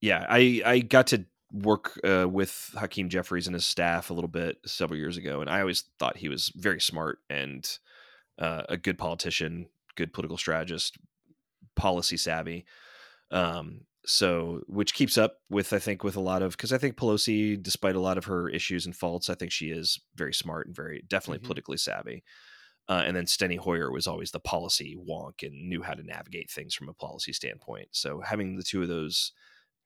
yeah, 0.00 0.26
I 0.28 0.62
I 0.64 0.78
got 0.80 1.08
to 1.08 1.24
work 1.52 1.98
uh, 2.04 2.28
with 2.28 2.74
Hakeem 2.76 3.08
Jeffries 3.08 3.46
and 3.46 3.54
his 3.54 3.66
staff 3.66 4.10
a 4.10 4.14
little 4.14 4.28
bit 4.28 4.58
several 4.66 4.98
years 4.98 5.16
ago, 5.16 5.40
and 5.40 5.48
I 5.50 5.60
always 5.60 5.84
thought 5.98 6.16
he 6.16 6.28
was 6.28 6.52
very 6.56 6.80
smart 6.80 7.18
and 7.30 7.66
uh, 8.38 8.64
a 8.68 8.76
good 8.76 8.98
politician, 8.98 9.68
good 9.94 10.12
political 10.12 10.36
strategist, 10.36 10.98
policy 11.76 12.16
savvy. 12.16 12.66
Um, 13.30 13.82
so 14.06 14.62
which 14.68 14.94
keeps 14.94 15.18
up 15.18 15.40
with 15.50 15.72
I 15.72 15.78
think 15.80 16.04
with 16.04 16.16
a 16.16 16.20
lot 16.20 16.42
of 16.42 16.52
because 16.52 16.72
I 16.72 16.78
think 16.78 16.96
Pelosi, 16.96 17.60
despite 17.60 17.96
a 17.96 18.00
lot 18.00 18.18
of 18.18 18.24
her 18.26 18.48
issues 18.48 18.86
and 18.86 18.96
faults, 18.96 19.28
I 19.30 19.34
think 19.34 19.52
she 19.52 19.70
is 19.70 20.00
very 20.14 20.32
smart 20.34 20.66
and 20.68 20.76
very 20.76 21.02
definitely 21.08 21.40
Mhm. 21.40 21.40
politically 21.40 21.76
savvy. 21.78 22.24
Uh, 22.88 23.02
and 23.06 23.16
then 23.16 23.26
Steny 23.26 23.58
Hoyer 23.58 23.90
was 23.90 24.06
always 24.06 24.30
the 24.32 24.40
policy 24.40 24.96
wonk 24.96 25.42
and 25.46 25.68
knew 25.68 25.82
how 25.82 25.94
to 25.94 26.02
navigate 26.04 26.50
things 26.50 26.74
from 26.74 26.88
a 26.88 26.94
policy 26.94 27.32
standpoint. 27.32 27.88
So 27.92 28.20
having 28.20 28.56
the 28.56 28.62
two 28.64 28.82
of 28.82 28.88
those 28.88 29.32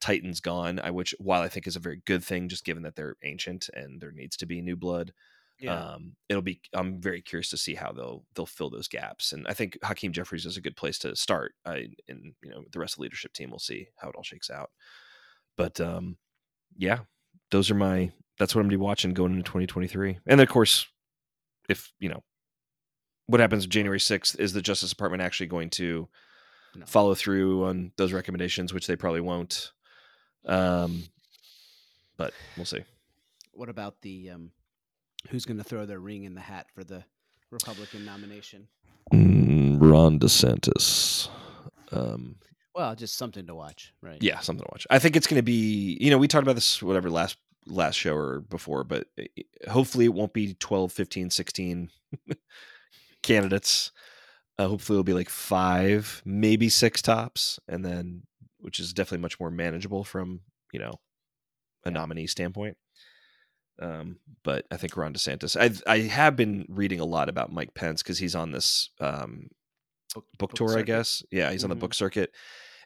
titans 0.01 0.41
gone, 0.41 0.81
I 0.81 0.91
which 0.91 1.15
while 1.19 1.43
I 1.43 1.49
think 1.49 1.67
is 1.67 1.77
a 1.77 1.81
very 1.81 2.03
good 2.07 2.25
thing, 2.25 2.49
just 2.49 2.65
given 2.65 2.83
that 2.85 2.97
they're 2.97 3.17
ancient 3.25 3.71
and 3.75 4.01
there 4.01 4.13
needs 4.13 4.37
to 4.39 4.47
be 4.47 4.63
new 4.63 4.77
blood. 4.77 5.13
Um, 5.69 6.17
it'll 6.29 6.43
be. 6.43 6.61
I'm 6.73 7.01
very 7.01 7.21
curious 7.21 7.51
to 7.51 7.57
see 7.57 7.75
how 7.75 7.93
they'll 7.93 8.25
they'll 8.35 8.47
fill 8.47 8.71
those 8.71 8.89
gaps, 8.89 9.33
and 9.33 9.47
I 9.47 9.53
think 9.53 9.79
Hakeem 9.83 10.13
Jeffries 10.13 10.47
is 10.47 10.57
a 10.57 10.61
good 10.63 10.77
place 10.77 10.99
to 11.01 11.15
start. 11.17 11.55
I, 11.67 11.89
and 12.09 12.33
you 12.43 12.51
know, 12.51 12.65
the 12.73 12.79
rest 12.79 12.95
of 12.95 12.97
the 12.99 13.03
leadership 13.03 13.33
team 13.33 13.51
will 13.51 13.59
see 13.59 13.89
how 13.97 14.09
it 14.09 14.15
all 14.17 14.23
shakes 14.23 14.49
out. 14.51 14.71
But 15.57 15.81
um, 15.81 16.17
yeah, 16.77 17.01
those 17.51 17.71
are 17.71 17.75
my. 17.75 18.11
That's 18.39 18.55
what 18.55 18.61
I'm 18.61 18.67
gonna 18.69 18.79
be 18.79 18.83
watching 18.83 19.13
going 19.13 19.33
into 19.33 19.43
2023, 19.45 20.11
and 20.11 20.19
then, 20.27 20.41
of 20.41 20.49
course, 20.49 20.87
if 21.69 21.93
you 22.01 22.09
know 22.09 22.23
what 23.27 23.41
happens 23.41 23.67
January 23.67 24.01
6th, 24.01 24.41
is 24.41 24.53
the 24.55 24.63
Justice 24.63 24.91
Department 24.91 25.23
actually 25.23 25.47
going 25.47 25.71
to 25.71 26.09
No. 26.75 26.85
follow 26.87 27.15
through 27.15 27.65
on 27.67 27.93
those 27.97 28.13
recommendations, 28.13 28.73
which 28.73 28.87
they 28.87 28.97
probably 28.97 29.21
won't. 29.21 29.73
Um, 30.47 31.05
but 32.17 32.33
we'll 32.57 32.65
see. 32.67 32.83
What 33.53 33.69
about 33.69 34.01
the 34.01 34.31
um, 34.31 34.51
who's 35.29 35.45
going 35.45 35.59
to 35.59 35.65
throw 35.65 35.87
their 35.87 36.01
ring 36.01 36.25
in 36.25 36.35
the 36.35 36.41
hat 36.41 36.67
for 36.75 36.85
the 36.85 37.05
Republican 37.51 38.05
nomination? 38.05 38.69
Mm, 39.13 39.79
Ron 39.81 40.19
DeSantis. 40.19 41.29
Um, 41.93 42.37
Well, 42.75 42.95
just 42.95 43.17
something 43.17 43.47
to 43.47 43.55
watch, 43.55 43.93
right? 44.01 44.23
yeah, 44.23 44.41
something 44.41 44.65
to 44.65 44.71
watch. 44.73 44.87
I 44.91 44.99
think 44.99 45.17
it's 45.17 45.27
going 45.27 45.39
to 45.39 45.43
be, 45.43 45.99
you 46.01 46.11
know, 46.11 46.19
we 46.19 46.29
talked 46.29 46.45
about 46.45 46.55
this 46.55 46.83
whatever 46.83 47.11
last 47.11 47.37
last 47.67 47.97
show 47.97 48.15
or 48.15 48.41
before, 48.41 48.85
but 48.85 49.07
eh, 49.19 49.27
hopefully 49.69 50.07
it 50.07 50.15
won't 50.15 50.33
be 50.33 50.55
12, 50.55 50.93
15, 50.93 51.31
16 51.31 51.91
candidates. 53.23 53.93
Uh, 54.59 54.69
hopefully 54.69 54.97
it'll 54.97 55.05
be 55.05 55.13
like 55.15 55.29
five, 55.29 56.23
maybe 56.25 56.69
six 56.69 57.03
tops, 57.03 57.59
and 57.69 57.85
then 57.85 58.23
which 58.59 58.79
is 58.79 58.93
definitely 58.93 59.23
much 59.23 59.41
more 59.41 59.51
manageable 59.51 60.05
from 60.05 60.41
you 60.73 60.79
know 60.79 60.93
a 61.85 61.91
nominee 61.91 62.27
standpoint. 62.27 62.77
Um, 63.81 64.19
but 64.43 64.67
I 64.71 64.77
think 64.77 64.97
Ron 64.97 65.15
DeSantis. 65.15 65.57
I 65.57 65.91
I 65.91 66.01
have 66.01 66.37
been 66.37 66.67
reading 66.69 67.01
a 67.01 67.05
lot 67.05 67.29
about 67.29 67.53
Mike 67.53 67.75
Pence 67.75 68.03
because 68.03 68.19
he's 68.19 68.35
on 68.35 68.53
this 68.53 68.91
um, 69.01 69.49
Book, 70.15 70.27
book 70.39 70.53
tour, 70.55 70.79
I 70.79 70.83
guess. 70.83 71.23
Yeah, 71.31 71.51
he's 71.53 71.65
on 71.65 71.71
the 71.71 71.77
book 71.77 71.95
circuit. 71.95 72.35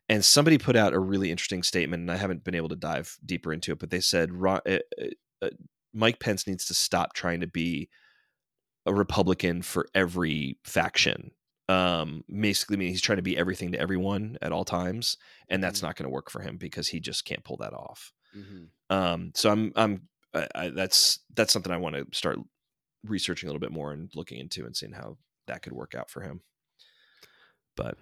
And 0.08 0.22
somebody 0.22 0.58
put 0.58 0.76
out 0.76 0.92
a 0.92 0.98
really 0.98 1.30
interesting 1.30 1.62
statement, 1.62 2.02
and 2.02 2.12
I 2.12 2.16
haven't 2.16 2.44
been 2.44 2.54
able 2.54 2.68
to 2.68 2.76
dive 2.76 3.16
deeper 3.24 3.52
into 3.52 3.72
it, 3.72 3.78
but 3.78 3.88
they 3.90 4.00
said 4.00 4.32
Ron, 4.32 4.60
uh, 4.68 4.78
uh, 5.40 5.48
Mike 5.94 6.20
Pence 6.20 6.46
needs 6.46 6.66
to 6.66 6.74
stop 6.74 7.14
trying 7.14 7.40
to 7.40 7.46
be 7.46 7.88
a 8.84 8.92
Republican 8.92 9.62
for 9.62 9.86
every 9.94 10.58
faction. 10.64 11.30
Um, 11.70 12.22
basically, 12.28 12.76
meaning 12.76 12.92
he's 12.92 13.00
trying 13.00 13.16
to 13.16 13.22
be 13.22 13.38
everything 13.38 13.72
to 13.72 13.80
everyone 13.80 14.36
at 14.42 14.52
all 14.52 14.66
times, 14.66 15.16
and 15.48 15.64
that's 15.64 15.80
Mhm. 15.80 15.84
not 15.84 15.96
going 15.96 16.04
to 16.04 16.10
work 16.12 16.30
for 16.30 16.42
him 16.42 16.58
because 16.58 16.88
he 16.88 17.00
just 17.00 17.24
can't 17.24 17.42
pull 17.42 17.56
that 17.56 17.72
off. 17.72 18.12
hmm 18.34 18.64
Um, 18.90 19.32
so 19.34 19.50
I'm, 19.50 19.72
I'm, 19.74 20.08
I, 20.34 20.48
I, 20.54 20.68
that's 20.70 21.20
that's 21.34 21.52
something 21.52 21.72
I 21.72 21.76
want 21.76 21.94
to 21.96 22.06
start 22.16 22.38
researching 23.04 23.48
a 23.48 23.52
little 23.52 23.60
bit 23.60 23.72
more 23.72 23.92
and 23.92 24.10
looking 24.14 24.38
into 24.38 24.64
and 24.66 24.76
seeing 24.76 24.92
how 24.92 25.16
that 25.46 25.62
could 25.62 25.72
work 25.72 25.94
out 25.94 26.10
for 26.10 26.22
him. 26.22 26.40
But 27.76 27.98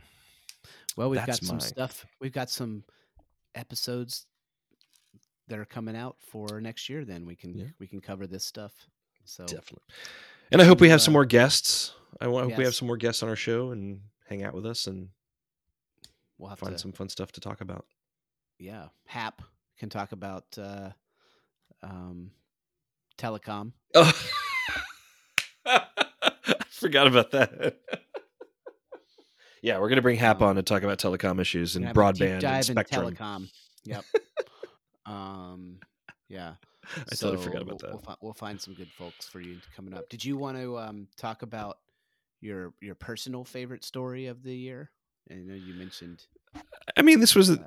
Well, 0.96 1.10
we've 1.10 1.24
got 1.24 1.36
some 1.36 1.58
mine. 1.58 1.60
stuff. 1.60 2.06
We've 2.20 2.32
got 2.32 2.50
some 2.50 2.84
episodes 3.54 4.26
that 5.48 5.58
are 5.58 5.64
coming 5.64 5.96
out 5.96 6.16
for 6.20 6.60
next 6.60 6.88
year. 6.88 7.04
Then 7.04 7.26
we 7.26 7.34
can 7.36 7.58
Yeah. 7.58 7.66
we 7.78 7.86
can 7.86 8.00
cover 8.00 8.26
this 8.26 8.44
stuff. 8.44 8.72
So 9.24 9.44
definitely. 9.44 9.82
And 10.50 10.60
I 10.60 10.64
hope 10.64 10.80
we 10.80 10.88
have 10.88 11.00
some 11.02 11.12
uh, 11.12 11.18
more 11.18 11.24
guests. 11.24 11.94
I 12.20 12.26
hope 12.26 12.56
we 12.56 12.64
have 12.64 12.74
some 12.74 12.86
more 12.86 12.96
guests 12.96 13.22
on 13.22 13.28
our 13.28 13.36
show 13.36 13.70
and 13.72 14.00
hang 14.28 14.44
out 14.44 14.54
with 14.54 14.66
us 14.66 14.86
and 14.86 15.08
we'll 16.38 16.50
have 16.50 16.58
find 16.58 16.72
to. 16.74 16.78
some 16.78 16.92
fun 16.92 17.08
stuff 17.08 17.32
to 17.32 17.40
talk 17.40 17.60
about. 17.60 17.86
Yeah, 18.58 18.88
Hap 19.06 19.42
can 19.78 19.88
talk 19.88 20.12
about 20.12 20.44
uh, 20.58 20.90
um, 21.82 22.30
telecom. 23.18 23.72
Oh, 23.94 24.12
I 25.66 25.80
forgot 26.70 27.06
about 27.06 27.30
that. 27.32 27.76
yeah, 29.62 29.78
we're 29.78 29.88
gonna 29.88 30.02
bring 30.02 30.16
Hap 30.18 30.42
Um, 30.42 30.48
on 30.48 30.56
to 30.56 30.62
talk 30.62 30.82
about 30.82 30.98
telecom 30.98 31.40
issues 31.40 31.76
and 31.76 31.84
We're 31.86 31.92
gonna 31.92 32.06
have 32.06 32.14
a 32.14 32.18
deep 32.18 32.26
broadband 32.28 32.32
and 32.32 32.40
dive 32.42 32.56
in 32.68 32.74
spectrum. 32.74 33.14
telecom. 33.14 33.50
Yep. 33.84 34.04
um, 35.06 35.78
yeah. 36.28 36.54
I 37.10 37.14
totally 37.14 37.42
forgot 37.42 37.62
about 37.62 37.80
we'll- 37.82 37.90
that. 37.90 37.90
We'll, 37.92 38.00
fi- 38.00 38.16
we'll 38.22 38.32
find 38.32 38.60
some 38.60 38.74
good 38.74 38.90
folks 38.98 39.28
for 39.28 39.40
you 39.40 39.58
coming 39.76 39.94
up. 39.94 40.08
Did 40.08 40.24
you 40.24 40.36
want 40.36 40.58
to 40.58 40.78
um, 40.78 41.06
talk 41.16 41.42
about 41.42 41.78
your 42.40 42.74
your 42.80 42.96
personal 42.96 43.44
favorite 43.44 43.84
story 43.84 44.26
of 44.26 44.42
the 44.42 44.54
year? 44.54 44.90
I 45.30 45.34
know 45.34 45.54
you 45.54 45.74
mentioned. 45.74 46.24
I 46.96 47.02
mean, 47.02 47.20
this 47.20 47.34
was. 47.36 47.50
a- 47.50 47.64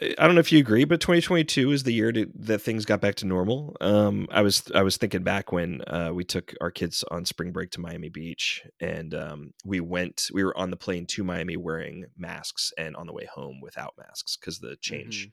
I 0.00 0.26
don't 0.26 0.34
know 0.34 0.40
if 0.40 0.50
you 0.50 0.58
agree, 0.58 0.84
but 0.84 1.00
2022 1.00 1.70
is 1.70 1.84
the 1.84 1.92
year 1.92 2.10
to, 2.10 2.26
that 2.34 2.58
things 2.58 2.84
got 2.84 3.00
back 3.00 3.14
to 3.16 3.26
normal. 3.26 3.76
Um, 3.80 4.26
I 4.32 4.42
was 4.42 4.64
I 4.74 4.82
was 4.82 4.96
thinking 4.96 5.22
back 5.22 5.52
when 5.52 5.82
uh, 5.86 6.10
we 6.12 6.24
took 6.24 6.52
our 6.60 6.72
kids 6.72 7.04
on 7.12 7.24
spring 7.24 7.52
break 7.52 7.70
to 7.72 7.80
Miami 7.80 8.08
Beach, 8.08 8.64
and 8.80 9.14
um, 9.14 9.54
we 9.64 9.78
went. 9.78 10.30
We 10.32 10.42
were 10.42 10.56
on 10.58 10.70
the 10.70 10.76
plane 10.76 11.06
to 11.10 11.22
Miami 11.22 11.56
wearing 11.56 12.06
masks, 12.18 12.72
and 12.76 12.96
on 12.96 13.06
the 13.06 13.12
way 13.12 13.28
home 13.32 13.60
without 13.62 13.94
masks 13.96 14.36
because 14.36 14.58
the 14.58 14.76
change, 14.80 15.28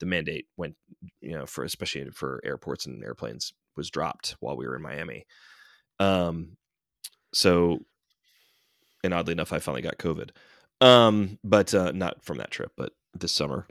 the 0.00 0.06
mandate 0.06 0.46
went. 0.56 0.74
You 1.20 1.38
know, 1.38 1.46
for 1.46 1.62
especially 1.62 2.10
for 2.10 2.40
airports 2.44 2.86
and 2.86 3.04
airplanes 3.04 3.52
was 3.76 3.90
dropped 3.90 4.34
while 4.40 4.56
we 4.56 4.66
were 4.66 4.76
in 4.76 4.82
Miami. 4.82 5.24
Um, 6.00 6.56
so, 7.32 7.78
and 9.04 9.14
oddly 9.14 9.32
enough, 9.32 9.52
I 9.52 9.60
finally 9.60 9.82
got 9.82 9.98
COVID. 9.98 10.30
Um, 10.80 11.38
but 11.44 11.72
uh, 11.74 11.92
not 11.92 12.24
from 12.24 12.38
that 12.38 12.50
trip, 12.50 12.72
but 12.76 12.92
this 13.14 13.32
summer 13.32 13.68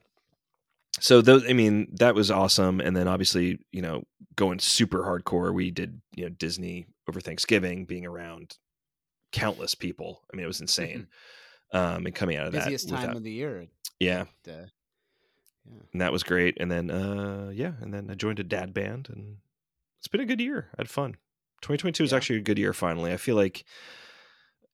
so 0.99 1.21
those 1.21 1.43
i 1.49 1.53
mean 1.53 1.87
that 1.99 2.15
was 2.15 2.29
awesome 2.31 2.79
and 2.79 2.95
then 2.95 3.07
obviously 3.07 3.59
you 3.71 3.81
know 3.81 4.03
going 4.35 4.59
super 4.59 4.99
hardcore 5.03 5.53
we 5.53 5.71
did 5.71 6.01
you 6.15 6.23
know 6.25 6.29
disney 6.29 6.85
over 7.07 7.19
thanksgiving 7.19 7.85
being 7.85 8.05
around 8.05 8.57
countless 9.31 9.75
people 9.75 10.21
i 10.31 10.35
mean 10.35 10.43
it 10.43 10.47
was 10.47 10.61
insane 10.61 11.07
um 11.73 12.05
and 12.05 12.15
coming 12.15 12.35
out 12.37 12.47
of 12.47 12.53
that. 12.53 12.63
Busiest 12.65 12.89
time 12.89 13.01
without- 13.01 13.17
of 13.17 13.23
the 13.23 13.31
year. 13.31 13.67
yeah 13.99 14.25
at, 14.47 14.53
uh, 14.53 14.65
yeah. 15.69 15.81
and 15.93 16.01
that 16.01 16.11
was 16.11 16.23
great 16.23 16.57
and 16.59 16.71
then 16.71 16.89
uh 16.89 17.51
yeah 17.53 17.73
and 17.81 17.93
then 17.93 18.09
i 18.09 18.15
joined 18.15 18.39
a 18.39 18.43
dad 18.43 18.73
band 18.73 19.07
and 19.11 19.37
it's 19.99 20.07
been 20.07 20.21
a 20.21 20.25
good 20.25 20.39
year 20.41 20.69
i 20.77 20.81
had 20.81 20.89
fun 20.89 21.11
2022 21.61 22.03
is 22.05 22.11
Yeah. 22.11 22.17
actually 22.17 22.39
a 22.39 22.43
good 22.43 22.57
year 22.57 22.73
finally 22.73 23.11
i 23.13 23.17
feel 23.17 23.35
like 23.35 23.65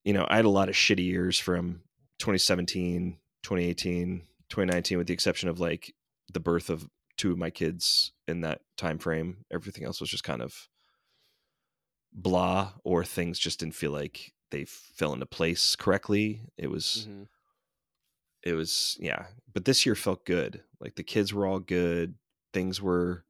you 0.03 0.13
know 0.13 0.25
i 0.29 0.35
had 0.35 0.45
a 0.45 0.49
lot 0.49 0.69
of 0.69 0.75
shitty 0.75 1.03
years 1.05 1.37
from 1.39 1.81
2017 2.19 3.17
2018 3.43 4.21
2019 4.49 4.97
with 4.99 5.07
the 5.07 5.13
exception 5.13 5.49
of 5.49 5.59
like 5.59 5.93
the 6.31 6.39
birth 6.39 6.69
of 6.69 6.87
two 7.17 7.31
of 7.31 7.37
my 7.37 7.49
kids 7.49 8.11
in 8.27 8.41
that 8.41 8.61
time 8.77 8.97
frame 8.97 9.45
everything 9.51 9.83
else 9.85 10.01
was 10.01 10.09
just 10.09 10.23
kind 10.23 10.41
of 10.41 10.67
blah 12.13 12.73
or 12.83 13.03
things 13.03 13.37
just 13.39 13.59
didn't 13.59 13.75
feel 13.75 13.91
like 13.91 14.33
they 14.51 14.65
fell 14.65 15.13
into 15.13 15.25
place 15.25 15.75
correctly 15.75 16.41
it 16.57 16.67
was 16.69 17.07
Mhm. 17.09 17.27
it 18.43 18.53
was 18.53 18.97
yeah 18.99 19.27
but 19.53 19.65
this 19.65 19.85
year 19.85 19.95
felt 19.95 20.25
good 20.25 20.63
like 20.79 20.95
the 20.95 21.03
kids 21.03 21.33
were 21.33 21.45
all 21.45 21.59
good 21.59 22.15
things 22.53 22.81
were 22.81 23.25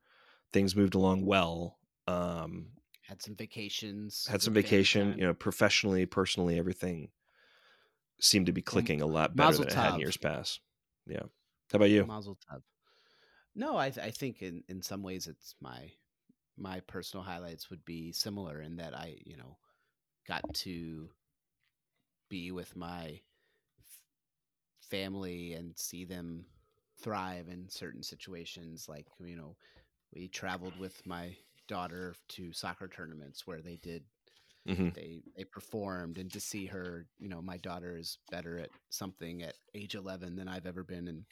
things 0.53 0.75
moved 0.75 0.95
along 0.95 1.25
well 1.25 1.79
um 2.07 2.71
Had 3.07 3.21
some 3.21 3.35
vacations. 3.35 4.25
had 4.27 4.41
some 4.41 4.53
vacation 4.53 5.11
time. 5.11 5.19
you 5.19 5.25
know 5.25 5.33
professionally 5.33 6.05
personally 6.05 6.57
everything 6.59 7.11
seemed 8.19 8.45
to 8.45 8.51
be 8.53 8.61
clicking 8.61 9.01
a 9.01 9.05
lot 9.05 9.35
better 9.35 9.47
Mazel 9.49 9.65
than 9.65 9.71
it 9.71 9.75
had 9.75 9.93
in 9.95 9.99
years 9.99 10.17
past 10.17 10.59
yeah 11.07 11.23
how 11.71 11.77
about 11.77 11.89
you 11.89 12.05
Mazel 12.05 12.37
tov. 12.49 12.61
No, 13.55 13.77
I 13.77 13.89
th- 13.89 14.05
I 14.05 14.11
think 14.11 14.41
in 14.41 14.63
in 14.67 14.81
some 14.81 15.03
ways 15.03 15.27
it's 15.27 15.55
my 15.61 15.91
my 16.57 16.79
personal 16.81 17.23
highlights 17.23 17.69
would 17.69 17.85
be 17.85 18.11
similar 18.11 18.61
in 18.61 18.77
that 18.77 18.95
I 18.95 19.17
you 19.25 19.37
know 19.37 19.57
got 20.27 20.51
to 20.65 21.09
be 22.29 22.51
with 22.51 22.75
my 22.75 23.21
family 24.89 25.53
and 25.53 25.77
see 25.77 26.05
them 26.05 26.45
thrive 27.01 27.47
in 27.49 27.67
certain 27.69 28.03
situations 28.03 28.87
like 28.87 29.05
you 29.23 29.35
know 29.35 29.55
we 30.15 30.27
traveled 30.27 30.75
with 30.77 31.01
my 31.05 31.35
daughter 31.67 32.15
to 32.29 32.51
soccer 32.53 32.87
tournaments 32.87 33.47
where 33.47 33.61
they 33.61 33.77
did 33.77 34.03
hmm 34.67 34.89
they 34.95 35.21
they 35.37 35.43
performed 35.43 36.17
and 36.17 36.31
to 36.31 36.39
see 36.39 36.65
her 36.65 37.07
you 37.19 37.29
know 37.29 37.41
my 37.41 37.57
daughter 37.57 37.97
is 37.97 38.17
better 38.31 38.59
at 38.59 38.69
something 38.89 39.43
at 39.43 39.55
age 39.75 39.95
11 39.95 40.35
than 40.35 40.47
i've 40.47 40.65
ever 40.67 40.83
been 40.83 41.07
in 41.07 41.25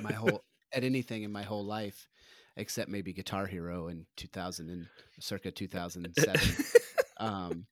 my 0.00 0.12
whole 0.14 0.44
at 0.72 0.84
anything 0.84 1.22
in 1.22 1.32
my 1.32 1.42
whole 1.42 1.64
life 1.64 2.08
except 2.56 2.90
maybe 2.90 3.12
guitar 3.12 3.46
hero 3.46 3.88
in 3.88 4.06
2000 4.16 4.68
and 4.68 4.86
circa 5.18 5.50
2007 5.50 6.64
um 7.18 7.66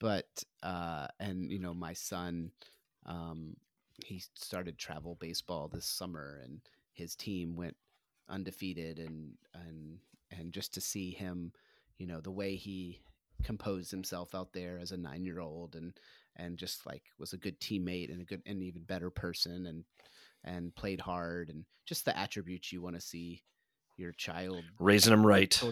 but 0.00 0.26
uh 0.62 1.06
and 1.18 1.50
you 1.50 1.58
know 1.58 1.74
my 1.74 1.92
son 1.92 2.50
um 3.06 3.56
he 4.04 4.22
started 4.34 4.78
travel 4.78 5.16
baseball 5.20 5.68
this 5.68 5.86
summer 5.86 6.40
and 6.44 6.60
his 6.92 7.14
team 7.14 7.56
went 7.56 7.76
undefeated 8.28 8.98
and 8.98 9.32
and 9.54 9.98
and 10.30 10.52
just 10.52 10.74
to 10.74 10.80
see 10.80 11.10
him 11.10 11.52
you 11.98 12.06
know 12.06 12.20
the 12.20 12.30
way 12.30 12.54
he 12.54 13.00
composed 13.42 13.90
himself 13.90 14.34
out 14.34 14.52
there 14.52 14.78
as 14.78 14.92
a 14.92 14.96
9 14.96 15.24
year 15.24 15.40
old 15.40 15.74
and 15.74 15.94
and 16.36 16.58
just 16.58 16.86
like 16.86 17.02
was 17.18 17.32
a 17.32 17.38
good 17.38 17.60
teammate 17.60 18.10
and 18.10 18.22
a 18.22 18.24
good 18.24 18.42
and 18.46 18.62
even 18.62 18.82
better 18.82 19.10
person 19.10 19.66
and 19.66 19.84
and 20.44 20.74
played 20.74 21.00
hard 21.00 21.48
and 21.48 21.64
just 21.86 22.04
the 22.04 22.16
attributes 22.18 22.72
you 22.72 22.82
want 22.82 22.94
to 22.94 23.00
see 23.00 23.42
your 23.96 24.12
child 24.12 24.62
raising 24.78 25.10
them 25.10 25.26
right. 25.26 25.62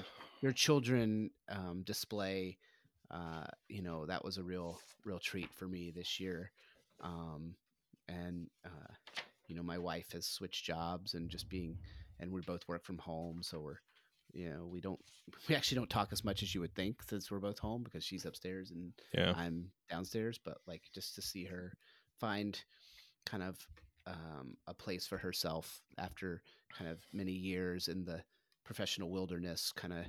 your 0.42 0.52
children 0.52 1.30
um, 1.48 1.82
display 1.84 2.58
uh, 3.10 3.44
you 3.68 3.82
know 3.82 4.06
that 4.06 4.24
was 4.24 4.38
a 4.38 4.42
real 4.42 4.78
real 5.04 5.18
treat 5.18 5.52
for 5.52 5.66
me 5.66 5.90
this 5.90 6.20
year. 6.20 6.52
Um, 7.02 7.54
and 8.08 8.48
uh, 8.64 8.92
you 9.48 9.56
know 9.56 9.62
my 9.62 9.78
wife 9.78 10.12
has 10.12 10.26
switched 10.26 10.64
jobs 10.64 11.14
and 11.14 11.28
just 11.28 11.48
being 11.48 11.78
and 12.18 12.30
we 12.30 12.40
both 12.42 12.68
work 12.68 12.84
from 12.84 12.98
home 12.98 13.40
so 13.42 13.60
we're 13.60 13.80
you 14.32 14.48
know 14.48 14.66
we 14.66 14.80
don't 14.80 15.00
we 15.48 15.54
actually 15.54 15.76
don't 15.76 15.90
talk 15.90 16.08
as 16.12 16.24
much 16.24 16.42
as 16.42 16.54
you 16.54 16.60
would 16.60 16.74
think 16.74 17.02
since 17.08 17.30
we're 17.30 17.38
both 17.38 17.58
home 17.58 17.82
because 17.82 18.04
she's 18.04 18.26
upstairs 18.26 18.70
and 18.70 18.92
yeah. 19.12 19.32
I'm 19.36 19.70
downstairs, 19.90 20.38
but 20.42 20.58
like 20.66 20.82
just 20.94 21.14
to 21.16 21.22
see 21.22 21.44
her 21.44 21.72
find 22.20 22.60
kind 23.26 23.42
of 23.42 23.58
um, 24.10 24.56
a 24.66 24.74
place 24.74 25.06
for 25.06 25.16
herself 25.18 25.80
after 25.98 26.42
kind 26.76 26.90
of 26.90 26.98
many 27.12 27.32
years 27.32 27.88
in 27.88 28.04
the 28.04 28.22
professional 28.64 29.10
wilderness, 29.10 29.72
kind 29.74 29.92
of 29.92 30.04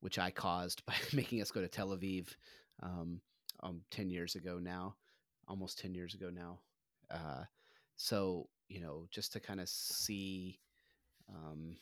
which 0.00 0.18
I 0.18 0.30
caused 0.30 0.84
by 0.86 0.94
making 1.12 1.42
us 1.42 1.50
go 1.50 1.60
to 1.60 1.68
Tel 1.68 1.88
Aviv 1.88 2.28
um, 2.82 3.20
um, 3.62 3.80
10 3.90 4.10
years 4.10 4.34
ago 4.34 4.58
now, 4.60 4.94
almost 5.46 5.78
10 5.78 5.94
years 5.94 6.14
ago 6.14 6.30
now. 6.30 6.60
Uh, 7.10 7.44
so, 7.96 8.48
you 8.68 8.80
know, 8.80 9.06
just 9.10 9.32
to 9.32 9.40
kind 9.40 9.60
of 9.60 9.68
see 9.68 10.58
um, 11.28 11.76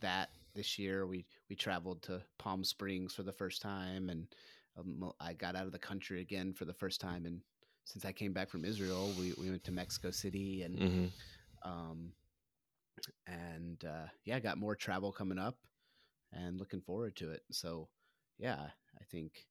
that 0.00 0.30
this 0.54 0.78
year, 0.78 1.06
we, 1.06 1.26
we 1.48 1.56
traveled 1.56 2.02
to 2.02 2.22
Palm 2.38 2.64
Springs 2.64 3.14
for 3.14 3.22
the 3.22 3.32
first 3.32 3.62
time 3.62 4.08
and 4.08 4.26
um, 4.78 5.12
I 5.20 5.32
got 5.32 5.56
out 5.56 5.66
of 5.66 5.72
the 5.72 5.78
country 5.78 6.20
again 6.20 6.52
for 6.52 6.64
the 6.64 6.74
first 6.74 7.00
time. 7.00 7.26
And 7.26 7.40
since 7.88 8.04
I 8.04 8.12
came 8.12 8.34
back 8.34 8.50
from 8.50 8.66
Israel, 8.66 9.10
we, 9.18 9.32
we 9.38 9.48
went 9.48 9.64
to 9.64 9.72
Mexico 9.72 10.10
City 10.10 10.62
and, 10.62 10.78
hmm 10.78 11.06
um, 11.62 12.12
and 13.26 13.82
uh, 13.82 14.06
yeah, 14.24 14.38
got 14.40 14.58
more 14.58 14.76
travel 14.76 15.10
coming 15.10 15.38
up 15.38 15.56
and 16.32 16.58
looking 16.58 16.82
forward 16.82 17.16
to 17.16 17.30
it. 17.30 17.42
So, 17.50 17.88
yeah, 18.38 18.58
I 19.00 19.04
think 19.10 19.46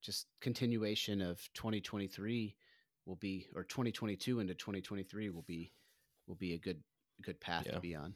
just 0.00 0.26
continuation 0.40 1.20
of 1.20 1.46
2023 1.52 2.56
will 3.04 3.16
be, 3.16 3.48
or 3.54 3.64
2022 3.64 4.40
into 4.40 4.54
2023 4.54 5.28
will 5.28 5.42
be, 5.42 5.70
will 6.26 6.36
be 6.36 6.54
a 6.54 6.58
good, 6.58 6.82
good 7.22 7.38
path 7.38 7.64
Yeah. 7.66 7.74
to 7.74 7.80
be 7.80 7.94
on. 7.94 8.14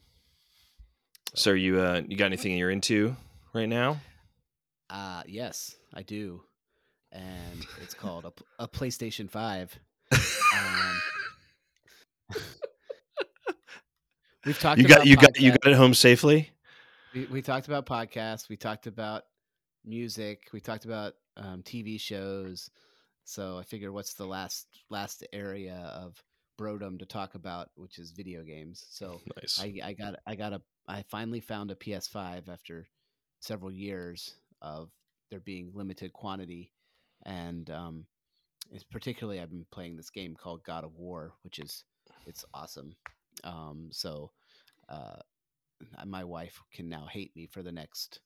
So, 1.34 1.52
you 1.52 1.78
uh, 1.78 2.00
you 2.08 2.16
got 2.16 2.24
anything 2.24 2.56
you're 2.56 2.70
into 2.70 3.14
right 3.52 3.68
now? 3.68 4.00
Uh, 4.88 5.24
yes, 5.26 5.76
I 5.92 6.02
do. 6.02 6.42
And 7.12 7.66
it's 7.82 7.94
called 7.94 8.24
a, 8.24 8.32
a 8.64 8.68
PlayStation 8.68 9.30
5. 9.30 9.78
Um, 10.12 10.18
we've 14.46 14.58
talked 14.58 14.80
you 14.80 14.86
got 14.86 15.06
you 15.06 15.16
got 15.16 15.38
you 15.38 15.50
got 15.50 15.66
it 15.66 15.74
home 15.76 15.94
safely. 15.94 16.50
we, 17.14 17.26
we 17.26 17.42
talked 17.42 17.68
about 17.68 17.86
podcasts 17.86 18.48
we 18.48 18.56
talked 18.56 18.86
about 18.86 19.24
music 19.84 20.48
we 20.52 20.60
talked 20.60 20.84
about 20.84 21.14
um, 21.36 21.62
tv 21.62 22.00
shows 22.00 22.70
so 23.24 23.58
i 23.58 23.62
figured 23.62 23.92
what's 23.92 24.14
the 24.14 24.26
last 24.26 24.66
last 24.90 25.26
area 25.32 25.90
of 25.94 26.22
brodom 26.58 26.98
to 26.98 27.06
talk 27.06 27.34
about 27.34 27.68
which 27.76 27.98
is 27.98 28.10
video 28.10 28.42
games 28.42 28.84
so 28.90 29.20
Nice. 29.36 29.60
I, 29.60 29.74
I 29.84 29.92
got 29.92 30.16
i 30.26 30.34
got 30.34 30.52
a 30.52 30.60
i 30.88 31.02
finally 31.08 31.40
found 31.40 31.70
a 31.70 31.74
ps5 31.74 32.48
after 32.48 32.86
several 33.40 33.70
years 33.70 34.34
of 34.60 34.90
there 35.30 35.40
being 35.40 35.70
limited 35.74 36.12
quantity 36.12 36.72
and 37.28 37.70
um 37.70 38.04
it's 38.72 38.84
particularly 38.84 39.40
i've 39.40 39.50
been 39.50 39.66
playing 39.70 39.96
this 39.96 40.10
game 40.10 40.34
called 40.34 40.64
god 40.64 40.82
of 40.84 40.96
war 40.96 41.32
which 41.42 41.60
is 41.60 41.84
it's 42.26 42.44
awesome 42.52 42.94
um 43.44 43.88
so 43.92 44.30
uh 44.88 45.16
my 46.04 46.24
wife 46.24 46.60
can 46.72 46.88
now 46.88 47.06
hate 47.08 47.30
me 47.36 47.46
for 47.46 47.62
the 47.62 47.70
next 47.70 48.20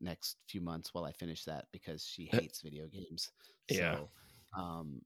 next 0.00 0.36
few 0.46 0.60
months 0.60 0.94
while 0.94 1.04
I 1.04 1.12
finish 1.12 1.44
that 1.44 1.66
because 1.72 2.04
she 2.04 2.26
hates 2.32 2.62
video 2.62 2.86
games. 2.86 3.30
yeah. 3.68 3.96
So, 3.96 4.08
um, 4.56 5.02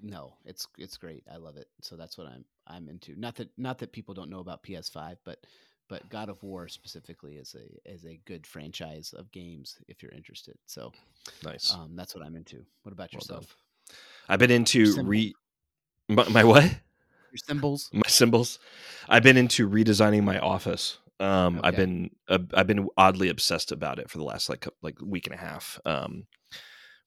no, 0.00 0.34
it's 0.44 0.66
it's 0.76 0.96
great. 0.96 1.24
I 1.32 1.36
love 1.36 1.56
it. 1.56 1.68
So 1.80 1.96
that's 1.96 2.18
what 2.18 2.26
I'm 2.26 2.44
I'm 2.66 2.88
into. 2.88 3.18
Not 3.18 3.36
that 3.36 3.50
not 3.56 3.78
that 3.78 3.92
people 3.92 4.14
don't 4.14 4.30
know 4.30 4.40
about 4.40 4.62
PS5, 4.62 5.16
but 5.24 5.38
but 5.88 6.08
God 6.08 6.28
of 6.28 6.42
War 6.42 6.68
specifically 6.68 7.36
is 7.36 7.54
a 7.54 7.90
is 7.90 8.04
a 8.04 8.20
good 8.24 8.46
franchise 8.46 9.14
of 9.16 9.30
games 9.32 9.78
if 9.88 10.02
you're 10.02 10.12
interested. 10.12 10.56
So 10.66 10.92
nice. 11.44 11.72
um, 11.72 11.92
that's 11.94 12.14
what 12.14 12.24
I'm 12.24 12.36
into. 12.36 12.64
What 12.82 12.92
about 12.92 13.12
Well 13.12 13.20
done. 13.26 13.36
yourself? 13.38 13.56
I've 14.28 14.38
been 14.38 14.50
into 14.50 15.02
re 15.02 15.34
my, 16.08 16.28
my 16.28 16.44
what? 16.44 16.64
Your 16.64 17.38
cymbals. 17.46 17.90
My 17.92 18.08
cymbals. 18.08 18.58
I've 19.08 19.22
been 19.22 19.36
into 19.36 19.68
redesigning 19.68 20.22
my 20.22 20.38
office. 20.38 20.98
Um, 21.20 21.60
I've 21.62 21.76
been 21.76 22.10
uh, 22.28 22.38
I've 22.54 22.66
been 22.66 22.88
oddly 22.96 23.28
obsessed 23.28 23.72
about 23.72 23.98
it 23.98 24.10
for 24.10 24.18
the 24.18 24.24
last 24.24 24.48
like 24.48 24.66
like 24.82 25.00
week 25.00 25.26
and 25.26 25.34
a 25.34 25.38
half. 25.38 25.78
Um, 25.84 26.26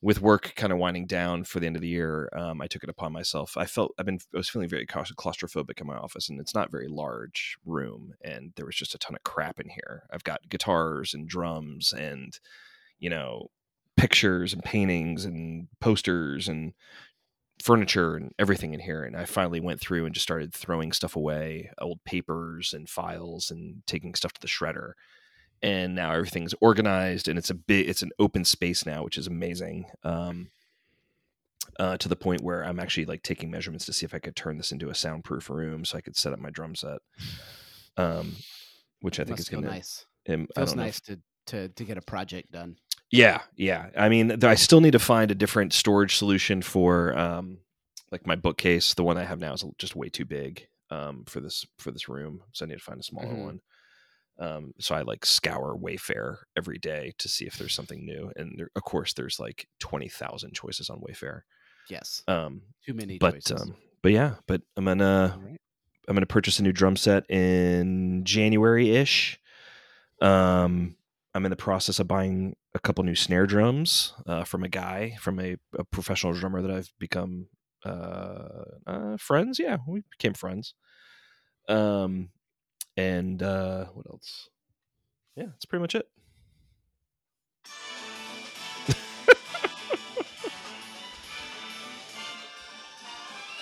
with 0.02 0.22
work 0.22 0.54
kind 0.56 0.72
of 0.72 0.78
winding 0.78 1.08
down 1.08 1.44
for 1.44 1.60
the 1.60 1.66
end 1.66 1.76
of 1.76 1.82
the 1.82 1.88
year, 1.88 2.30
um, 2.34 2.62
I 2.62 2.68
took 2.68 2.84
it 2.84 2.90
upon 2.90 3.12
myself. 3.12 3.58
I 3.58 3.66
felt 3.66 3.94
I've 3.98 4.06
been 4.06 4.20
I 4.34 4.38
was 4.38 4.50
feeling 4.50 4.70
very 4.70 4.86
claustrophobic 4.86 5.82
in 5.82 5.88
my 5.88 5.96
office, 5.96 6.30
and 6.30 6.40
it's 6.40 6.54
not 6.54 6.72
very 6.72 6.88
large 6.88 7.58
room, 7.66 8.14
and 8.22 8.54
there 8.56 8.66
was 8.66 8.76
just 8.76 8.94
a 8.94 9.00
ton 9.00 9.16
of 9.16 9.24
crap 9.24 9.60
in 9.60 9.70
here. 9.70 10.04
I've 10.12 10.24
got 10.24 10.50
guitars 10.50 11.14
and 11.14 11.28
drums, 11.28 11.94
and 11.94 12.38
you 13.00 13.10
know, 13.10 13.50
pictures 13.96 14.54
and 14.54 14.64
paintings 14.64 15.26
and 15.26 15.68
posters 15.80 16.48
and 16.48 16.74
furniture 17.62 18.16
and 18.16 18.32
everything 18.38 18.76
in 18.76 18.80
here. 18.80 19.04
And 19.04 19.18
I 19.18 19.26
finally 19.26 19.60
went 19.60 19.82
through 19.82 20.06
and 20.06 20.14
just 20.14 20.24
started 20.26 20.54
throwing 20.54 20.92
stuff 20.92 21.16
away, 21.16 21.72
old 21.82 22.04
papers 22.06 22.72
and 22.74 22.88
files, 22.88 23.50
and 23.50 23.82
taking 23.88 24.14
stuff 24.14 24.34
to 24.34 24.42
the 24.42 24.48
shredder 24.48 24.92
and 25.64 25.96
now 25.96 26.12
everything's 26.14 26.54
organized 26.62 27.28
and 27.28 27.38
it's 27.38 27.50
a 27.50 27.54
big 27.54 27.88
it's 27.90 28.02
an 28.02 28.12
open 28.20 28.44
space 28.46 28.86
now 28.86 29.04
which 29.04 29.18
is 29.18 29.28
amazing 29.28 29.86
um 30.04 30.50
uh, 31.80 31.98
to 31.98 32.08
the 32.10 32.16
point 32.16 32.42
where 32.42 32.64
i'm 32.64 32.80
actually 32.80 33.06
like 33.06 33.22
taking 33.24 33.52
measurements 33.52 33.86
to 33.86 33.94
see 33.94 34.06
if 34.06 34.14
i 34.14 34.20
could 34.20 34.36
turn 34.36 34.58
this 34.58 34.72
into 34.72 34.90
a 34.90 34.96
soundproof 34.96 35.50
room 35.50 35.84
so 35.86 35.98
i 35.98 36.02
could 36.02 36.16
set 36.16 36.34
up 36.34 36.40
my 36.40 36.50
drum 36.50 36.76
set 36.76 37.00
um 37.98 38.36
which 39.02 39.20
i 39.20 39.24
think 39.24 39.40
is 39.40 39.50
gonna 39.50 39.68
be 39.68 39.74
nice. 39.74 40.06
um, 40.30 40.48
I 40.56 40.60
Feels 40.62 40.72
don't 40.74 40.80
if- 40.80 40.86
nice 40.86 41.02
to, 41.02 41.20
to 41.48 41.70
to 41.70 41.84
get 41.86 41.98
a 41.98 42.02
project 42.02 42.52
done. 42.52 42.78
yeah, 43.10 43.42
yeah. 43.56 43.90
I 43.98 44.10
mean, 44.10 44.28
th- 44.28 44.44
I 44.44 44.56
still 44.56 44.82
need 44.82 44.92
to 44.92 45.00
find 45.00 45.32
a 45.32 45.36
different 45.36 45.72
storage 45.72 46.18
solution 46.18 46.62
for 46.62 47.18
um, 47.18 47.60
like 48.12 48.28
my 48.28 48.36
bookcase. 48.36 48.94
The 48.96 49.04
one 49.04 49.18
I 49.18 49.24
have 49.24 49.40
now 49.40 49.54
is 49.54 49.64
just 49.78 49.96
way 49.96 50.10
too 50.10 50.26
big 50.26 50.68
um, 50.92 51.24
for 51.26 51.40
this 51.40 51.66
for 51.78 51.92
this 51.92 52.10
room, 52.10 52.42
so 52.52 52.66
I 52.66 52.68
need 52.68 52.80
to 52.80 52.84
find 52.84 53.00
a 53.00 53.04
smaller 53.04 53.28
Mhm. 53.34 53.44
one. 53.46 53.62
Um, 54.40 54.74
so 54.80 54.96
I 54.96 55.02
like 55.02 55.26
scour 55.26 55.78
Wayfair 55.78 56.38
every 56.56 56.78
day 56.78 57.14
to 57.18 57.28
see 57.28 57.46
if 57.46 57.58
there's 57.58 57.74
something 57.74 58.06
new, 58.06 58.32
and 58.36 58.54
there, 58.58 58.70
of 58.76 58.84
course, 58.84 59.14
there's 59.14 59.40
like 59.40 59.68
twenty 59.80 60.10
thousand 60.10 60.54
choices 60.54 60.90
on 60.90 61.02
Wayfair. 61.02 61.42
Yes. 61.90 62.22
Um, 62.28 62.62
Too 62.86 62.94
many 62.94 63.18
but 63.18 63.34
choices. 63.34 63.62
um, 63.62 63.76
but 64.02 64.12
yeah, 64.12 64.36
but 64.46 64.62
I'm 64.76 64.86
gonna 64.86 65.34
All 65.36 65.42
right. 65.42 65.60
I'm 66.08 66.16
going 66.16 66.22
to 66.22 66.26
purchase 66.26 66.58
a 66.60 66.64
new 66.64 66.72
drum 66.72 66.96
set 66.96 67.30
in 67.30 68.24
January 68.24 68.96
ish. 68.96 69.40
Um, 70.22 70.96
I'm 71.34 71.46
in 71.46 71.50
the 71.50 71.58
process 71.58 72.00
of 72.00 72.08
buying 72.08 72.56
a 72.74 72.80
couple 72.80 73.04
new 73.04 73.14
snare 73.14 73.46
drums 73.46 74.14
uh, 74.26 74.46
from 74.46 74.64
a 74.64 74.70
guy, 74.70 75.18
from 75.20 75.38
a, 75.40 75.58
a 75.78 75.84
professional 75.84 76.32
drummer 76.32 76.62
that 76.62 76.72
I've 76.72 76.94
become 76.98 77.48
uh, 77.86 78.64
uh, 78.88 79.18
friends. 79.18 79.60
Yeah, 79.60 79.78
we 79.86 80.04
became 80.10 80.34
friends. 80.34 80.76
Um, 81.68 82.30
and 82.98 83.42
uh, 83.42 83.86
what 83.94 84.08
else? 84.08 84.50
Yeah, 85.36 85.46
that's 85.46 85.66
pretty 85.66 85.82
much 85.82 85.96
it. 85.96 86.08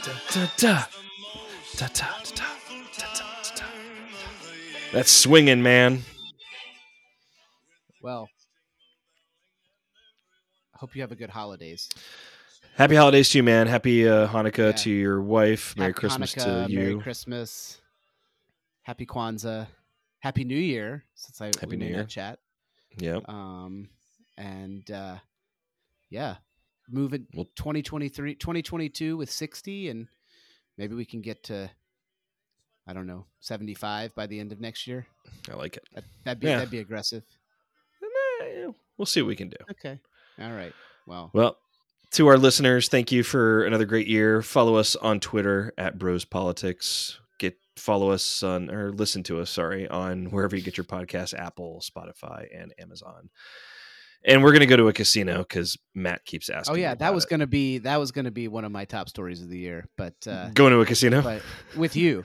da, 0.03 0.11
da, 0.33 0.47
da. 0.57 0.83
Da, 1.77 1.87
da, 1.87 2.05
da, 2.07 2.07
da, 2.35 2.45
da, 2.97 3.05
da, 3.13 3.55
da. 3.55 3.65
That's 4.93 5.11
swinging, 5.11 5.61
man. 5.61 6.03
Well, 8.01 8.29
I 10.73 10.77
hope 10.77 10.95
you 10.95 11.01
have 11.01 11.11
a 11.11 11.15
good 11.15 11.29
holidays. 11.31 11.89
Happy 12.77 12.95
holidays 12.95 13.29
to 13.31 13.39
you, 13.39 13.43
man. 13.43 13.67
Happy 13.67 14.07
uh, 14.07 14.27
Hanukkah 14.27 14.57
Yeah. 14.67 14.71
to 14.73 14.89
your 14.91 15.21
wife. 15.21 15.75
Merry 15.75 15.89
Happy 15.89 15.99
Christmas 15.99 16.35
Hanukkah, 16.35 16.65
to 16.67 16.71
you. 16.71 16.79
Merry 16.79 16.99
Christmas. 17.01 17.81
Happy 18.85 19.05
Kwanzaa. 19.05 19.67
Happy 20.19 20.43
New 20.43 20.55
Year. 20.57 21.03
Since 21.15 21.41
I 21.41 21.45
Happy 21.59 21.75
New 21.77 21.85
Year. 21.87 21.97
that 21.97 22.09
chat. 22.09 22.39
Yeah. 22.97 23.19
Um, 23.25 23.89
and 24.37 24.89
uh, 24.89 25.17
yeah, 26.09 26.35
moving 26.89 27.27
Well- 27.33 27.47
2023, 27.55 28.35
2022 28.35 29.17
with 29.17 29.29
60, 29.29 29.89
and 29.89 30.07
maybe 30.77 30.95
we 30.95 31.05
can 31.05 31.21
get 31.21 31.43
to 31.45 31.69
I 32.87 32.93
don't 32.93 33.07
know 33.07 33.25
75 33.39 34.13
by 34.13 34.27
the 34.27 34.39
end 34.39 34.51
of 34.51 34.59
next 34.61 34.85
year. 34.85 35.07
I 35.51 35.55
like 35.55 35.77
it. 35.77 35.83
That, 35.95 36.03
that'd 36.23 36.39
be 36.39 36.47
Yeah. 36.47 36.57
that'd 36.57 36.69
be 36.71 36.79
aggressive. 36.79 37.23
Eh, 38.41 38.67
We'll 38.97 39.05
see 39.07 39.21
what 39.21 39.27
we 39.29 39.35
can 39.35 39.49
do. 39.49 39.57
Okay. 39.71 39.99
All 40.39 40.51
right. 40.53 40.73
Well, 41.07 41.31
Well, 41.33 41.57
to 42.11 42.27
our 42.27 42.37
listeners, 42.37 42.87
thank 42.87 43.11
you 43.11 43.23
for 43.23 43.63
another 43.65 43.85
great 43.85 44.07
year. 44.07 44.41
Follow 44.43 44.75
us 44.75 44.95
on 44.95 45.19
Twitter 45.19 45.73
at 45.77 45.97
Bros 45.97 46.25
Politics. 46.25 47.19
Get 47.37 47.57
follow 47.75 48.11
us 48.11 48.43
on 48.43 48.71
or 48.71 48.91
listen 48.91 49.23
to 49.23 49.39
us, 49.41 49.49
sorry, 49.49 49.87
on 49.87 50.25
wherever 50.31 50.55
you 50.55 50.61
get 50.61 50.77
your 50.77 50.85
podcast, 50.85 51.33
Apple, 51.37 51.81
Spotify, 51.83 52.45
and 52.55 52.73
Amazon. 52.79 53.29
And 54.27 54.41
we're 54.43 54.53
gonna 54.53 54.65
go 54.65 54.77
to 54.77 54.87
a 54.87 54.93
casino 54.93 55.39
because 55.39 55.77
Matt 55.93 56.25
keeps 56.25 56.49
asking. 56.49 56.73
oh 56.73 56.77
yeah, 56.77 56.95
that 56.95 57.13
was 57.13 57.25
it. 57.25 57.29
gonna 57.29 57.45
be 57.47 57.79
that 57.79 57.97
was 57.97 58.11
gonna 58.11 58.31
be 58.31 58.47
one 58.47 58.65
of 58.65 58.71
my 58.71 58.85
top 58.85 59.09
stories 59.09 59.41
of 59.41 59.49
the 59.49 59.57
year. 59.57 59.87
But 59.97 60.15
uh, 60.27 60.49
going 60.53 60.71
to 60.71 60.79
a 60.81 60.85
casino. 60.85 61.21
but 61.21 61.41
with 61.75 61.95
you, 61.95 62.23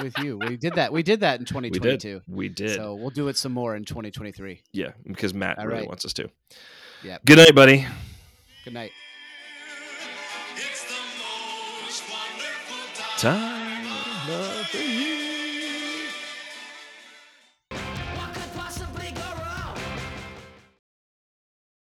with 0.00 0.16
you, 0.18 0.36
we 0.38 0.56
did 0.56 0.74
that. 0.74 0.92
We 0.92 1.02
did 1.02 1.20
that 1.20 1.36
in 1.36 1.42
we 1.54 1.70
2022. 1.70 1.96
did. 1.98 2.22
We 2.28 2.48
did. 2.48 2.76
So 2.76 2.94
we'll 2.94 3.10
do 3.10 3.28
it 3.28 3.36
some 3.36 3.52
more 3.52 3.74
in 3.74 3.84
2023. 3.84 4.60
yeah, 4.72 4.92
because 5.06 5.32
Matt 5.34 5.58
All 5.58 5.66
really 5.66 5.80
right. 5.80 5.88
wants 5.88 6.04
us 6.04 6.12
to. 6.14 6.28
Yeah. 7.02 7.18
Good 7.24 7.38
night, 7.38 7.54
buddy. 7.54 7.86
Good 8.64 8.74
night. 8.74 8.92
It's 10.56 10.84
the 10.84 10.94
most 11.18 12.02
wonderful 12.10 13.18
time. 13.18 13.59
Year. 14.28 15.29